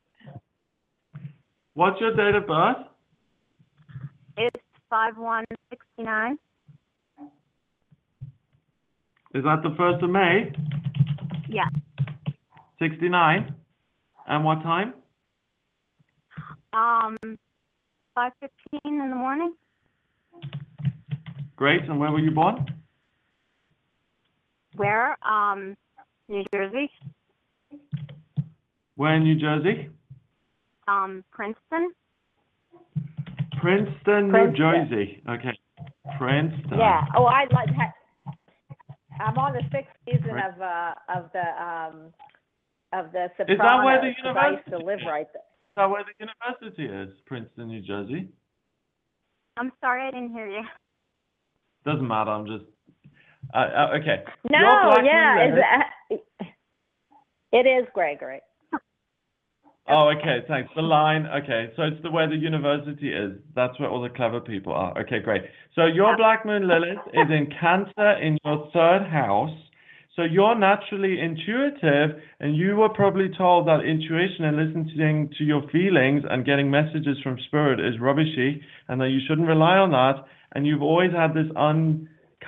What's 1.75 1.99
your 2.01 2.15
date 2.15 2.35
of 2.35 2.47
birth? 2.47 2.87
It's 4.37 4.63
five 4.89 5.17
one 5.17 5.45
sixty 5.69 6.03
nine. 6.03 6.37
Is 9.33 9.43
that 9.43 9.63
the 9.63 9.73
first 9.77 10.03
of 10.03 10.09
May? 10.09 10.51
Yeah. 11.49 11.67
Sixty-nine. 12.79 13.55
And 14.27 14.43
what 14.45 14.61
time? 14.61 14.93
Um, 16.73 17.17
five 18.15 18.31
fifteen 18.39 19.01
in 19.01 19.09
the 19.09 19.15
morning. 19.15 19.55
Great. 21.55 21.81
And 21.83 21.99
where 21.99 22.11
were 22.11 22.19
you 22.19 22.31
born? 22.31 22.65
Where? 24.75 25.17
Um, 25.27 25.75
New 26.29 26.43
Jersey. 26.53 26.89
Where 28.95 29.15
in 29.15 29.23
New 29.23 29.35
Jersey? 29.39 29.89
Um, 30.87 31.23
Princeton. 31.31 31.91
Princeton, 33.61 34.27
New 34.27 34.31
Princeton. 34.31 34.55
Jersey. 34.89 35.23
Okay. 35.29 35.59
Princeton. 36.17 36.77
Yeah. 36.79 37.01
Oh, 37.15 37.25
I 37.25 37.45
like. 37.51 37.69
ha- 37.75 37.93
I'm 39.19 39.37
on 39.37 39.53
the 39.53 39.61
sixth 39.71 39.91
season 40.05 40.31
of 40.31 40.59
uh 40.61 40.93
of 41.07 41.29
the 41.33 41.63
um 41.63 42.13
of 42.91 43.11
the 43.11 43.29
Sopranos. 43.37 43.49
Is 43.55 43.57
that 43.59 43.83
where 43.83 44.01
the 44.01 44.13
'cause 44.21 44.35
I 44.37 44.49
used 44.51 44.65
to 44.65 44.71
university 44.71 44.85
live 44.85 44.99
is? 44.99 45.05
right 45.05 45.27
there. 45.33 45.41
Is 45.43 45.75
that 45.77 45.89
where 45.89 46.03
the 46.03 46.13
university 46.19 46.85
is? 46.85 47.21
Princeton, 47.25 47.67
New 47.67 47.81
Jersey. 47.81 48.27
I'm 49.57 49.71
sorry, 49.81 50.07
I 50.07 50.11
didn't 50.11 50.31
hear 50.33 50.47
you. 50.49 50.63
Doesn't 51.85 52.07
matter. 52.07 52.31
I'm 52.31 52.45
just. 52.47 52.65
Uh, 53.53 53.57
uh, 53.57 53.97
okay. 53.99 54.23
No, 54.49 54.95
yeah, 55.03 55.55
that, 55.55 56.19
it 57.51 57.67
is 57.67 57.87
Gregory. 57.93 58.41
Oh, 59.87 60.13
okay. 60.17 60.39
Thanks. 60.47 60.71
The 60.75 60.81
line. 60.81 61.27
Okay. 61.27 61.71
So 61.75 61.83
it's 61.83 62.01
the 62.03 62.09
way 62.09 62.25
the 62.25 62.37
university 62.37 63.13
is. 63.13 63.33
That's 63.53 63.77
where 63.79 63.89
all 63.89 64.01
the 64.01 64.09
clever 64.09 64.39
people 64.39 64.73
are. 64.73 64.97
Okay, 65.01 65.19
great. 65.19 65.43
So 65.75 65.85
your. 65.85 66.15
Black 66.15 66.45
Moon 66.45 66.67
Lilith 66.67 66.99
is 67.13 67.29
in 67.29 67.47
Cancer 67.59 68.11
in 68.21 68.37
your 68.45 68.69
third 68.71 69.05
house. 69.11 69.51
So 70.15 70.21
you're 70.21 70.55
naturally 70.55 71.19
intuitive, 71.19 72.21
and 72.39 72.55
you 72.55 72.75
were 72.75 72.89
probably 72.89 73.29
told 73.35 73.67
that 73.67 73.81
intuition 73.81 74.45
and 74.45 74.57
listening 74.57 75.33
to 75.39 75.43
your 75.43 75.67
feelings 75.69 76.23
and 76.29 76.45
getting 76.45 76.69
messages 76.69 77.17
from 77.23 77.37
spirit 77.47 77.79
is 77.79 77.99
rubbishy, 77.99 78.61
and 78.87 79.01
that 79.01 79.09
you 79.09 79.19
shouldn't 79.27 79.47
rely 79.47 79.77
on 79.77 79.89
that. 79.91 80.23
And 80.53 80.67
you've 80.67 80.83
always 80.83 81.11
had 81.11 81.33
this 81.33 81.51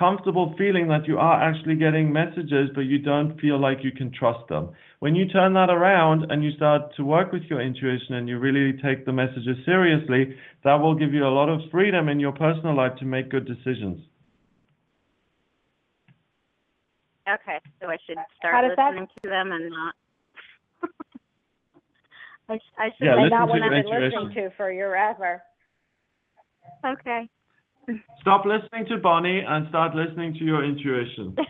uncomfortable 0.00 0.54
feeling 0.58 0.88
that 0.88 1.06
you 1.06 1.18
are 1.18 1.42
actually 1.42 1.76
getting 1.76 2.12
messages, 2.12 2.68
but 2.74 2.82
you 2.82 2.98
don't 2.98 3.38
feel 3.40 3.58
like 3.60 3.78
you 3.82 3.92
can 3.92 4.12
trust 4.12 4.46
them. 4.48 4.70
When 5.00 5.14
you 5.14 5.26
turn 5.28 5.52
that 5.54 5.70
around 5.70 6.30
and 6.30 6.42
you 6.44 6.50
start 6.52 6.94
to 6.96 7.04
work 7.04 7.32
with 7.32 7.42
your 7.44 7.60
intuition 7.60 8.14
and 8.14 8.28
you 8.28 8.38
really 8.38 8.72
take 8.82 9.04
the 9.06 9.12
messages 9.12 9.56
seriously, 9.64 10.36
that 10.64 10.74
will 10.74 10.94
give 10.94 11.12
you 11.12 11.26
a 11.26 11.28
lot 11.28 11.48
of 11.48 11.60
freedom 11.70 12.08
in 12.08 12.20
your 12.20 12.32
personal 12.32 12.74
life 12.76 12.96
to 12.98 13.04
make 13.04 13.30
good 13.30 13.46
decisions. 13.46 14.00
Okay, 17.28 17.58
so 17.82 17.88
I 17.88 17.96
should 18.06 18.18
start 18.38 18.64
does 18.68 18.76
that- 18.76 18.90
listening 18.90 19.08
to 19.24 19.28
them 19.28 19.52
and 19.52 19.70
not. 19.70 19.94
I, 22.48 22.56
sh- 22.56 22.74
I 22.78 22.84
should. 22.96 23.04
Yeah, 23.06 23.12
and 23.14 23.22
listen 23.24 23.30
not 23.38 23.46
to 23.46 23.50
what 23.50 23.56
your 23.56 23.64
I've 23.64 23.70
been 23.84 23.92
intuition. 23.92 24.22
listening 24.28 24.50
to 24.50 24.50
for 24.56 24.72
forever. 24.72 25.42
Okay. 26.86 27.28
Stop 28.20 28.44
listening 28.44 28.86
to 28.88 28.98
Bonnie 28.98 29.42
and 29.46 29.68
start 29.68 29.94
listening 29.94 30.34
to 30.34 30.44
your 30.44 30.64
intuition. 30.64 31.36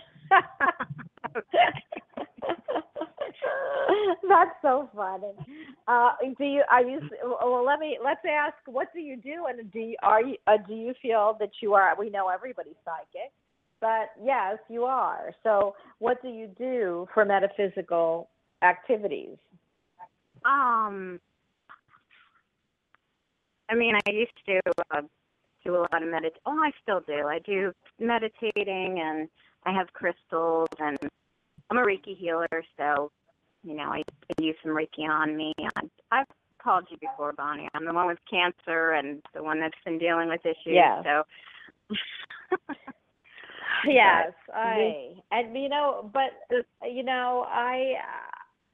That's 4.28 4.50
so 4.60 4.88
funny. 4.94 5.32
Uh, 5.88 6.10
do 6.38 6.44
you 6.44 6.62
are 6.70 6.82
you? 6.82 7.00
Well, 7.22 7.64
let 7.64 7.78
me 7.78 7.98
let's 8.02 8.20
ask. 8.28 8.56
What 8.66 8.92
do 8.92 9.00
you 9.00 9.16
do? 9.16 9.46
And 9.48 9.70
do 9.72 9.78
you, 9.78 9.96
are 10.02 10.22
you? 10.22 10.36
Uh, 10.46 10.56
do 10.68 10.74
you 10.74 10.94
feel 11.00 11.36
that 11.40 11.50
you 11.62 11.74
are? 11.74 11.94
We 11.98 12.10
know 12.10 12.28
everybody's 12.28 12.74
psychic. 12.84 13.32
but 13.80 14.10
yes, 14.22 14.58
you 14.68 14.84
are. 14.84 15.32
So, 15.42 15.74
what 15.98 16.20
do 16.22 16.28
you 16.28 16.48
do 16.58 17.06
for 17.14 17.24
metaphysical 17.24 18.28
activities? 18.62 19.36
Um, 20.44 21.20
I 23.68 23.74
mean, 23.74 23.94
I 23.94 24.10
used 24.10 24.32
to 24.46 24.60
uh, 24.90 25.02
do 25.66 25.76
a 25.76 25.80
lot 25.80 26.02
of 26.02 26.08
medit. 26.08 26.32
Oh, 26.46 26.58
I 26.58 26.70
still 26.82 27.00
do. 27.00 27.26
I 27.26 27.38
do 27.40 27.72
meditating, 27.98 29.00
and 29.00 29.28
I 29.64 29.72
have 29.72 29.92
crystals, 29.92 30.68
and 30.78 30.98
I'm 31.70 31.78
a 31.78 31.82
Reiki 31.82 32.16
healer, 32.16 32.48
so 32.78 33.10
you 33.66 33.74
know, 33.74 33.90
I 33.90 34.02
can 34.36 34.44
use 34.44 34.56
some 34.62 34.72
Reiki 34.72 35.08
on 35.08 35.36
me. 35.36 35.52
I, 35.58 35.80
I've 36.12 36.26
called 36.62 36.86
you 36.90 36.96
before, 36.98 37.32
Bonnie. 37.32 37.68
I'm 37.74 37.84
the 37.84 37.92
one 37.92 38.06
with 38.06 38.18
cancer 38.30 38.92
and 38.92 39.20
the 39.34 39.42
one 39.42 39.58
that's 39.58 39.74
been 39.84 39.98
dealing 39.98 40.28
with 40.28 40.40
issues. 40.46 40.54
Yeah. 40.66 41.02
So. 41.02 41.22
yes, 43.86 44.32
mm-hmm. 44.50 45.18
I 45.32 45.36
and 45.36 45.56
you 45.56 45.68
know, 45.68 46.10
but 46.12 46.30
you 46.88 47.02
know, 47.02 47.44
I 47.48 47.94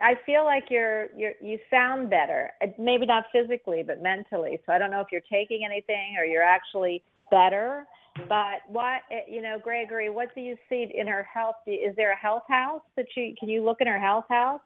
I 0.03 0.15
feel 0.27 0.45
like 0.45 0.65
you're 0.69 1.09
you're 1.17 1.35
you 1.41 1.59
sound 1.71 2.11
better. 2.11 2.51
Uh, 2.63 2.67
Maybe 2.79 3.07
not 3.07 3.25
physically, 3.33 3.83
but 3.87 4.03
mentally. 4.03 4.59
So 4.67 4.73
I 4.73 4.79
don't 4.79 4.91
know 4.91 5.01
if 5.01 5.09
you're 5.13 5.23
taking 5.31 5.65
anything 5.65 6.17
or 6.19 6.25
you're 6.25 6.43
actually 6.43 7.03
better. 7.31 7.87
But 8.29 8.61
what 8.69 9.03
uh, 9.11 9.21
you 9.29 9.41
know, 9.41 9.59
Gregory, 9.63 10.11
what 10.11 10.35
do 10.35 10.41
you 10.41 10.57
see 10.69 10.87
in 10.95 11.07
her 11.07 11.27
health? 11.33 11.57
Is 11.67 11.95
there 11.97 12.13
a 12.13 12.17
health 12.17 12.43
house 12.49 12.83
that 12.97 13.07
you 13.17 13.35
can 13.39 13.49
you 13.49 13.65
look 13.65 13.81
in 13.81 13.87
her 13.87 14.01
health 14.01 14.27
house? 14.29 14.61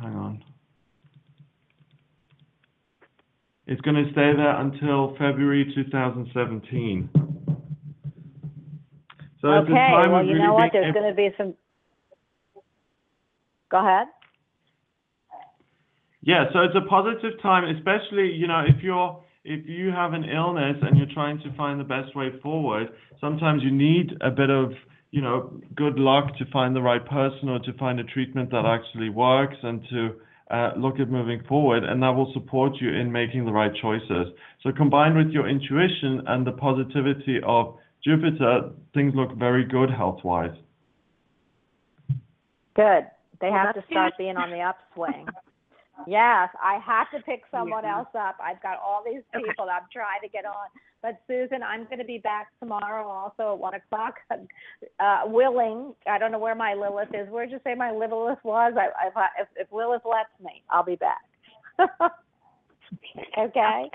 hang 0.00 0.14
on. 0.14 0.44
It's 3.66 3.80
going 3.80 3.96
to 3.96 4.10
stay 4.12 4.32
there 4.36 4.60
until 4.60 5.12
February 5.12 5.72
2017. 5.74 7.08
So 9.40 9.52
it's 9.52 9.68
a 9.68 9.72
okay, 9.72 9.72
time 9.72 10.12
well, 10.12 10.20
of 10.20 10.26
you 10.26 10.34
really 10.34 10.46
know 10.46 10.54
what? 10.54 10.70
There's 10.72 10.92
going 10.92 11.08
to 11.08 11.14
be 11.14 11.30
some. 11.36 11.54
Go 13.70 13.78
ahead. 13.78 14.08
Yeah, 16.22 16.44
so 16.52 16.60
it's 16.60 16.74
a 16.74 16.88
positive 16.88 17.40
time, 17.42 17.64
especially 17.76 18.32
you 18.32 18.46
know 18.46 18.64
if 18.66 18.82
you're 18.82 19.22
if 19.44 19.68
you 19.68 19.90
have 19.90 20.14
an 20.14 20.24
illness 20.24 20.76
and 20.80 20.96
you're 20.96 21.12
trying 21.12 21.38
to 21.40 21.54
find 21.56 21.78
the 21.78 21.84
best 21.84 22.16
way 22.16 22.30
forward. 22.42 22.88
Sometimes 23.20 23.62
you 23.62 23.70
need 23.70 24.12
a 24.22 24.30
bit 24.30 24.48
of 24.48 24.72
you 25.10 25.20
know 25.20 25.60
good 25.74 25.98
luck 25.98 26.36
to 26.38 26.46
find 26.50 26.74
the 26.74 26.80
right 26.80 27.04
person 27.04 27.50
or 27.50 27.58
to 27.60 27.72
find 27.74 28.00
a 28.00 28.04
treatment 28.04 28.50
that 28.50 28.64
actually 28.64 29.10
works 29.10 29.56
and 29.62 29.82
to 29.90 30.16
Uh, 30.50 30.72
look 30.76 31.00
at 31.00 31.08
moving 31.10 31.42
forward, 31.48 31.84
and 31.84 32.02
that 32.02 32.10
will 32.10 32.30
support 32.34 32.72
you 32.80 32.90
in 32.92 33.10
making 33.10 33.46
the 33.46 33.52
right 33.52 33.72
choices. 33.80 34.26
So 34.62 34.72
combined 34.72 35.16
with 35.16 35.28
your 35.28 35.48
intuition 35.48 36.22
and 36.26 36.46
the 36.46 36.52
positivity 36.52 37.40
of 37.46 37.76
Jupiter, 38.04 38.70
things 38.92 39.14
look 39.14 39.36
very 39.38 39.64
good 39.64 39.90
health-wise. 39.90 40.54
Good. 42.76 43.06
They 43.40 43.50
Well, 43.50 43.58
have 43.58 43.74
to 43.74 43.80
that's 43.80 43.90
start 43.90 44.12
good. 44.12 44.24
being 44.24 44.36
on 44.36 44.50
the 44.50 44.60
upswing. 44.60 45.26
yes, 46.06 46.48
I 46.62 46.78
have 46.84 47.10
to 47.12 47.20
pick 47.24 47.42
someone 47.50 47.84
Yeah. 47.84 47.98
else 47.98 48.08
up. 48.14 48.36
I've 48.42 48.62
got 48.62 48.78
all 48.78 49.02
these 49.04 49.22
people 49.34 49.66
that 49.66 49.82
I'm 49.82 49.88
trying 49.92 50.20
to 50.22 50.28
get 50.28 50.44
on. 50.44 50.68
But 51.02 51.20
Susan, 51.26 51.62
I'm 51.62 51.84
going 51.84 51.98
to 51.98 52.04
be 52.04 52.18
back 52.18 52.48
tomorrow 52.60 53.06
also 53.06 53.52
at 53.52 53.58
one 53.58 53.74
o'clock. 53.74 54.14
Uh, 54.98 55.22
willing. 55.26 55.94
I 56.06 56.18
don't 56.18 56.32
know 56.32 56.38
where 56.38 56.54
my 56.54 56.74
Lilith 56.74 57.14
is. 57.14 57.28
Where'd 57.28 57.50
you 57.50 57.60
say 57.64 57.74
my 57.74 57.90
Lilith 57.90 58.38
was? 58.42 58.74
I, 58.76 58.88
I, 59.14 59.28
if, 59.40 59.48
if 59.56 59.72
Lilith 59.72 60.02
lets 60.04 60.30
me, 60.42 60.62
I'll 60.70 60.84
be 60.84 60.96
back. 60.96 61.22
okay. 63.38 63.90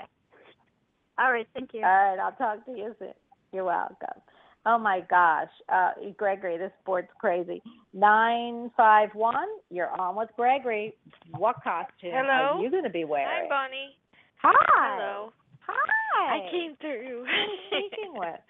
all 1.18 1.32
right. 1.32 1.48
Thank 1.54 1.74
you. 1.74 1.82
All 1.82 1.90
right, 1.90 2.18
I'll 2.18 2.32
talk 2.32 2.64
to 2.66 2.72
you 2.72 2.94
soon. 2.98 3.12
You're 3.52 3.64
welcome. 3.64 4.20
Oh 4.66 4.76
my 4.78 5.00
gosh, 5.08 5.48
uh, 5.72 5.92
Gregory, 6.18 6.58
this 6.58 6.72
board's 6.84 7.08
crazy. 7.18 7.62
Nine 7.94 8.70
five 8.76 9.08
one. 9.14 9.48
You're 9.70 9.88
on 9.98 10.16
with 10.16 10.28
Gregory. 10.36 10.94
What 11.36 11.56
costume 11.64 12.12
are 12.12 12.24
Hello? 12.52 12.62
you 12.62 12.70
going 12.70 12.84
to 12.84 12.90
be 12.90 13.04
wearing? 13.04 13.26
Hi? 13.30 13.48
Bonnie. 13.48 13.96
Hi. 14.42 14.96
Hello. 14.98 15.32
Hi. 15.66 16.36
I 16.46 16.50
came 16.50 16.76
through. 16.80 17.24
Who 17.24 17.26
am 17.26 17.26
I 17.26 17.56
speaking 17.68 18.12
with? 18.14 18.40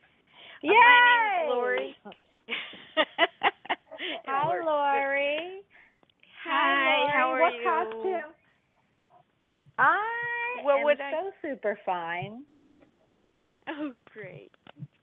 Yay! 0.62 0.70
my 0.72 1.46
name's 1.46 1.46
Lori. 1.50 1.96
Hi, 4.28 4.48
Lori. 4.64 5.60
Hi, 6.44 7.06
how 7.12 7.28
Lori. 7.30 7.40
are 7.40 7.42
what 7.42 7.54
you? 7.54 7.64
costume? 7.64 8.32
I 9.78 9.98
What 10.62 10.78
am 10.78 10.84
would 10.84 11.00
I- 11.00 11.10
so 11.10 11.30
super 11.42 11.78
fine. 11.84 12.44
Oh, 13.68 13.90
great. 14.12 14.52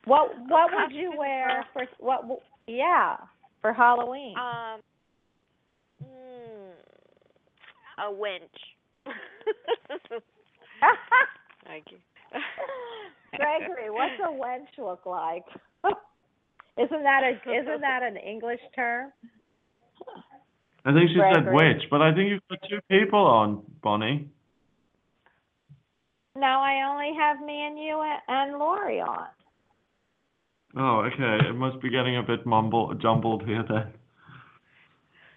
What 0.06 0.30
What 0.48 0.70
would 0.74 0.92
you 0.92 1.12
costume 1.12 1.18
wear 1.18 1.66
for 1.74 1.86
what? 2.00 2.42
Yeah, 2.68 3.18
for 3.62 3.74
Halloween. 3.74 4.36
Um, 4.38 4.82
mm, 6.04 6.74
a 8.00 8.12
wench. 8.12 8.42
Thank 11.66 11.86
you. 11.92 11.98
Gregory, 13.36 13.90
what's 13.90 14.20
a 14.20 14.32
wench 14.32 14.78
look 14.78 15.06
like? 15.06 15.46
isn't 16.78 17.04
that 17.04 17.24
a 17.24 17.32
isn't 17.52 17.82
that 17.82 18.04
an 18.04 18.18
English 18.18 18.62
term? 18.76 19.12
I 20.86 20.92
think 20.92 21.10
she 21.12 21.16
said 21.34 21.54
witch, 21.54 21.84
but 21.90 22.02
I 22.02 22.14
think 22.14 22.30
you've 22.30 22.42
got 22.50 22.60
two 22.70 22.80
people 22.90 23.20
on, 23.20 23.64
Bonnie. 23.82 24.28
No, 26.36 26.48
I 26.48 26.90
only 26.92 27.16
have 27.18 27.40
me 27.40 27.66
and 27.66 27.80
you 27.80 28.02
and, 28.02 28.22
and 28.28 28.60
Lori 28.60 29.00
on. 29.00 29.28
Oh, 30.76 31.02
okay. 31.14 31.48
It 31.50 31.54
must 31.56 31.82
be 31.82 31.90
getting 31.90 32.18
a 32.18 32.24
bit 32.24 32.46
mumble 32.46 32.94
jumbled 32.96 33.44
here 33.46 33.64
then. 33.68 33.94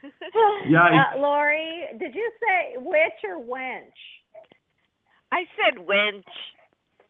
Yeah, 0.68 1.12
Uh, 1.14 1.18
Lori, 1.18 1.84
did 1.98 2.14
you 2.14 2.30
say 2.40 2.76
witch 2.78 3.22
or 3.24 3.40
wench? 3.42 3.90
I 5.32 5.44
said 5.56 5.78
wench. 5.84 6.24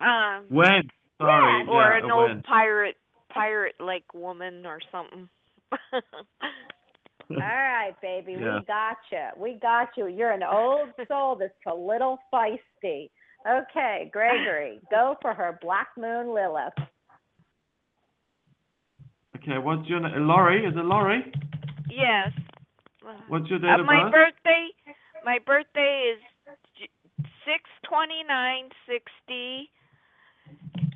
Um, 0.01 0.45
When? 0.49 0.89
Sorry. 1.21 1.65
Yeah, 1.65 1.71
or 1.73 1.83
yeah, 1.99 2.05
an 2.05 2.11
old 2.11 2.31
when. 2.31 2.43
pirate, 2.43 2.97
pirate-like 3.33 4.13
woman 4.15 4.65
or 4.67 4.81
something. 4.91 5.29
All 5.93 7.37
right, 7.39 7.93
baby, 8.03 8.33
Yeah. 8.33 8.59
we 8.61 8.65
got 8.67 8.97
you. 9.11 9.29
We 9.43 9.59
got 9.61 9.89
you. 9.97 10.07
You're 10.09 10.33
an 10.33 10.43
old 10.43 10.91
soul 11.09 11.37
that's 11.37 11.53
a 11.67 11.75
little 11.75 12.19
feisty. 12.33 13.11
Okay, 13.49 14.11
Gregory, 14.13 14.81
go 14.91 15.17
for 15.23 15.33
her 15.35 15.59
Black 15.63 15.89
Moon 15.97 16.35
Lilith. 16.35 16.73
Okay, 19.37 19.59
what's 19.59 19.87
your 19.89 20.01
name? 20.01 20.27
Laurie? 20.27 20.65
Is 20.65 20.75
it 20.77 20.85
Laurie? 20.85 21.33
yes. 21.91 22.33
What's 23.29 23.49
your 23.49 23.59
date 23.61 23.69
Uh, 23.71 23.81
of 23.81 23.87
my 23.87 24.03
birth? 24.05 24.13
birthday, 24.13 24.69
my 25.25 25.39
birthday 25.39 26.13
is 26.15 26.21
six 27.45 27.63
twenty 27.85 28.25
nine 28.25 28.71
sixty, 28.87 29.71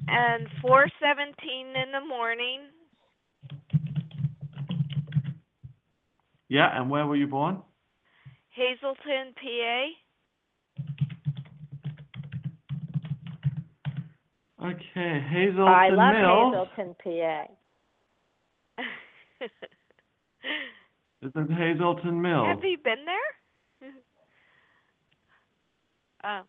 and 0.09 0.49
four 0.61 0.86
seventeen 1.01 1.68
in 1.76 1.93
the 1.93 2.01
morning. 2.05 2.62
Yeah, 6.49 6.68
and 6.76 6.91
where 6.91 7.07
were 7.07 7.14
you 7.16 7.28
born? 7.28 7.62
Hazleton, 8.51 9.34
PA. 9.41 9.86
Okay, 14.62 15.20
Hazelton 15.30 15.68
I 15.68 15.88
love 15.91 16.14
Mills. 16.14 16.55
Hazleton, 16.76 16.97
PA. 17.03 17.47
Is 21.22 21.32
it 21.34 21.51
Hazelton 21.51 22.20
Mills? 22.20 22.47
Have 22.49 22.64
you 22.64 22.78
been 22.78 23.05
there? 23.05 23.91
oh, 26.24 26.43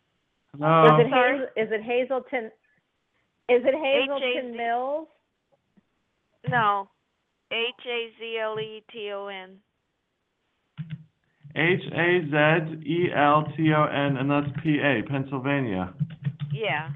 Hello. 0.58 1.00
Is 1.00 1.06
it 1.06 1.10
Sorry? 1.10 1.34
Hazel, 1.38 1.48
is 1.58 1.72
it 1.72 1.84
Hazelton? 1.84 2.46
Is 3.50 3.62
it 3.66 3.76
Hazelton 3.76 4.24
H-A-Z- 4.24 4.58
Mills? 4.58 5.08
no. 6.50 6.89
H 7.52 7.86
A 7.86 8.10
Z 8.18 8.38
L 8.42 8.60
E 8.60 8.84
T 8.92 9.12
O 9.14 9.28
N. 9.28 9.58
H 11.54 11.82
A 11.94 12.22
Z 12.30 12.36
E 12.86 13.10
L 13.14 13.44
T 13.58 13.74
O 13.74 13.84
N, 13.84 14.18
and 14.18 14.32
that's 14.32 14.48
P 14.64 14.80
A, 14.80 15.02
Pennsylvania. 15.10 15.94
Yeah. 16.54 16.92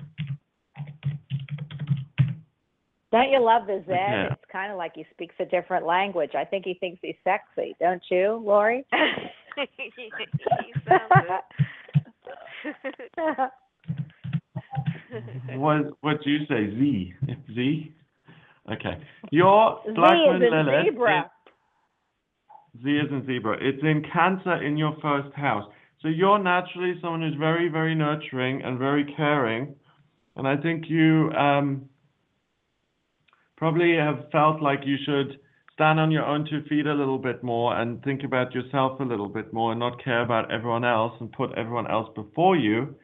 Don't 3.16 3.32
you 3.32 3.40
love 3.42 3.66
the 3.66 3.82
Z? 3.88 3.94
Okay. 3.94 4.28
It's 4.30 4.52
kind 4.52 4.74
of 4.74 4.78
like 4.78 4.92
he 4.94 5.06
speaks 5.14 5.36
a 5.40 5.46
different 5.46 5.86
language. 5.86 6.32
I 6.38 6.44
think 6.44 6.66
he 6.66 6.74
thinks 6.74 7.00
he's 7.02 7.16
sexy, 7.24 7.74
don't 7.80 8.04
you, 8.12 8.44
Lori? 8.46 8.86
he 9.56 10.12
sounds 10.86 11.02
it. 13.16 13.52
What 15.56 15.94
what 16.02 16.22
do 16.26 16.30
you 16.30 16.40
say? 16.50 16.70
Z. 16.78 17.14
Z. 17.54 17.94
Okay. 18.70 19.02
Your 19.32 19.80
Z 19.86 19.94
Blackman 19.96 20.42
is 20.44 20.52
in 20.52 20.66
Lilith 20.66 20.86
zebra. 20.88 21.32
is- 22.74 22.84
Z 22.84 22.90
is 22.90 23.12
in 23.12 23.26
zebra. 23.26 23.58
It's 23.62 23.82
in 23.82 24.04
Cancer 24.12 24.62
in 24.62 24.76
your 24.76 24.98
first 25.02 25.34
house. 25.36 25.64
So 26.02 26.10
you're 26.10 26.40
naturally 26.40 26.96
someone 27.02 27.22
who's 27.22 27.36
very, 27.40 27.70
very 27.70 27.96
nurturing 27.96 28.62
and 28.62 28.78
very 28.78 29.06
caring. 29.16 29.74
And 30.36 30.46
I 30.46 30.58
think 30.58 30.90
you 30.90 31.32
um, 31.32 31.88
probably 33.58 33.96
have 33.96 34.30
felt 34.32 34.62
like 34.62 34.82
you 34.86 34.98
should 35.06 35.40
stand 35.74 36.00
on 36.00 36.12
your 36.12 36.26
own 36.26 36.48
two 36.50 36.64
feet 36.70 36.86
a 36.86 36.94
little 36.94 37.18
bit 37.18 37.44
more 37.44 37.78
and 37.78 38.02
think 38.04 38.24
about 38.24 38.54
yourself 38.54 39.00
a 39.00 39.04
little 39.04 39.28
bit 39.30 39.52
more 39.54 39.72
and 39.72 39.80
not 39.80 40.04
care 40.04 40.22
about 40.22 40.52
everyone 40.52 40.86
else 40.86 41.14
and 41.20 41.32
put 41.32 41.52
everyone 41.58 41.90
else 41.90 42.10
before 42.16 42.56
you. 42.56 42.96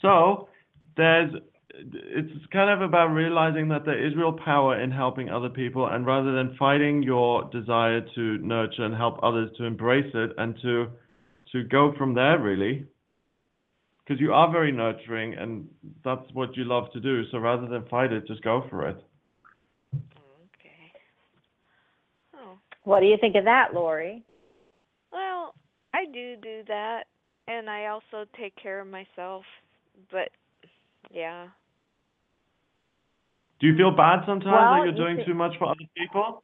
So 0.00 0.48
there's 0.96 1.32
it's 1.72 2.46
kind 2.52 2.68
of 2.68 2.82
about 2.86 3.06
realizing 3.06 3.68
that 3.68 3.86
there 3.86 4.04
is 4.04 4.14
real 4.16 4.32
power 4.32 4.80
in 4.80 4.90
helping 4.90 5.30
other 5.30 5.48
people 5.48 5.86
and 5.86 6.04
rather 6.04 6.32
than 6.32 6.54
fighting 6.58 7.02
your 7.02 7.48
desire 7.50 8.00
to 8.14 8.38
nurture 8.38 8.84
and 8.84 8.94
help 8.94 9.18
others 9.22 9.50
to 9.56 9.64
embrace 9.64 10.10
it 10.14 10.32
and 10.36 10.56
to 10.62 10.88
to 11.52 11.64
go 11.64 11.92
from 11.96 12.14
there 12.14 12.38
really. 12.38 12.86
Because 13.98 14.20
you 14.20 14.32
are 14.32 14.50
very 14.50 14.72
nurturing 14.72 15.34
and 15.34 15.68
that's 16.04 16.26
what 16.32 16.56
you 16.56 16.64
love 16.64 16.92
to 16.92 17.00
do. 17.00 17.22
So 17.30 17.38
rather 17.38 17.66
than 17.66 17.86
fight 17.88 18.12
it 18.12 18.26
just 18.26 18.42
go 18.42 18.64
for 18.68 18.88
it 18.88 19.02
okay. 20.60 20.92
Oh. 22.36 22.58
What 22.84 23.00
do 23.00 23.06
you 23.06 23.16
think 23.20 23.36
of 23.36 23.44
that, 23.44 23.74
Lori? 23.74 24.24
Well, 25.12 25.54
I 25.92 26.06
do 26.06 26.36
do 26.42 26.62
that, 26.68 27.04
and 27.46 27.68
I 27.68 27.86
also 27.86 28.26
take 28.38 28.54
care 28.56 28.80
of 28.80 28.86
myself. 28.88 29.44
But 30.10 30.30
yeah, 31.10 31.48
do 33.60 33.66
you 33.66 33.76
feel 33.76 33.90
bad 33.90 34.20
sometimes 34.26 34.46
Well, 34.46 34.74
that 34.74 34.82
you're 34.84 34.92
doing 34.92 35.18
see- 35.18 35.24
too 35.26 35.34
much 35.34 35.52
for 35.58 35.66
other 35.68 35.84
people 35.96 36.42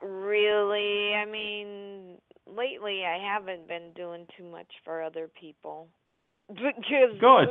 not 0.00 0.08
really. 0.08 1.14
I 1.14 1.24
mean, 1.24 2.18
lately 2.46 3.04
I 3.04 3.18
haven't 3.18 3.68
been 3.68 3.92
doing 3.94 4.26
too 4.36 4.44
much 4.44 4.70
for 4.84 5.02
other 5.02 5.28
people 5.40 5.88
because 6.48 7.18
good 7.20 7.48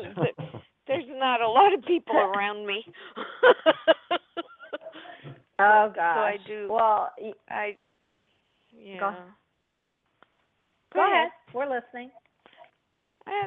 there's 0.87 1.05
not 1.07 1.41
a 1.41 1.47
lot 1.47 1.73
of 1.73 1.83
people 1.85 2.15
around 2.15 2.65
me. 2.65 2.83
Oh 5.59 5.91
gosh. 5.95 6.15
So 6.15 6.21
I 6.21 6.37
do. 6.47 6.67
Well, 6.71 7.11
y- 7.19 7.33
I 7.49 7.77
yeah. 8.71 8.99
Go- 8.99 9.15
go 10.93 10.99
ahead. 11.05 11.29
We're 11.53 11.65
listening. 11.69 12.11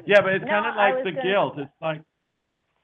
Yeah, 0.06 0.20
but 0.22 0.32
it's 0.34 0.44
No, 0.44 0.50
kind 0.50 0.66
of 0.66 0.76
I 0.76 0.92
like 0.94 1.04
the 1.04 1.10
gonna- 1.12 1.22
guilt. 1.22 1.54
It's 1.58 1.70
like 1.80 2.02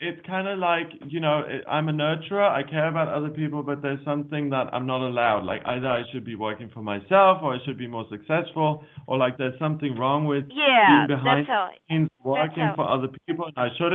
it's 0.00 0.24
kind 0.26 0.46
of 0.48 0.58
like 0.58 0.88
you 1.06 1.20
know 1.20 1.42
I'm 1.68 1.88
a 1.88 1.92
nurturer. 1.92 2.48
I 2.48 2.62
care 2.62 2.88
about 2.88 3.08
other 3.08 3.28
people, 3.30 3.62
but 3.62 3.82
there's 3.82 4.02
something 4.04 4.50
that 4.50 4.72
I'm 4.72 4.86
not 4.86 5.00
allowed. 5.06 5.44
Like 5.44 5.62
either 5.66 5.88
I 5.88 6.02
should 6.12 6.24
be 6.24 6.34
working 6.34 6.70
for 6.70 6.82
myself, 6.82 7.38
or 7.42 7.54
I 7.54 7.58
should 7.64 7.78
be 7.78 7.86
more 7.86 8.06
successful, 8.10 8.84
or 9.06 9.16
like 9.18 9.36
there's 9.38 9.58
something 9.58 9.96
wrong 9.96 10.24
with 10.26 10.44
yeah, 10.50 11.06
being 11.06 11.18
behind 11.18 11.46
that's 11.46 11.48
how. 11.48 11.70
I, 11.72 11.92
means 11.94 12.10
working 12.24 12.64
how- 12.64 12.74
for 12.76 12.88
other 12.88 13.08
people, 13.26 13.44
and 13.46 13.54
I 13.56 13.68
should 13.76 13.92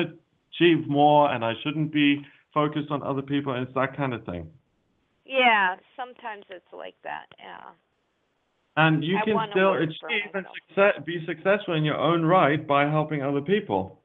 achieve 0.51 0.87
more, 0.87 1.31
and 1.31 1.43
I 1.43 1.53
shouldn't 1.63 1.91
be 1.91 2.25
focused 2.53 2.91
on 2.91 3.01
other 3.03 3.21
people. 3.21 3.53
And 3.53 3.65
it's 3.65 3.75
that 3.75 3.97
kind 3.97 4.13
of 4.13 4.23
thing. 4.25 4.49
Yeah, 5.33 5.75
sometimes 5.95 6.45
it's 6.49 6.71
like 6.71 6.95
that. 7.03 7.25
Yeah. 7.39 7.71
And 8.77 9.03
you 9.03 9.17
I 9.17 9.25
can 9.25 9.33
wanna 9.35 9.51
still 9.51 9.71
work 9.71 9.89
for 9.99 10.07
achieve 10.07 10.29
and 10.33 10.43
myself. 10.43 10.55
success, 10.67 10.93
be 11.05 11.25
successful 11.25 11.73
in 11.75 11.83
your 11.83 11.97
own 11.97 12.23
right 12.23 12.65
by 12.67 12.83
helping 12.89 13.21
other 13.23 13.41
people. 13.41 13.99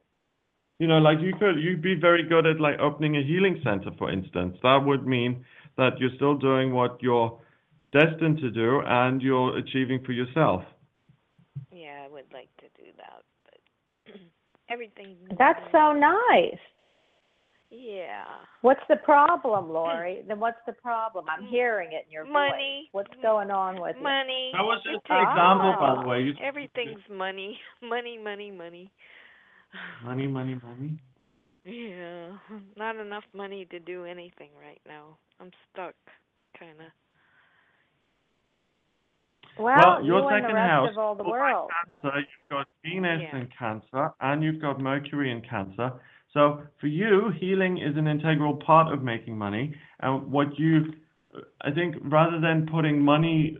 You 0.79 0.87
know, 0.87 0.97
like 0.97 1.19
you 1.21 1.33
could, 1.37 1.57
you'd 1.59 1.81
be 1.81 1.95
very 1.95 2.23
good 2.23 2.45
at 2.45 2.59
like 2.59 2.79
opening 2.79 3.17
a 3.17 3.23
healing 3.23 3.59
center, 3.63 3.91
for 3.97 4.11
instance. 4.11 4.57
That 4.63 4.77
would 4.85 5.05
mean 5.05 5.45
that 5.77 5.99
you're 5.99 6.15
still 6.15 6.35
doing 6.35 6.73
what 6.73 6.97
you're 7.01 7.39
destined 7.91 8.39
to 8.39 8.49
do 8.49 8.81
and 8.85 9.21
you're 9.21 9.57
achieving 9.57 10.03
for 10.05 10.13
yourself. 10.13 10.63
Yeah, 11.71 12.05
I 12.05 12.07
would 12.11 12.31
like 12.33 12.49
to 12.57 12.67
do 12.81 12.89
that, 12.97 13.23
but 13.45 14.15
everything. 14.69 15.15
That's 15.37 15.59
so 15.71 15.93
nice. 15.93 16.59
Yeah. 17.71 18.25
What's 18.61 18.81
the 18.89 18.95
problem, 18.97 19.69
Lori? 19.73 20.23
Then 20.27 20.39
what's 20.39 20.57
the 20.65 20.73
problem? 20.73 21.25
I'm 21.29 21.45
mm. 21.45 21.49
hearing 21.49 21.89
it 21.91 22.05
in 22.07 22.11
your 22.11 22.23
voice. 22.25 22.33
Money. 22.33 22.89
What's 22.91 23.13
going 23.21 23.51
on 23.51 23.81
with 23.81 23.95
you? 23.97 24.03
Money. 24.03 24.51
That 24.53 24.63
was 24.63 24.81
It 24.85 24.93
just 24.93 25.05
an 25.09 25.17
takes- 25.17 25.31
example, 25.31 25.75
by 25.79 26.01
the 26.01 26.07
way. 26.07 26.21
You, 26.21 26.33
Everything's 26.43 27.03
money. 27.11 27.59
Money, 27.81 28.17
money, 28.17 28.51
money. 28.51 28.91
money, 30.03 30.27
money, 30.27 30.59
money. 30.63 30.99
Yeah. 31.65 32.31
Not 32.75 32.95
enough 32.95 33.25
money 33.33 33.65
to 33.69 33.79
do 33.79 34.05
anything 34.05 34.49
right 34.59 34.81
now. 34.87 35.17
I'm 35.39 35.51
stuck, 35.71 35.93
kind 36.57 36.79
of. 36.79 36.87
Well, 39.57 39.75
Well, 39.75 40.05
your 40.05 40.19
you 40.21 40.27
and 40.27 40.43
the 40.43 40.47
second 40.47 40.57
house, 40.57 40.89
of 40.91 40.97
all 40.97 41.15
the 41.15 41.23
world. 41.23 41.69
So 42.01 42.09
you've 42.15 42.49
got 42.49 42.67
Venus 42.83 43.21
Yeah. 43.21 43.39
in 43.39 43.49
Cancer 43.57 44.11
and 44.21 44.41
you've 44.41 44.61
got 44.61 44.79
Mercury 44.79 45.31
in 45.31 45.41
Cancer. 45.41 45.91
So 46.33 46.61
for 46.79 46.87
you, 46.87 47.31
healing 47.39 47.77
is 47.77 47.97
an 47.97 48.07
integral 48.07 48.55
part 48.55 48.93
of 48.93 49.03
making 49.03 49.37
money. 49.37 49.73
And 49.99 50.31
what 50.31 50.57
you, 50.59 50.93
I 51.61 51.71
think, 51.71 51.95
rather 52.03 52.39
than 52.39 52.67
putting 52.71 53.01
money 53.01 53.57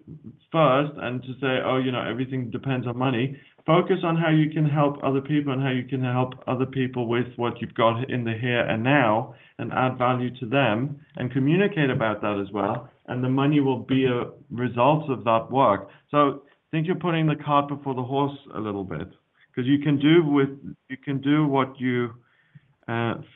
first 0.51 0.91
and 0.97 1.21
to 1.23 1.33
say, 1.41 1.59
oh, 1.65 1.77
you 1.77 1.91
know, 1.91 2.03
everything 2.07 2.51
depends 2.51 2.85
on 2.85 2.97
money, 2.97 3.39
focus 3.65 3.97
on 4.03 4.15
how 4.15 4.29
you 4.29 4.51
can 4.51 4.65
help 4.65 4.97
other 5.03 5.21
people 5.21 5.53
and 5.53 5.61
how 5.61 5.71
you 5.71 5.83
can 5.83 6.03
help 6.03 6.33
other 6.47 6.65
people 6.65 7.07
with 7.07 7.27
what 7.37 7.59
you've 7.61 7.73
got 7.73 8.09
in 8.09 8.23
the 8.23 8.33
here 8.39 8.61
and 8.61 8.83
now 8.83 9.33
and 9.57 9.71
add 9.73 9.97
value 9.97 10.29
to 10.39 10.45
them 10.45 10.99
and 11.17 11.31
communicate 11.31 11.89
about 11.89 12.21
that 12.21 12.39
as 12.39 12.51
well. 12.53 12.89
And 13.07 13.23
the 13.23 13.29
money 13.29 13.59
will 13.59 13.79
be 13.79 14.05
a 14.05 14.29
result 14.51 15.09
of 15.09 15.23
that 15.23 15.51
work. 15.51 15.89
So 16.11 16.17
I 16.17 16.69
think 16.71 16.85
you're 16.85 16.95
putting 16.95 17.25
the 17.25 17.35
cart 17.35 17.67
before 17.67 17.95
the 17.95 18.03
horse 18.03 18.37
a 18.55 18.59
little 18.59 18.83
bit 18.83 19.07
because 19.49 19.67
you 19.67 19.79
can 19.79 19.99
do 19.99 20.23
with 20.23 20.49
you 20.87 20.97
can 20.97 21.19
do 21.19 21.47
what 21.47 21.79
you 21.79 22.11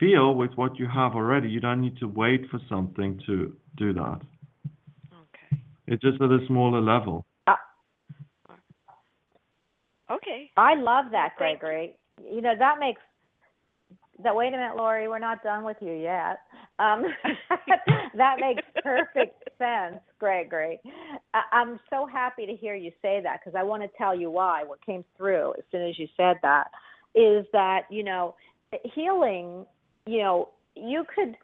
feel 0.00 0.34
with 0.34 0.52
what 0.54 0.78
you 0.78 0.86
have 0.86 1.14
already. 1.14 1.48
You 1.48 1.60
don't 1.60 1.80
need 1.80 1.96
to 1.98 2.06
wait 2.06 2.48
for 2.50 2.60
something 2.68 3.20
to 3.26 3.56
do 3.76 3.92
that. 3.92 4.20
Okay. 5.12 5.62
It's 5.86 6.02
just 6.02 6.20
at 6.20 6.30
a 6.30 6.44
smaller 6.46 6.80
level. 6.80 7.24
Okay. 10.10 10.50
I 10.56 10.74
love 10.74 11.06
that, 11.12 11.32
Thank 11.38 11.54
you. 11.54 11.58
Gregory. 11.60 11.96
You 12.30 12.40
know, 12.40 12.54
that 12.58 12.78
makes 12.78 13.00
that 14.22 14.34
wait 14.34 14.48
a 14.48 14.56
minute, 14.56 14.76
Lori, 14.76 15.08
we're 15.08 15.18
not 15.18 15.42
done 15.42 15.64
with 15.64 15.76
you 15.80 15.92
yet. 15.92 16.38
Um, 16.78 17.04
that 18.16 18.36
makes 18.38 18.62
perfect 18.82 19.48
sense, 19.58 20.00
Gregory. 20.20 20.78
I, 21.32 21.42
I'm 21.52 21.80
so 21.90 22.06
happy 22.06 22.46
to 22.46 22.54
hear 22.54 22.76
you 22.76 22.92
say 23.02 23.20
that 23.24 23.40
because 23.40 23.58
I 23.58 23.64
want 23.64 23.82
to 23.82 23.88
tell 23.98 24.14
you 24.14 24.30
why. 24.30 24.62
What 24.64 24.84
came 24.86 25.04
through 25.16 25.54
as 25.58 25.64
soon 25.72 25.82
as 25.88 25.98
you 25.98 26.06
said 26.16 26.36
that 26.42 26.68
is 27.16 27.44
that 27.52 27.82
you 27.90 28.04
know 28.04 28.34
healing. 28.94 29.66
You 30.06 30.18
know, 30.18 30.48
you 30.74 31.04
could 31.14 31.36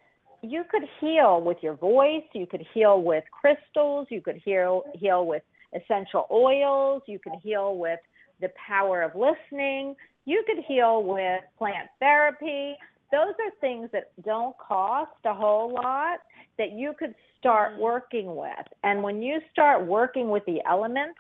you 0.43 0.65
could 0.71 0.83
heal 1.01 1.41
with 1.41 1.59
your 1.63 1.75
voice. 1.75 2.25
You 2.33 2.47
could 2.47 2.65
heal 2.73 3.03
with 3.03 3.25
crystals. 3.31 4.09
You 4.11 4.21
could 4.21 4.41
heal 4.45 4.85
heal 4.95 5.27
with 5.27 5.43
essential 5.75 6.27
oils. 6.31 7.03
You 7.07 7.19
could 7.19 7.35
heal 7.43 7.77
with 7.77 8.01
the 8.41 8.51
power 8.67 9.03
of 9.03 9.13
listening. 9.15 9.95
You 10.25 10.43
could 10.47 10.65
heal 10.67 11.03
with 11.03 11.43
plant 11.59 11.89
therapy. 11.99 12.77
Those 13.13 13.35
are 13.45 13.51
things 13.61 13.91
that 13.93 14.13
don't 14.25 14.57
cost 14.59 15.11
a 15.25 15.35
whole 15.35 15.73
lot 15.73 16.21
that 16.59 16.73
you 16.73 16.93
could 16.99 17.15
start 17.39 17.73
Mhm. 17.73 17.79
working 17.79 18.37
with. 18.37 18.67
And 18.85 19.03
when 19.03 19.23
you 19.23 19.41
start 19.51 19.85
working 19.85 20.31
with 20.31 20.45
the 20.45 20.63
elements, 20.65 21.19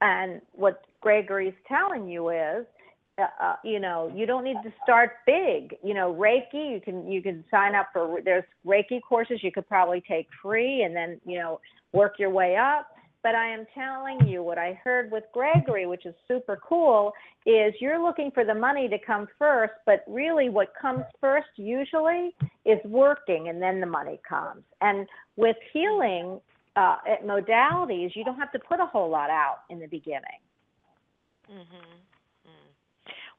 and 0.00 0.40
what 0.52 0.84
Gregory's 1.00 1.54
telling 1.66 2.08
you 2.08 2.30
is, 2.30 2.66
uh, 3.20 3.44
uh, 3.44 3.56
you 3.64 3.80
know, 3.80 4.12
you 4.14 4.26
don't 4.26 4.44
need 4.44 4.62
to 4.64 4.72
start 4.82 5.12
big. 5.26 5.76
You 5.82 5.94
know, 5.94 6.14
Reiki, 6.14 6.72
you 6.72 6.80
can 6.82 7.10
you 7.10 7.22
can 7.22 7.44
sign 7.50 7.74
up 7.74 7.88
for. 7.92 8.20
There's 8.24 8.44
Reiki 8.66 9.00
courses 9.06 9.40
you 9.42 9.52
could 9.52 9.68
probably 9.68 10.02
take 10.08 10.28
free, 10.42 10.82
and 10.82 10.94
then 10.94 11.20
you 11.24 11.38
know 11.38 11.60
work 11.92 12.14
your 12.18 12.30
way 12.30 12.56
up. 12.56 12.88
But 13.22 13.34
I 13.34 13.48
am 13.48 13.66
telling 13.74 14.26
you 14.26 14.42
what 14.42 14.56
I 14.56 14.80
heard 14.82 15.10
with 15.10 15.24
Gregory, 15.34 15.86
which 15.86 16.06
is 16.06 16.14
super 16.26 16.58
cool, 16.66 17.12
is 17.44 17.74
you're 17.78 18.02
looking 18.02 18.30
for 18.30 18.44
the 18.44 18.54
money 18.54 18.88
to 18.88 18.98
come 18.98 19.28
first, 19.38 19.74
but 19.84 20.04
really 20.06 20.48
what 20.48 20.72
comes 20.80 21.04
first 21.20 21.48
usually 21.56 22.34
is 22.64 22.78
working 22.84 23.48
and 23.48 23.60
then 23.60 23.78
the 23.78 23.86
money 23.86 24.20
comes. 24.26 24.62
And 24.80 25.06
with 25.36 25.56
healing 25.72 26.40
uh, 26.76 26.96
at 27.06 27.26
modalities, 27.26 28.16
you 28.16 28.24
don't 28.24 28.38
have 28.38 28.52
to 28.52 28.58
put 28.58 28.80
a 28.80 28.86
whole 28.86 29.10
lot 29.10 29.28
out 29.28 29.64
in 29.68 29.78
the 29.80 29.86
beginning. 29.86 30.40
Mhm. 31.50 32.09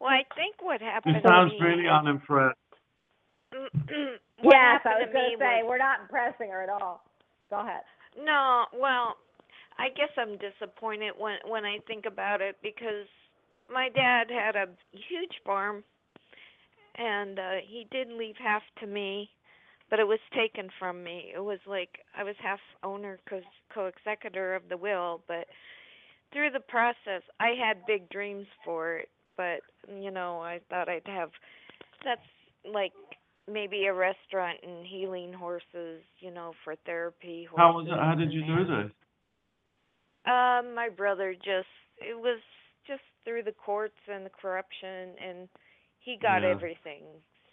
Well, 0.02 0.10
I 0.10 0.24
think 0.34 0.56
what 0.62 0.82
happened. 0.82 1.16
She 1.18 1.22
to 1.22 1.28
sounds 1.28 1.54
me 1.54 1.60
really 1.62 1.84
was- 1.84 2.00
unimpressed. 2.02 2.58
yes, 3.54 4.82
I 4.82 4.90
happened 4.90 5.06
was 5.06 5.10
going 5.14 5.32
to 5.32 5.38
say, 5.38 5.62
was- 5.62 5.70
we're 5.70 5.78
not 5.78 6.02
impressing 6.02 6.50
her 6.50 6.64
at 6.64 6.70
all. 6.70 7.04
Go 7.52 7.60
ahead. 7.60 7.82
No, 8.18 8.66
well, 8.74 9.16
I 9.78 9.90
guess 9.90 10.10
I'm 10.18 10.38
disappointed 10.38 11.14
when 11.18 11.38
when 11.48 11.66
I 11.66 11.78
think 11.88 12.06
about 12.06 12.42
it 12.42 12.56
because 12.64 13.08
my 13.72 13.90
dad 13.90 14.26
had 14.30 14.56
a 14.56 14.68
huge 14.92 15.36
farm 15.46 15.84
and 16.98 17.40
uh 17.40 17.52
he 17.66 17.88
did 17.92 18.10
leave 18.10 18.36
half 18.38 18.64
to 18.80 18.88
me, 18.88 19.30
but 19.90 20.00
it 20.00 20.08
was 20.08 20.20
taken 20.36 20.70
from 20.80 21.04
me. 21.04 21.32
It 21.34 21.40
was 21.44 21.60
like 21.68 22.00
I 22.18 22.24
was 22.24 22.36
half 22.42 22.60
owner 22.84 23.20
cause 23.30 23.44
co-executor 23.74 24.56
of 24.56 24.64
the 24.70 24.78
will, 24.78 25.22
but 25.28 25.46
through 26.34 26.50
the 26.52 26.60
process 26.60 27.22
I 27.40 27.50
had 27.58 27.86
big 27.86 28.10
dreams 28.10 28.48
for 28.66 28.98
it, 28.98 29.10
but 29.42 29.94
you 30.02 30.12
know, 30.12 30.40
I 30.42 30.60
thought 30.70 30.90
I'd 30.90 31.08
have 31.08 31.32
that's 32.06 32.22
like 32.74 32.94
maybe 33.52 33.86
a 33.86 33.94
restaurant 33.94 34.60
and 34.64 34.86
healing 34.86 35.34
horses, 35.34 36.02
you 36.20 36.32
know, 36.32 36.54
for 36.64 36.76
therapy. 36.86 37.48
How 37.56 37.74
was 37.74 37.88
it? 37.88 37.98
How 38.00 38.16
did 38.16 38.32
you 38.34 38.42
do 38.44 38.66
this? 38.66 38.92
um, 40.26 40.76
my 40.76 40.90
brother 40.96 41.34
just 41.34 41.68
it 42.00 42.18
was 42.18 42.40
just 42.88 43.02
through 43.26 43.44
the 43.44 43.52
courts 43.52 43.98
and 44.12 44.26
the 44.26 44.30
corruption 44.42 45.16
and 45.28 45.50
he 46.00 46.18
got 46.22 46.44
Yeah. 46.44 46.52
everything. 46.56 47.04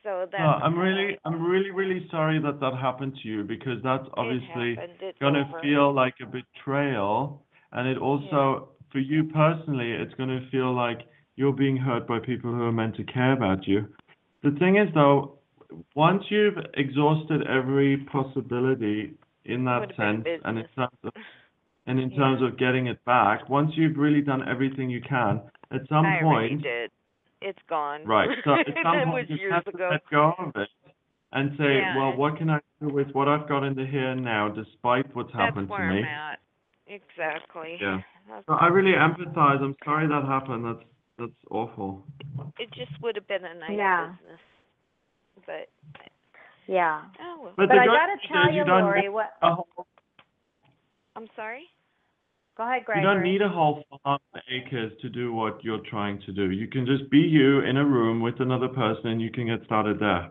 So 0.02 0.26
that 0.32 0.38
No, 0.40 0.46
I'm 0.46 0.78
really, 0.78 1.18
I'm 1.24 1.42
really, 1.42 1.70
really 1.70 2.06
sorry 2.10 2.40
that 2.40 2.60
that 2.60 2.74
happened 2.74 3.14
to 3.22 3.28
you 3.28 3.44
because 3.44 3.82
that's 3.82 4.06
obviously 4.16 4.72
it 4.72 4.78
happened. 4.78 4.98
It's 5.02 5.18
gonna 5.20 5.44
over. 5.48 5.60
feel 5.62 5.92
like 5.94 6.14
a 6.22 6.26
betrayal, 6.26 7.42
and 7.72 7.88
it 7.88 7.98
also, 7.98 8.70
for 8.92 9.00
you 9.00 9.24
personally, 9.24 9.92
it's 9.92 10.14
gonna 10.14 10.46
feel 10.50 10.72
like 10.74 11.00
you're 11.38 11.52
being 11.52 11.76
hurt 11.76 12.06
by 12.08 12.18
people 12.18 12.50
who 12.50 12.62
are 12.64 12.72
meant 12.72 12.96
to 12.96 13.04
care 13.04 13.32
about 13.32 13.66
you. 13.66 13.86
The 14.42 14.50
thing 14.58 14.76
is, 14.76 14.88
though, 14.92 15.38
once 15.94 16.24
you've 16.30 16.58
exhausted 16.74 17.46
every 17.46 17.98
possibility 18.10 19.14
in 19.44 19.64
that 19.64 19.88
sense, 19.96 20.26
and 20.44 20.58
in 20.58 20.66
terms 20.74 20.98
of, 21.04 21.12
and 21.86 22.00
in 22.00 22.10
Yeah. 22.10 22.18
terms 22.18 22.42
of 22.42 22.58
getting 22.58 22.88
it 22.88 23.02
back, 23.04 23.48
once 23.48 23.70
you've 23.76 23.96
really 23.96 24.20
done 24.20 24.46
everything 24.48 24.90
you 24.90 25.00
can, 25.00 25.40
at 25.70 25.86
some 25.88 26.04
I 26.04 26.20
point, 26.20 26.62
did. 26.62 26.90
It's 27.40 27.62
gone. 27.68 28.04
Right. 28.04 28.28
So 28.44 28.54
at 28.54 28.66
some 28.82 29.10
point 29.12 29.30
you 29.30 29.48
have 29.52 29.64
to 29.66 29.88
let 29.90 30.02
go 30.10 30.34
of 30.38 30.56
it 30.56 30.68
and 31.32 31.52
say, 31.56 31.76
Yeah, 31.76 31.96
well, 31.96 32.16
what 32.16 32.36
can 32.36 32.50
I 32.50 32.58
do 32.80 32.88
with 32.88 33.08
what 33.12 33.28
I've 33.28 33.48
got 33.48 33.62
in 33.62 33.76
the 33.76 33.86
here 33.86 34.16
now, 34.16 34.48
despite 34.48 35.14
what's 35.14 35.30
That's 35.32 35.44
happened 35.54 35.68
to 35.68 35.78
me? 35.78 35.98
I'm 36.00 36.04
at. 36.04 36.38
Exactly. 36.88 37.78
Yeah. 37.80 37.98
That's- 38.26 38.44
So 38.48 38.54
I 38.54 38.66
really 38.66 38.92
empathize. 38.92 39.60
I'm 39.62 39.76
sorry 39.84 40.08
that 40.08 40.24
happened. 40.24 40.64
That's 40.64 40.84
that's 41.18 41.32
awful. 41.50 42.04
It 42.58 42.70
just 42.72 42.92
would 43.02 43.16
have 43.16 43.26
been 43.28 43.44
a 43.44 43.54
nice 43.54 43.76
Yeah. 43.76 44.14
business. 44.20 44.40
But 45.46 45.68
Yeah. 46.66 47.02
oh 47.20 47.40
well. 47.42 47.52
But 47.56 47.68
But 47.68 47.74
the 47.74 47.80
I 47.80 47.86
good 47.86 47.92
got 47.92 48.06
to 48.06 48.12
news 48.16 48.22
is 48.24 48.28
tell 48.28 48.50
you 48.50 48.58
you, 48.58 48.64
don't 48.64 48.82
Lori, 48.82 49.00
need 49.02 49.08
what. 49.10 49.32
a 49.42 49.54
whole, 49.54 49.86
I'm 51.16 51.28
sorry? 51.36 51.68
Go 52.56 52.64
ahead, 52.64 52.84
Greg. 52.84 52.98
you 52.98 53.02
Gregory. 53.02 53.14
don't 53.14 53.22
need 53.22 53.42
a 53.42 53.48
whole 53.48 53.84
farm 54.02 54.18
of 54.34 54.40
acres 54.50 54.92
to 55.00 55.08
do 55.08 55.32
what 55.32 55.62
you're 55.62 55.78
trying 55.88 56.20
to 56.22 56.32
do. 56.32 56.50
You 56.50 56.66
can 56.66 56.86
just 56.86 57.08
be 57.08 57.18
you 57.20 57.60
in 57.60 57.76
a 57.76 57.84
room 57.84 58.20
with 58.20 58.40
another 58.40 58.66
person, 58.68 59.06
and 59.08 59.22
you 59.22 59.30
can 59.30 59.46
get 59.46 59.64
started 59.64 60.00
there. 60.00 60.30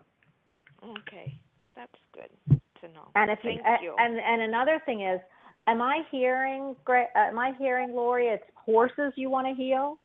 Okay. 0.84 1.38
That's 1.74 1.94
good 2.12 2.60
to 2.80 2.88
know. 2.88 3.08
And 3.14 3.30
if 3.30 3.38
you, 3.42 3.52
Thank 3.62 3.80
a- 3.80 3.82
you. 3.82 3.94
and 3.98 4.18
and 4.18 4.42
another 4.42 4.78
thing 4.84 5.00
is, 5.02 5.20
am 5.66 5.80
I 5.80 6.02
hearing 6.10 6.76
Gre- 6.84 7.10
uh, 7.16 7.28
am 7.28 7.38
I 7.38 7.52
hearing 7.58 7.94
Lori? 7.94 8.26
It's 8.28 8.44
horses 8.54 9.12
you 9.16 9.30
want 9.30 9.46
to 9.48 9.54
heal. 9.54 9.98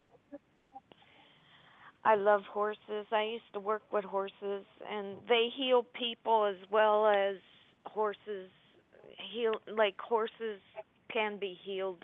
I 2.05 2.15
love 2.15 2.41
horses. 2.51 3.05
I 3.11 3.23
used 3.23 3.51
to 3.53 3.59
work 3.59 3.83
with 3.91 4.03
horses 4.03 4.65
and 4.91 5.17
they 5.29 5.47
heal 5.55 5.85
people 5.97 6.45
as 6.45 6.57
well 6.71 7.07
as 7.07 7.35
horses 7.85 8.49
heal 9.33 9.53
like 9.75 9.95
horses 9.99 10.59
can 11.11 11.37
be 11.37 11.57
healed 11.63 12.03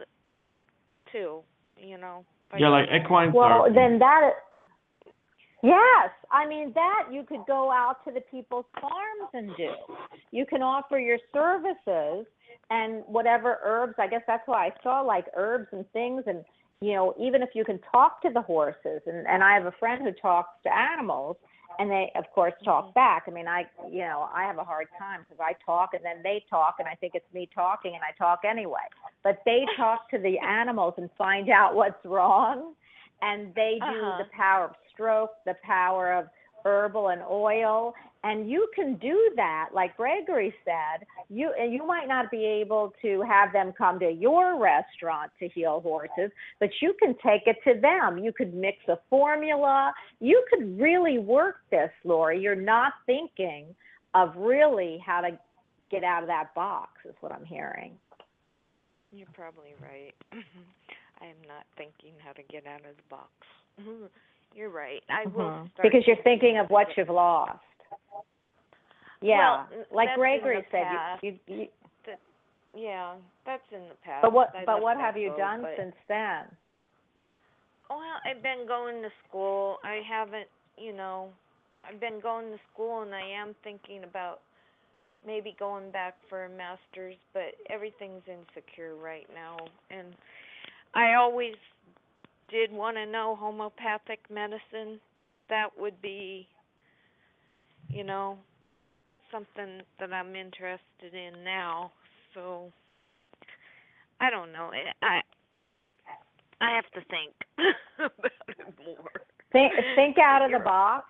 too, 1.11 1.41
you 1.77 1.97
know. 1.97 2.23
Yeah, 2.57 2.69
like 2.69 2.85
people. 2.85 3.05
equine 3.05 3.33
Well, 3.33 3.63
therapy. 3.63 3.75
then 3.75 3.99
that. 3.99 4.31
Yes, 5.61 6.11
I 6.31 6.47
mean 6.47 6.71
that 6.73 7.09
you 7.11 7.23
could 7.23 7.41
go 7.45 7.69
out 7.71 8.05
to 8.05 8.13
the 8.13 8.21
people's 8.21 8.65
farms 8.79 9.29
and 9.33 9.49
do. 9.57 9.71
You 10.31 10.45
can 10.45 10.61
offer 10.61 10.97
your 10.97 11.17
services 11.33 12.25
and 12.69 13.03
whatever 13.07 13.57
herbs. 13.63 13.95
I 13.97 14.07
guess 14.07 14.21
that's 14.25 14.47
why 14.47 14.67
I 14.67 14.71
saw 14.81 15.01
like 15.01 15.25
herbs 15.35 15.67
and 15.73 15.85
things, 15.91 16.23
and 16.27 16.45
you 16.81 16.93
know 16.93 17.13
even 17.19 17.41
if 17.41 17.49
you 17.53 17.63
can 17.65 17.79
talk 17.91 18.21
to 18.23 18.29
the 18.33 18.41
horses, 18.41 19.01
and 19.05 19.27
and 19.27 19.43
I 19.43 19.53
have 19.53 19.65
a 19.65 19.73
friend 19.79 20.01
who 20.03 20.11
talks 20.13 20.51
to 20.63 20.73
animals, 20.75 21.37
and 21.77 21.89
they 21.89 22.11
of 22.15 22.25
course 22.33 22.53
talk 22.63 22.93
back. 22.93 23.23
I 23.27 23.31
mean 23.31 23.47
I 23.47 23.65
you 23.89 23.99
know 23.99 24.29
I 24.33 24.43
have 24.43 24.57
a 24.57 24.63
hard 24.63 24.87
time 24.97 25.21
because 25.27 25.39
I 25.41 25.53
talk 25.65 25.91
and 25.93 26.03
then 26.03 26.21
they 26.23 26.43
talk, 26.49 26.75
and 26.79 26.87
I 26.87 26.95
think 26.95 27.13
it's 27.15 27.31
me 27.33 27.49
talking, 27.53 27.93
and 27.95 28.03
I 28.03 28.15
talk 28.17 28.39
anyway. 28.49 28.87
But 29.23 29.39
they 29.45 29.65
talk 29.77 30.09
to 30.11 30.17
the 30.17 30.37
animals 30.39 30.95
and 30.97 31.09
find 31.17 31.49
out 31.49 31.75
what's 31.75 32.03
wrong 32.05 32.73
and 33.21 33.53
they 33.55 33.79
do 33.79 33.85
Uh-huh. 33.85 34.17
the 34.23 34.29
power 34.31 34.65
of 34.65 34.75
stroke, 34.93 35.31
the 35.45 35.55
power 35.63 36.13
of 36.13 36.27
herbal 36.63 37.09
and 37.09 37.21
oil, 37.29 37.93
and 38.23 38.49
you 38.49 38.67
can 38.75 38.95
do 38.97 39.31
that. 39.35 39.69
Like 39.73 39.95
Gregory 39.95 40.53
said, 40.65 41.05
you 41.29 41.53
and 41.59 41.71
you 41.73 41.85
might 41.85 42.07
not 42.07 42.29
be 42.29 42.43
able 42.45 42.93
to 43.01 43.21
have 43.21 43.53
them 43.53 43.73
come 43.77 43.99
to 43.99 44.09
your 44.11 44.59
restaurant 44.59 45.31
to 45.39 45.47
heal 45.47 45.79
horses, 45.81 46.31
but 46.59 46.69
you 46.81 46.93
can 46.99 47.15
take 47.25 47.43
it 47.45 47.57
to 47.63 47.79
them. 47.79 48.17
You 48.17 48.33
could 48.33 48.53
mix 48.53 48.77
a 48.87 48.97
formula. 49.09 49.93
You 50.19 50.43
could 50.49 50.79
really 50.79 51.17
work 51.19 51.57
this, 51.71 51.91
Lori. 52.03 52.41
You're 52.41 52.55
not 52.55 52.93
thinking 53.05 53.73
of 54.13 54.35
really 54.35 55.01
how 55.05 55.21
to 55.21 55.37
get 55.89 56.03
out 56.03 56.23
of 56.23 56.27
that 56.27 56.53
box, 56.55 56.91
is 57.05 57.15
what 57.21 57.31
I'm 57.31 57.45
hearing. 57.45 57.93
You're 59.11 59.27
probably 59.33 59.73
right. 59.81 60.13
I 61.21 61.25
am 61.25 61.37
not 61.47 61.65
thinking 61.77 62.13
how 62.23 62.31
to 62.33 62.43
get 62.43 62.65
out 62.67 62.81
of 62.81 62.95
the 62.95 63.03
box. 63.09 63.31
You're 64.55 64.69
right. 64.69 65.03
I 65.09 65.25
will 65.25 65.49
Mhm. 65.51 65.71
start 65.73 65.83
because 65.83 66.07
you're 66.07 66.21
thinking 66.23 66.57
of 66.57 66.69
what 66.69 66.87
you've 66.97 67.09
lost. 67.09 67.59
Yeah, 69.21 69.65
Well, 69.69 69.85
like 69.91 70.07
that's 70.09 70.15
in 70.15 70.19
Gregory 70.19 70.65
said, 70.71 70.83
past. 70.83 71.23
you, 71.23 71.39
you, 71.47 71.55
you, 71.57 71.67
Yeah, 72.75 73.15
that's 73.45 73.63
in 73.71 73.81
the 73.89 73.95
past. 74.03 74.21
but 74.21 74.31
what 74.31 74.55
I 74.55 74.63
but 74.65 74.75
let 74.75 74.83
what 74.83 74.93
that 74.97 75.01
have 75.03 75.17
you 75.17 75.29
go, 75.31 75.37
done 75.37 75.61
but- 75.61 75.75
since 75.77 75.95
then? 76.07 76.45
Well, 77.89 77.99
I've 78.23 78.43
been 78.43 78.67
going 78.67 79.01
to 79.01 79.09
school. 79.27 79.79
I 79.83 80.01
haven't, 80.07 80.47
you 80.77 80.93
know, 80.93 81.29
I've 81.83 81.99
been 81.99 82.19
going 82.21 82.51
to 82.51 82.59
school 82.71 83.01
and 83.01 83.15
I 83.15 83.27
am 83.27 83.55
thinking 83.63 84.03
about 84.03 84.41
maybe 85.25 85.55
going 85.57 85.89
back 85.89 86.13
for 86.29 86.45
a 86.45 86.49
master's, 86.49 87.15
but 87.33 87.55
everything's 87.67 88.21
insecure 88.27 88.95
right 88.95 89.25
now. 89.33 89.57
And 89.89 90.13
I 90.93 91.15
always 91.15 91.55
did 92.51 92.71
want 92.71 92.95
to 92.97 93.07
know 93.07 93.35
homeopathic 93.39 94.19
medicine. 94.29 94.99
That 95.49 95.69
would 95.77 95.99
be, 95.99 96.47
you 97.89 98.03
know, 98.03 98.37
something 99.31 99.81
that 99.99 100.13
I'm 100.13 100.35
interested 100.35 101.13
in 101.13 101.43
now. 101.43 101.91
So 102.33 102.71
I 104.19 104.29
don't 104.29 104.51
know. 104.51 104.71
I 105.01 105.21
I 106.61 106.75
have 106.75 106.89
to 106.91 107.01
think 107.09 107.33
about 107.99 108.31
it 108.49 108.73
more. 108.85 109.11
Think 109.51 109.73
think 109.95 110.17
out 110.17 110.41
of 110.43 110.51
the 110.51 110.59
box, 110.59 111.05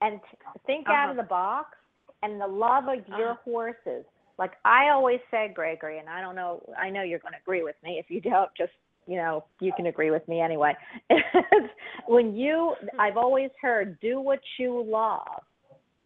and 0.00 0.20
t- 0.30 0.38
think 0.66 0.88
out 0.88 1.04
Uh-huh. 1.04 1.10
of 1.10 1.16
the 1.16 1.28
box, 1.28 1.76
and 2.22 2.40
the 2.40 2.46
love 2.46 2.84
of 2.88 3.06
your 3.08 3.30
Uh-huh. 3.32 3.40
horses. 3.44 4.04
Like 4.38 4.52
I 4.64 4.90
always 4.90 5.20
say, 5.30 5.48
Gregory, 5.54 5.98
and 5.98 6.08
I 6.08 6.20
don't 6.20 6.36
know. 6.36 6.62
I 6.78 6.90
know 6.90 7.02
you're 7.02 7.18
going 7.18 7.32
to 7.34 7.38
agree 7.40 7.62
with 7.62 7.76
me. 7.82 7.98
If 7.98 8.10
you 8.10 8.20
don't, 8.20 8.50
just 8.56 8.72
you 9.06 9.16
know, 9.16 9.44
you 9.60 9.72
can 9.72 9.86
agree 9.86 10.10
with 10.10 10.26
me 10.28 10.40
anyway. 10.40 10.74
when 12.06 12.36
you, 12.36 12.74
I've 12.98 13.16
always 13.16 13.50
heard, 13.60 13.98
do 14.00 14.20
what 14.20 14.40
you 14.58 14.82
love, 14.86 15.42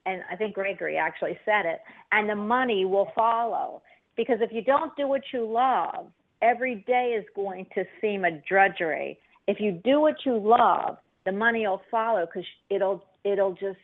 and 0.07 0.23
I 0.31 0.37
think 0.37 0.55
Gregory 0.55 0.97
actually 0.97 1.39
said 1.45 1.67
it, 1.67 1.81
and 2.11 2.29
the 2.29 2.35
money 2.35 2.85
will 2.85 3.11
follow. 3.15 3.83
Because 4.17 4.39
if 4.41 4.53
you 4.53 4.63
don't 4.63 4.95
do 4.97 5.09
what 5.09 5.23
you 5.33 5.47
love, 5.51 6.07
every 6.43 6.85
day 6.87 7.17
is 7.19 7.25
going 7.35 7.67
to 7.75 7.85
seem 8.01 8.25
a 8.25 8.43
drudgery. 8.49 9.19
If 9.49 9.59
you 9.61 9.81
do 9.85 10.01
what 10.01 10.17
you 10.27 10.39
love, 10.39 10.99
the 11.25 11.33
money 11.33 11.67
will 11.67 11.83
follow 11.91 12.27
because 12.27 12.47
it'll 12.69 13.05
it'll 13.25 13.53
just 13.53 13.79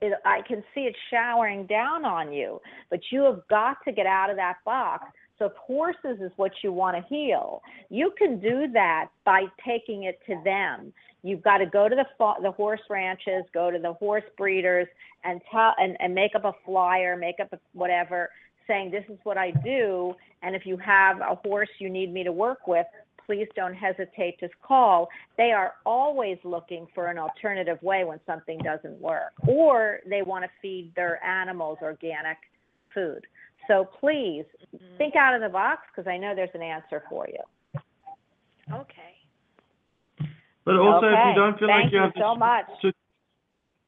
it, 0.00 0.12
I 0.24 0.40
can 0.46 0.62
see 0.74 0.82
it 0.82 0.96
showering 1.10 1.66
down 1.66 2.04
on 2.04 2.32
you. 2.32 2.60
But 2.90 3.00
you 3.10 3.22
have 3.22 3.40
got 3.48 3.76
to 3.84 3.92
get 3.92 4.06
out 4.06 4.30
of 4.30 4.36
that 4.36 4.56
box. 4.64 5.04
So 5.38 5.46
if 5.46 5.52
horses 5.56 6.20
is 6.20 6.30
what 6.36 6.52
you 6.62 6.72
want 6.72 6.96
to 6.96 7.02
heal, 7.08 7.62
you 7.88 8.12
can 8.16 8.38
do 8.38 8.68
that 8.72 9.08
by 9.24 9.44
taking 9.66 10.04
it 10.04 10.20
to 10.26 10.40
them. 10.44 10.92
You've 11.22 11.42
got 11.42 11.58
to 11.58 11.66
go 11.66 11.88
to 11.88 11.94
the 11.96 12.04
the 12.42 12.52
horse 12.52 12.80
ranches, 12.90 13.44
go 13.52 13.70
to 13.70 13.78
the 13.78 13.92
horse 13.94 14.24
breeders, 14.36 14.88
and 15.24 15.40
tell 15.50 15.74
and, 15.78 15.96
and 16.00 16.14
make 16.14 16.34
up 16.34 16.44
a 16.44 16.52
flyer, 16.64 17.16
make 17.16 17.40
up 17.40 17.52
a 17.52 17.58
whatever, 17.72 18.30
saying 18.66 18.90
this 18.90 19.04
is 19.08 19.18
what 19.24 19.38
I 19.38 19.50
do, 19.50 20.14
and 20.42 20.54
if 20.54 20.66
you 20.66 20.76
have 20.78 21.20
a 21.20 21.34
horse 21.44 21.68
you 21.78 21.88
need 21.88 22.12
me 22.12 22.24
to 22.24 22.32
work 22.32 22.66
with, 22.66 22.86
please 23.26 23.48
don't 23.54 23.74
hesitate 23.74 24.38
to 24.40 24.48
call. 24.62 25.08
They 25.36 25.52
are 25.52 25.74
always 25.86 26.38
looking 26.44 26.86
for 26.94 27.06
an 27.06 27.18
alternative 27.18 27.80
way 27.82 28.04
when 28.04 28.20
something 28.26 28.58
doesn't 28.58 29.00
work, 29.00 29.32
or 29.46 30.00
they 30.08 30.22
want 30.22 30.44
to 30.44 30.50
feed 30.60 30.92
their 30.94 31.22
animals 31.24 31.78
organic 31.82 32.38
food. 32.94 33.26
So 33.68 33.84
please 33.84 34.44
Mhm. 34.74 34.96
think 34.98 35.16
out 35.16 35.34
of 35.34 35.40
the 35.40 35.48
box 35.48 35.82
because 35.90 36.08
I 36.08 36.16
know 36.18 36.34
there's 36.34 36.54
an 36.54 36.62
answer 36.62 37.04
for 37.08 37.26
you. 37.28 37.42
Okay. 38.72 39.16
But 40.64 40.76
also, 40.76 41.06
if 41.06 41.18
you 41.26 41.34
don't 41.34 41.58
feel 41.58 41.68
Thank 41.68 41.84
like 41.84 41.92
you 41.92 41.98
you 41.98 42.04
have 42.04 42.14
the 42.14 42.20
so 42.20 42.34
much. 42.34 42.66
to, 42.82 42.88
if 42.88 42.94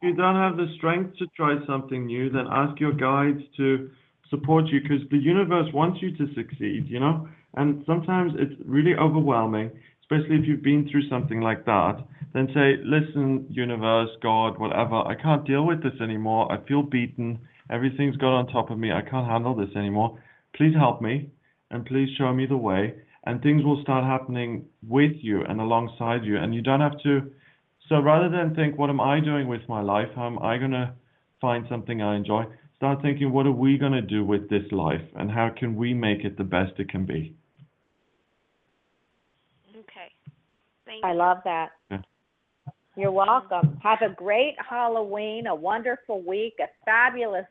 you 0.02 0.14
don't 0.14 0.34
have 0.34 0.56
the 0.56 0.68
strength 0.76 1.16
to 1.18 1.26
try 1.28 1.56
something 1.66 2.06
new, 2.06 2.30
then 2.30 2.46
ask 2.50 2.78
your 2.80 2.92
guides 2.92 3.42
to 3.56 3.90
support 4.28 4.66
you 4.66 4.80
because 4.80 5.08
the 5.10 5.18
universe 5.18 5.72
wants 5.72 6.02
you 6.02 6.16
to 6.16 6.34
succeed, 6.34 6.88
you 6.88 6.98
know? 6.98 7.28
And 7.56 7.84
sometimes 7.86 8.32
it's 8.36 8.60
really 8.64 8.94
overwhelming, 8.94 9.70
especially 10.00 10.36
if 10.36 10.46
you've 10.46 10.62
been 10.62 10.88
through 10.90 11.08
something 11.08 11.40
like 11.40 11.64
that. 11.66 11.98
Then 12.32 12.48
say, 12.52 12.78
listen, 12.82 13.46
universe, 13.48 14.10
God, 14.20 14.58
whatever, 14.58 14.96
I 14.96 15.14
can't 15.14 15.46
deal 15.46 15.64
with 15.64 15.82
this 15.82 16.00
anymore. 16.00 16.50
I 16.50 16.58
feel 16.66 16.82
beaten. 16.82 17.38
Everything's 17.70 18.16
got 18.16 18.36
on 18.36 18.46
top 18.46 18.70
of 18.70 18.78
me. 18.78 18.92
I 18.92 19.02
can't 19.02 19.26
handle 19.26 19.54
this 19.54 19.74
anymore. 19.76 20.18
Please 20.54 20.74
help 20.74 21.00
me 21.00 21.30
and 21.70 21.86
please 21.86 22.08
show 22.16 22.32
me 22.32 22.46
the 22.46 22.56
way. 22.56 22.94
And 23.26 23.42
things 23.42 23.64
will 23.64 23.80
start 23.82 24.04
happening 24.04 24.66
with 24.86 25.12
you 25.20 25.42
and 25.42 25.60
alongside 25.60 26.24
you. 26.24 26.36
And 26.36 26.54
you 26.54 26.60
don't 26.60 26.80
have 26.80 27.00
to. 27.04 27.30
So 27.88 28.00
rather 28.00 28.28
than 28.28 28.54
think, 28.54 28.78
what 28.78 28.90
am 28.90 29.00
I 29.00 29.20
doing 29.20 29.48
with 29.48 29.62
my 29.68 29.80
life? 29.80 30.08
How 30.14 30.26
am 30.26 30.38
I 30.40 30.58
going 30.58 30.72
to 30.72 30.92
find 31.40 31.64
something 31.68 32.02
I 32.02 32.16
enjoy? 32.16 32.44
Start 32.76 33.00
thinking, 33.00 33.32
what 33.32 33.46
are 33.46 33.52
we 33.52 33.78
going 33.78 33.92
to 33.92 34.02
do 34.02 34.24
with 34.24 34.50
this 34.50 34.70
life? 34.72 35.00
And 35.16 35.30
how 35.30 35.50
can 35.56 35.74
we 35.74 35.94
make 35.94 36.24
it 36.24 36.36
the 36.36 36.44
best 36.44 36.72
it 36.78 36.90
can 36.90 37.06
be? 37.06 37.34
Okay. 39.70 40.10
Thank 40.84 41.04
I 41.04 41.12
you. 41.12 41.18
love 41.18 41.38
that. 41.44 41.70
Yeah. 41.90 42.02
You're 42.96 43.10
welcome. 43.10 43.78
Have 43.82 44.02
a 44.02 44.14
great 44.14 44.54
Halloween, 44.58 45.46
a 45.46 45.54
wonderful 45.54 46.22
week, 46.22 46.54
a 46.60 46.66
fabulous 46.84 47.46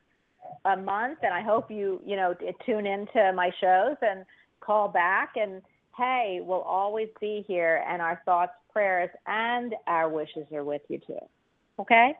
a 0.65 0.77
month, 0.77 1.19
and 1.23 1.33
I 1.33 1.41
hope 1.41 1.69
you 1.69 2.01
you 2.05 2.15
know 2.15 2.33
tune 2.65 2.85
into 2.85 3.33
my 3.33 3.51
shows 3.59 3.97
and 4.01 4.25
call 4.59 4.87
back. 4.87 5.33
And 5.35 5.61
hey, 5.97 6.39
we'll 6.41 6.61
always 6.61 7.09
be 7.19 7.43
here, 7.47 7.83
and 7.87 8.01
our 8.01 8.21
thoughts, 8.25 8.53
prayers, 8.71 9.09
and 9.27 9.73
our 9.87 10.09
wishes 10.09 10.45
are 10.53 10.63
with 10.63 10.81
you 10.89 10.99
too. 11.05 11.19
Okay? 11.79 12.13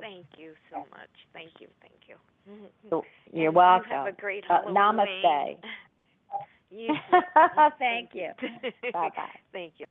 Thank 0.00 0.26
you 0.36 0.52
so 0.70 0.78
much. 0.90 1.08
Thank 1.32 1.50
you. 1.60 1.66
Thank 1.80 1.94
you. 2.08 2.14
So, 2.88 3.04
You're 3.32 3.52
welcome. 3.52 3.90
You 3.90 3.96
have 3.96 4.06
a 4.06 4.12
great 4.12 4.44
Uh, 4.48 4.62
namaste. 4.66 5.58
You 6.70 6.94
Thank 7.78 8.10
you. 8.12 8.28
Bye 8.92 9.08
bye. 9.16 9.30
Thank 9.54 9.72
you. 9.78 9.86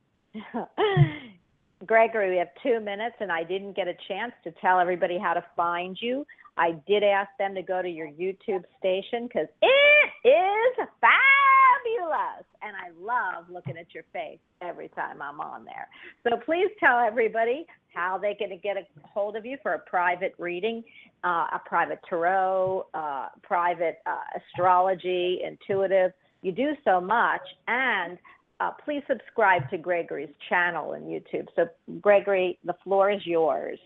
Gregory, 1.86 2.30
we 2.30 2.36
have 2.36 2.50
two 2.62 2.78
minutes, 2.78 3.16
and 3.18 3.32
I 3.32 3.42
didn't 3.42 3.74
get 3.74 3.88
a 3.88 3.94
chance 4.06 4.32
to 4.44 4.52
tell 4.60 4.78
everybody 4.78 5.18
how 5.18 5.34
to 5.34 5.44
find 5.56 5.96
you. 6.00 6.24
I 6.58 6.72
did 6.86 7.02
ask 7.02 7.30
them 7.38 7.54
to 7.54 7.62
go 7.62 7.80
to 7.82 7.88
your 7.88 8.08
YouTube 8.08 8.64
station 8.78 9.28
because 9.28 9.46
it 9.62 10.28
is 10.28 10.86
fabulous, 11.00 12.44
and 12.62 12.74
I 12.76 12.90
love 13.00 13.44
looking 13.48 13.76
at 13.76 13.94
your 13.94 14.04
face 14.12 14.38
every 14.60 14.88
time 14.88 15.22
I'm 15.22 15.40
on 15.40 15.64
there. 15.64 15.88
So 16.24 16.36
please 16.44 16.68
tell 16.80 16.98
everybody 16.98 17.64
how 17.94 18.18
they 18.18 18.34
can 18.34 18.58
get 18.62 18.76
a 18.76 18.82
hold 19.02 19.36
of 19.36 19.46
you 19.46 19.56
for 19.62 19.74
a 19.74 19.78
private 19.78 20.34
reading, 20.38 20.82
uh, 21.24 21.46
a 21.52 21.60
private 21.64 22.00
tarot, 22.08 22.86
uh, 22.92 23.28
private 23.42 23.98
uh, 24.06 24.16
astrology, 24.36 25.40
intuitive. 25.46 26.12
You 26.42 26.52
do 26.52 26.72
so 26.84 27.00
much, 27.00 27.42
and 27.68 28.18
uh, 28.60 28.72
please 28.84 29.02
subscribe 29.08 29.68
to 29.70 29.78
Gregory's 29.78 30.34
channel 30.48 30.90
on 30.90 31.02
YouTube. 31.02 31.46
So, 31.54 31.68
Gregory, 32.00 32.58
the 32.64 32.74
floor 32.84 33.10
is 33.10 33.24
yours. 33.24 33.78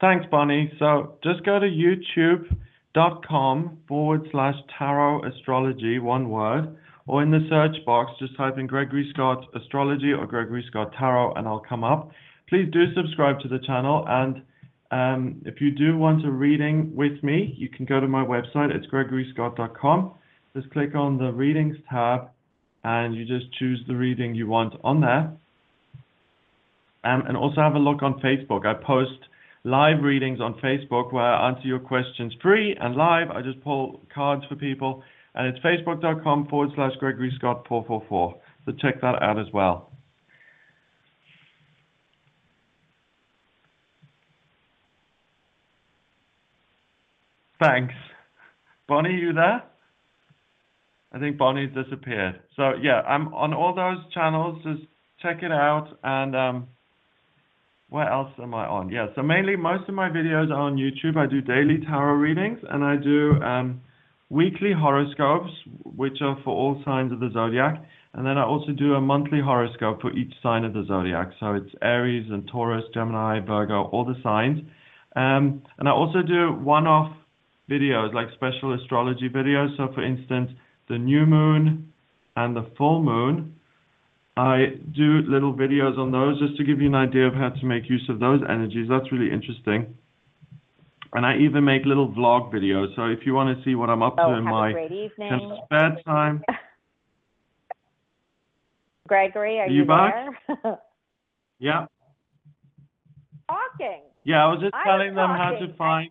Thanks, 0.00 0.24
Bonnie. 0.30 0.72
So 0.78 1.16
just 1.22 1.44
go 1.44 1.58
to 1.58 1.66
youtube.com 1.66 3.78
forward 3.88 4.28
slash 4.30 4.54
tarot 4.78 5.24
astrology, 5.24 5.98
one 5.98 6.30
word, 6.30 6.76
or 7.06 7.22
in 7.22 7.30
the 7.30 7.46
search 7.48 7.76
box, 7.84 8.12
just 8.18 8.36
type 8.36 8.58
in 8.58 8.66
Gregory 8.66 9.08
Scott 9.12 9.44
Astrology 9.54 10.12
or 10.12 10.26
Gregory 10.26 10.64
Scott 10.68 10.92
Tarot, 10.98 11.34
and 11.34 11.46
I'll 11.46 11.64
come 11.66 11.84
up. 11.84 12.10
Please 12.48 12.68
do 12.72 12.92
subscribe 12.94 13.40
to 13.40 13.48
the 13.48 13.58
channel, 13.60 14.04
and 14.08 14.42
um, 14.90 15.42
if 15.44 15.60
you 15.60 15.70
do 15.70 15.98
want 15.98 16.24
a 16.24 16.30
reading 16.30 16.94
with 16.94 17.22
me, 17.22 17.54
you 17.56 17.68
can 17.68 17.84
go 17.84 18.00
to 18.00 18.08
my 18.08 18.24
website. 18.24 18.74
It's 18.74 18.86
gregoryscott.com. 18.86 20.12
Just 20.56 20.70
click 20.70 20.94
on 20.94 21.18
the 21.18 21.32
readings 21.32 21.76
tab, 21.90 22.30
and 22.84 23.14
you 23.14 23.24
just 23.24 23.52
choose 23.54 23.82
the 23.88 23.96
reading 23.96 24.34
you 24.34 24.46
want 24.46 24.74
on 24.84 25.00
there. 25.00 25.32
Um, 27.02 27.24
and 27.26 27.36
also 27.36 27.60
have 27.60 27.74
a 27.74 27.78
look 27.78 28.02
on 28.02 28.20
Facebook. 28.20 28.66
I 28.66 28.74
post 28.74 29.18
live 29.64 30.02
readings 30.02 30.40
on 30.40 30.54
Facebook 30.62 31.12
where 31.12 31.24
I 31.24 31.48
answer 31.48 31.66
your 31.66 31.78
questions 31.78 32.34
free 32.42 32.76
and 32.78 32.94
live. 32.94 33.30
I 33.30 33.40
just 33.40 33.62
pull 33.64 34.02
cards 34.14 34.44
for 34.48 34.56
people, 34.56 35.02
and 35.34 35.46
it's 35.46 35.64
facebook.com 35.64 36.48
forward 36.48 36.70
slash 36.74 36.92
Gregory 37.00 37.32
Scott 37.36 37.64
444. 37.68 38.40
So 38.66 38.72
check 38.80 39.00
that 39.00 39.22
out 39.22 39.38
as 39.38 39.46
well. 39.52 39.90
Thanks. 47.60 47.94
Bonnie, 48.86 49.14
you 49.14 49.32
there? 49.32 49.62
I 51.12 51.18
think 51.18 51.38
Bonnie's 51.38 51.72
disappeared. 51.72 52.40
So 52.56 52.72
yeah, 52.82 53.00
I'm 53.02 53.32
on 53.32 53.54
all 53.54 53.74
those 53.74 53.98
channels. 54.12 54.62
Just 54.64 54.82
check 55.22 55.42
it 55.42 55.52
out 55.52 55.96
and 56.02 56.36
um, 56.36 56.68
where 57.94 58.10
else 58.10 58.32
am 58.42 58.52
I 58.54 58.66
on? 58.66 58.90
Yeah, 58.90 59.06
so 59.14 59.22
mainly 59.22 59.54
most 59.54 59.88
of 59.88 59.94
my 59.94 60.08
videos 60.08 60.50
are 60.50 60.62
on 60.66 60.74
YouTube. 60.74 61.16
I 61.16 61.28
do 61.30 61.40
daily 61.40 61.78
tarot 61.86 62.14
readings 62.14 62.58
and 62.68 62.82
I 62.82 62.96
do 62.96 63.40
um, 63.40 63.82
weekly 64.30 64.72
horoscopes, 64.76 65.52
which 65.84 66.18
are 66.20 66.36
for 66.42 66.50
all 66.50 66.82
signs 66.84 67.12
of 67.12 67.20
the 67.20 67.30
zodiac. 67.32 67.80
And 68.14 68.26
then 68.26 68.36
I 68.36 68.42
also 68.42 68.72
do 68.72 68.94
a 68.94 69.00
monthly 69.00 69.38
horoscope 69.40 70.00
for 70.00 70.10
each 70.10 70.32
sign 70.42 70.64
of 70.64 70.72
the 70.72 70.84
zodiac. 70.88 71.34
So 71.38 71.54
it's 71.54 71.70
Aries 71.82 72.26
and 72.32 72.48
Taurus, 72.48 72.82
Gemini, 72.92 73.38
Virgo, 73.38 73.84
all 73.84 74.04
the 74.04 74.20
signs. 74.24 74.58
Um, 75.14 75.62
and 75.78 75.88
I 75.88 75.92
also 75.92 76.20
do 76.20 76.52
one 76.52 76.88
off 76.88 77.16
videos, 77.70 78.12
like 78.12 78.26
special 78.34 78.74
astrology 78.74 79.28
videos. 79.28 79.68
So, 79.76 79.92
for 79.94 80.04
instance, 80.04 80.50
the 80.88 80.98
new 80.98 81.26
moon 81.26 81.92
and 82.34 82.56
the 82.56 82.66
full 82.76 83.04
moon. 83.04 83.54
I 84.36 84.66
do 84.92 85.22
little 85.28 85.54
videos 85.54 85.96
on 85.96 86.10
those 86.10 86.40
just 86.40 86.56
to 86.56 86.64
give 86.64 86.80
you 86.80 86.88
an 86.88 86.94
idea 86.94 87.28
of 87.28 87.34
how 87.34 87.50
to 87.50 87.66
make 87.66 87.88
use 87.88 88.04
of 88.08 88.18
those 88.18 88.40
energies. 88.48 88.88
That's 88.88 89.10
really 89.12 89.32
interesting. 89.32 89.94
And 91.12 91.24
I 91.24 91.36
even 91.36 91.64
make 91.64 91.84
little 91.84 92.08
vlog 92.08 92.52
videos. 92.52 92.94
So 92.96 93.04
if 93.04 93.20
you 93.24 93.34
want 93.34 93.56
to 93.56 93.64
see 93.64 93.76
what 93.76 93.90
I'm 93.90 94.02
up 94.02 94.16
Oh, 94.18 94.32
to 94.32 94.38
in 94.38 94.44
my 94.44 94.72
spare 95.66 95.96
time, 96.04 96.42
Gregory, 99.08 99.60
are 99.60 99.68
you 99.68 99.82
you, 99.82 99.84
back? 99.84 100.26
there? 100.48 100.78
yeah, 101.60 101.86
Talking. 103.48 104.00
yeah. 104.24 104.44
I 104.44 104.48
was 104.48 104.60
just 104.62 104.74
I 104.74 104.84
telling 104.84 105.14
them 105.14 105.30
how 105.30 105.56
to 105.60 105.72
find. 105.76 106.10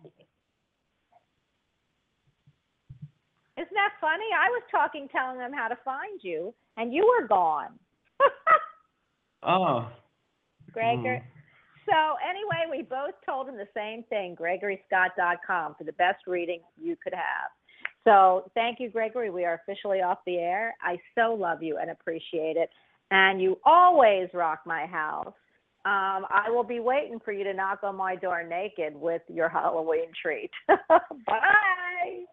Isn't 3.56 3.74
that 3.74 3.92
funny? 4.00 4.24
I 4.34 4.48
was 4.48 4.62
talking, 4.70 5.08
telling 5.08 5.38
them 5.38 5.52
how 5.52 5.68
to 5.68 5.76
find 5.84 6.20
you, 6.22 6.54
and 6.76 6.94
you 6.94 7.04
were 7.06 7.26
gone. 7.26 7.78
Oh, 9.46 9.88
Gregor. 10.72 11.18
Hmm. 11.18 11.34
So 11.86 12.16
anyway, 12.26 12.64
we 12.70 12.82
both 12.82 13.14
told 13.26 13.48
him 13.48 13.56
the 13.56 13.68
same 13.76 14.02
thing, 14.04 14.34
gregoryscott.com 14.36 15.74
for 15.76 15.84
the 15.84 15.92
best 15.92 16.26
reading 16.26 16.60
you 16.80 16.96
could 17.02 17.12
have. 17.12 17.50
So 18.04 18.50
thank 18.54 18.80
you, 18.80 18.90
Gregory. 18.90 19.30
We 19.30 19.44
are 19.44 19.60
officially 19.66 20.00
off 20.00 20.18
the 20.26 20.36
air. 20.36 20.74
I 20.82 20.98
so 21.14 21.34
love 21.34 21.62
you 21.62 21.78
and 21.78 21.90
appreciate 21.90 22.56
it. 22.56 22.70
And 23.10 23.40
you 23.40 23.58
always 23.64 24.28
rock 24.32 24.60
my 24.66 24.86
house. 24.86 25.34
Um, 25.86 26.24
I 26.30 26.46
will 26.48 26.64
be 26.64 26.80
waiting 26.80 27.20
for 27.22 27.32
you 27.32 27.44
to 27.44 27.52
knock 27.52 27.80
on 27.82 27.96
my 27.96 28.16
door 28.16 28.42
naked 28.42 28.96
with 28.96 29.22
your 29.28 29.50
Halloween 29.50 30.10
treat. 30.22 30.50
Bye. 30.68 32.24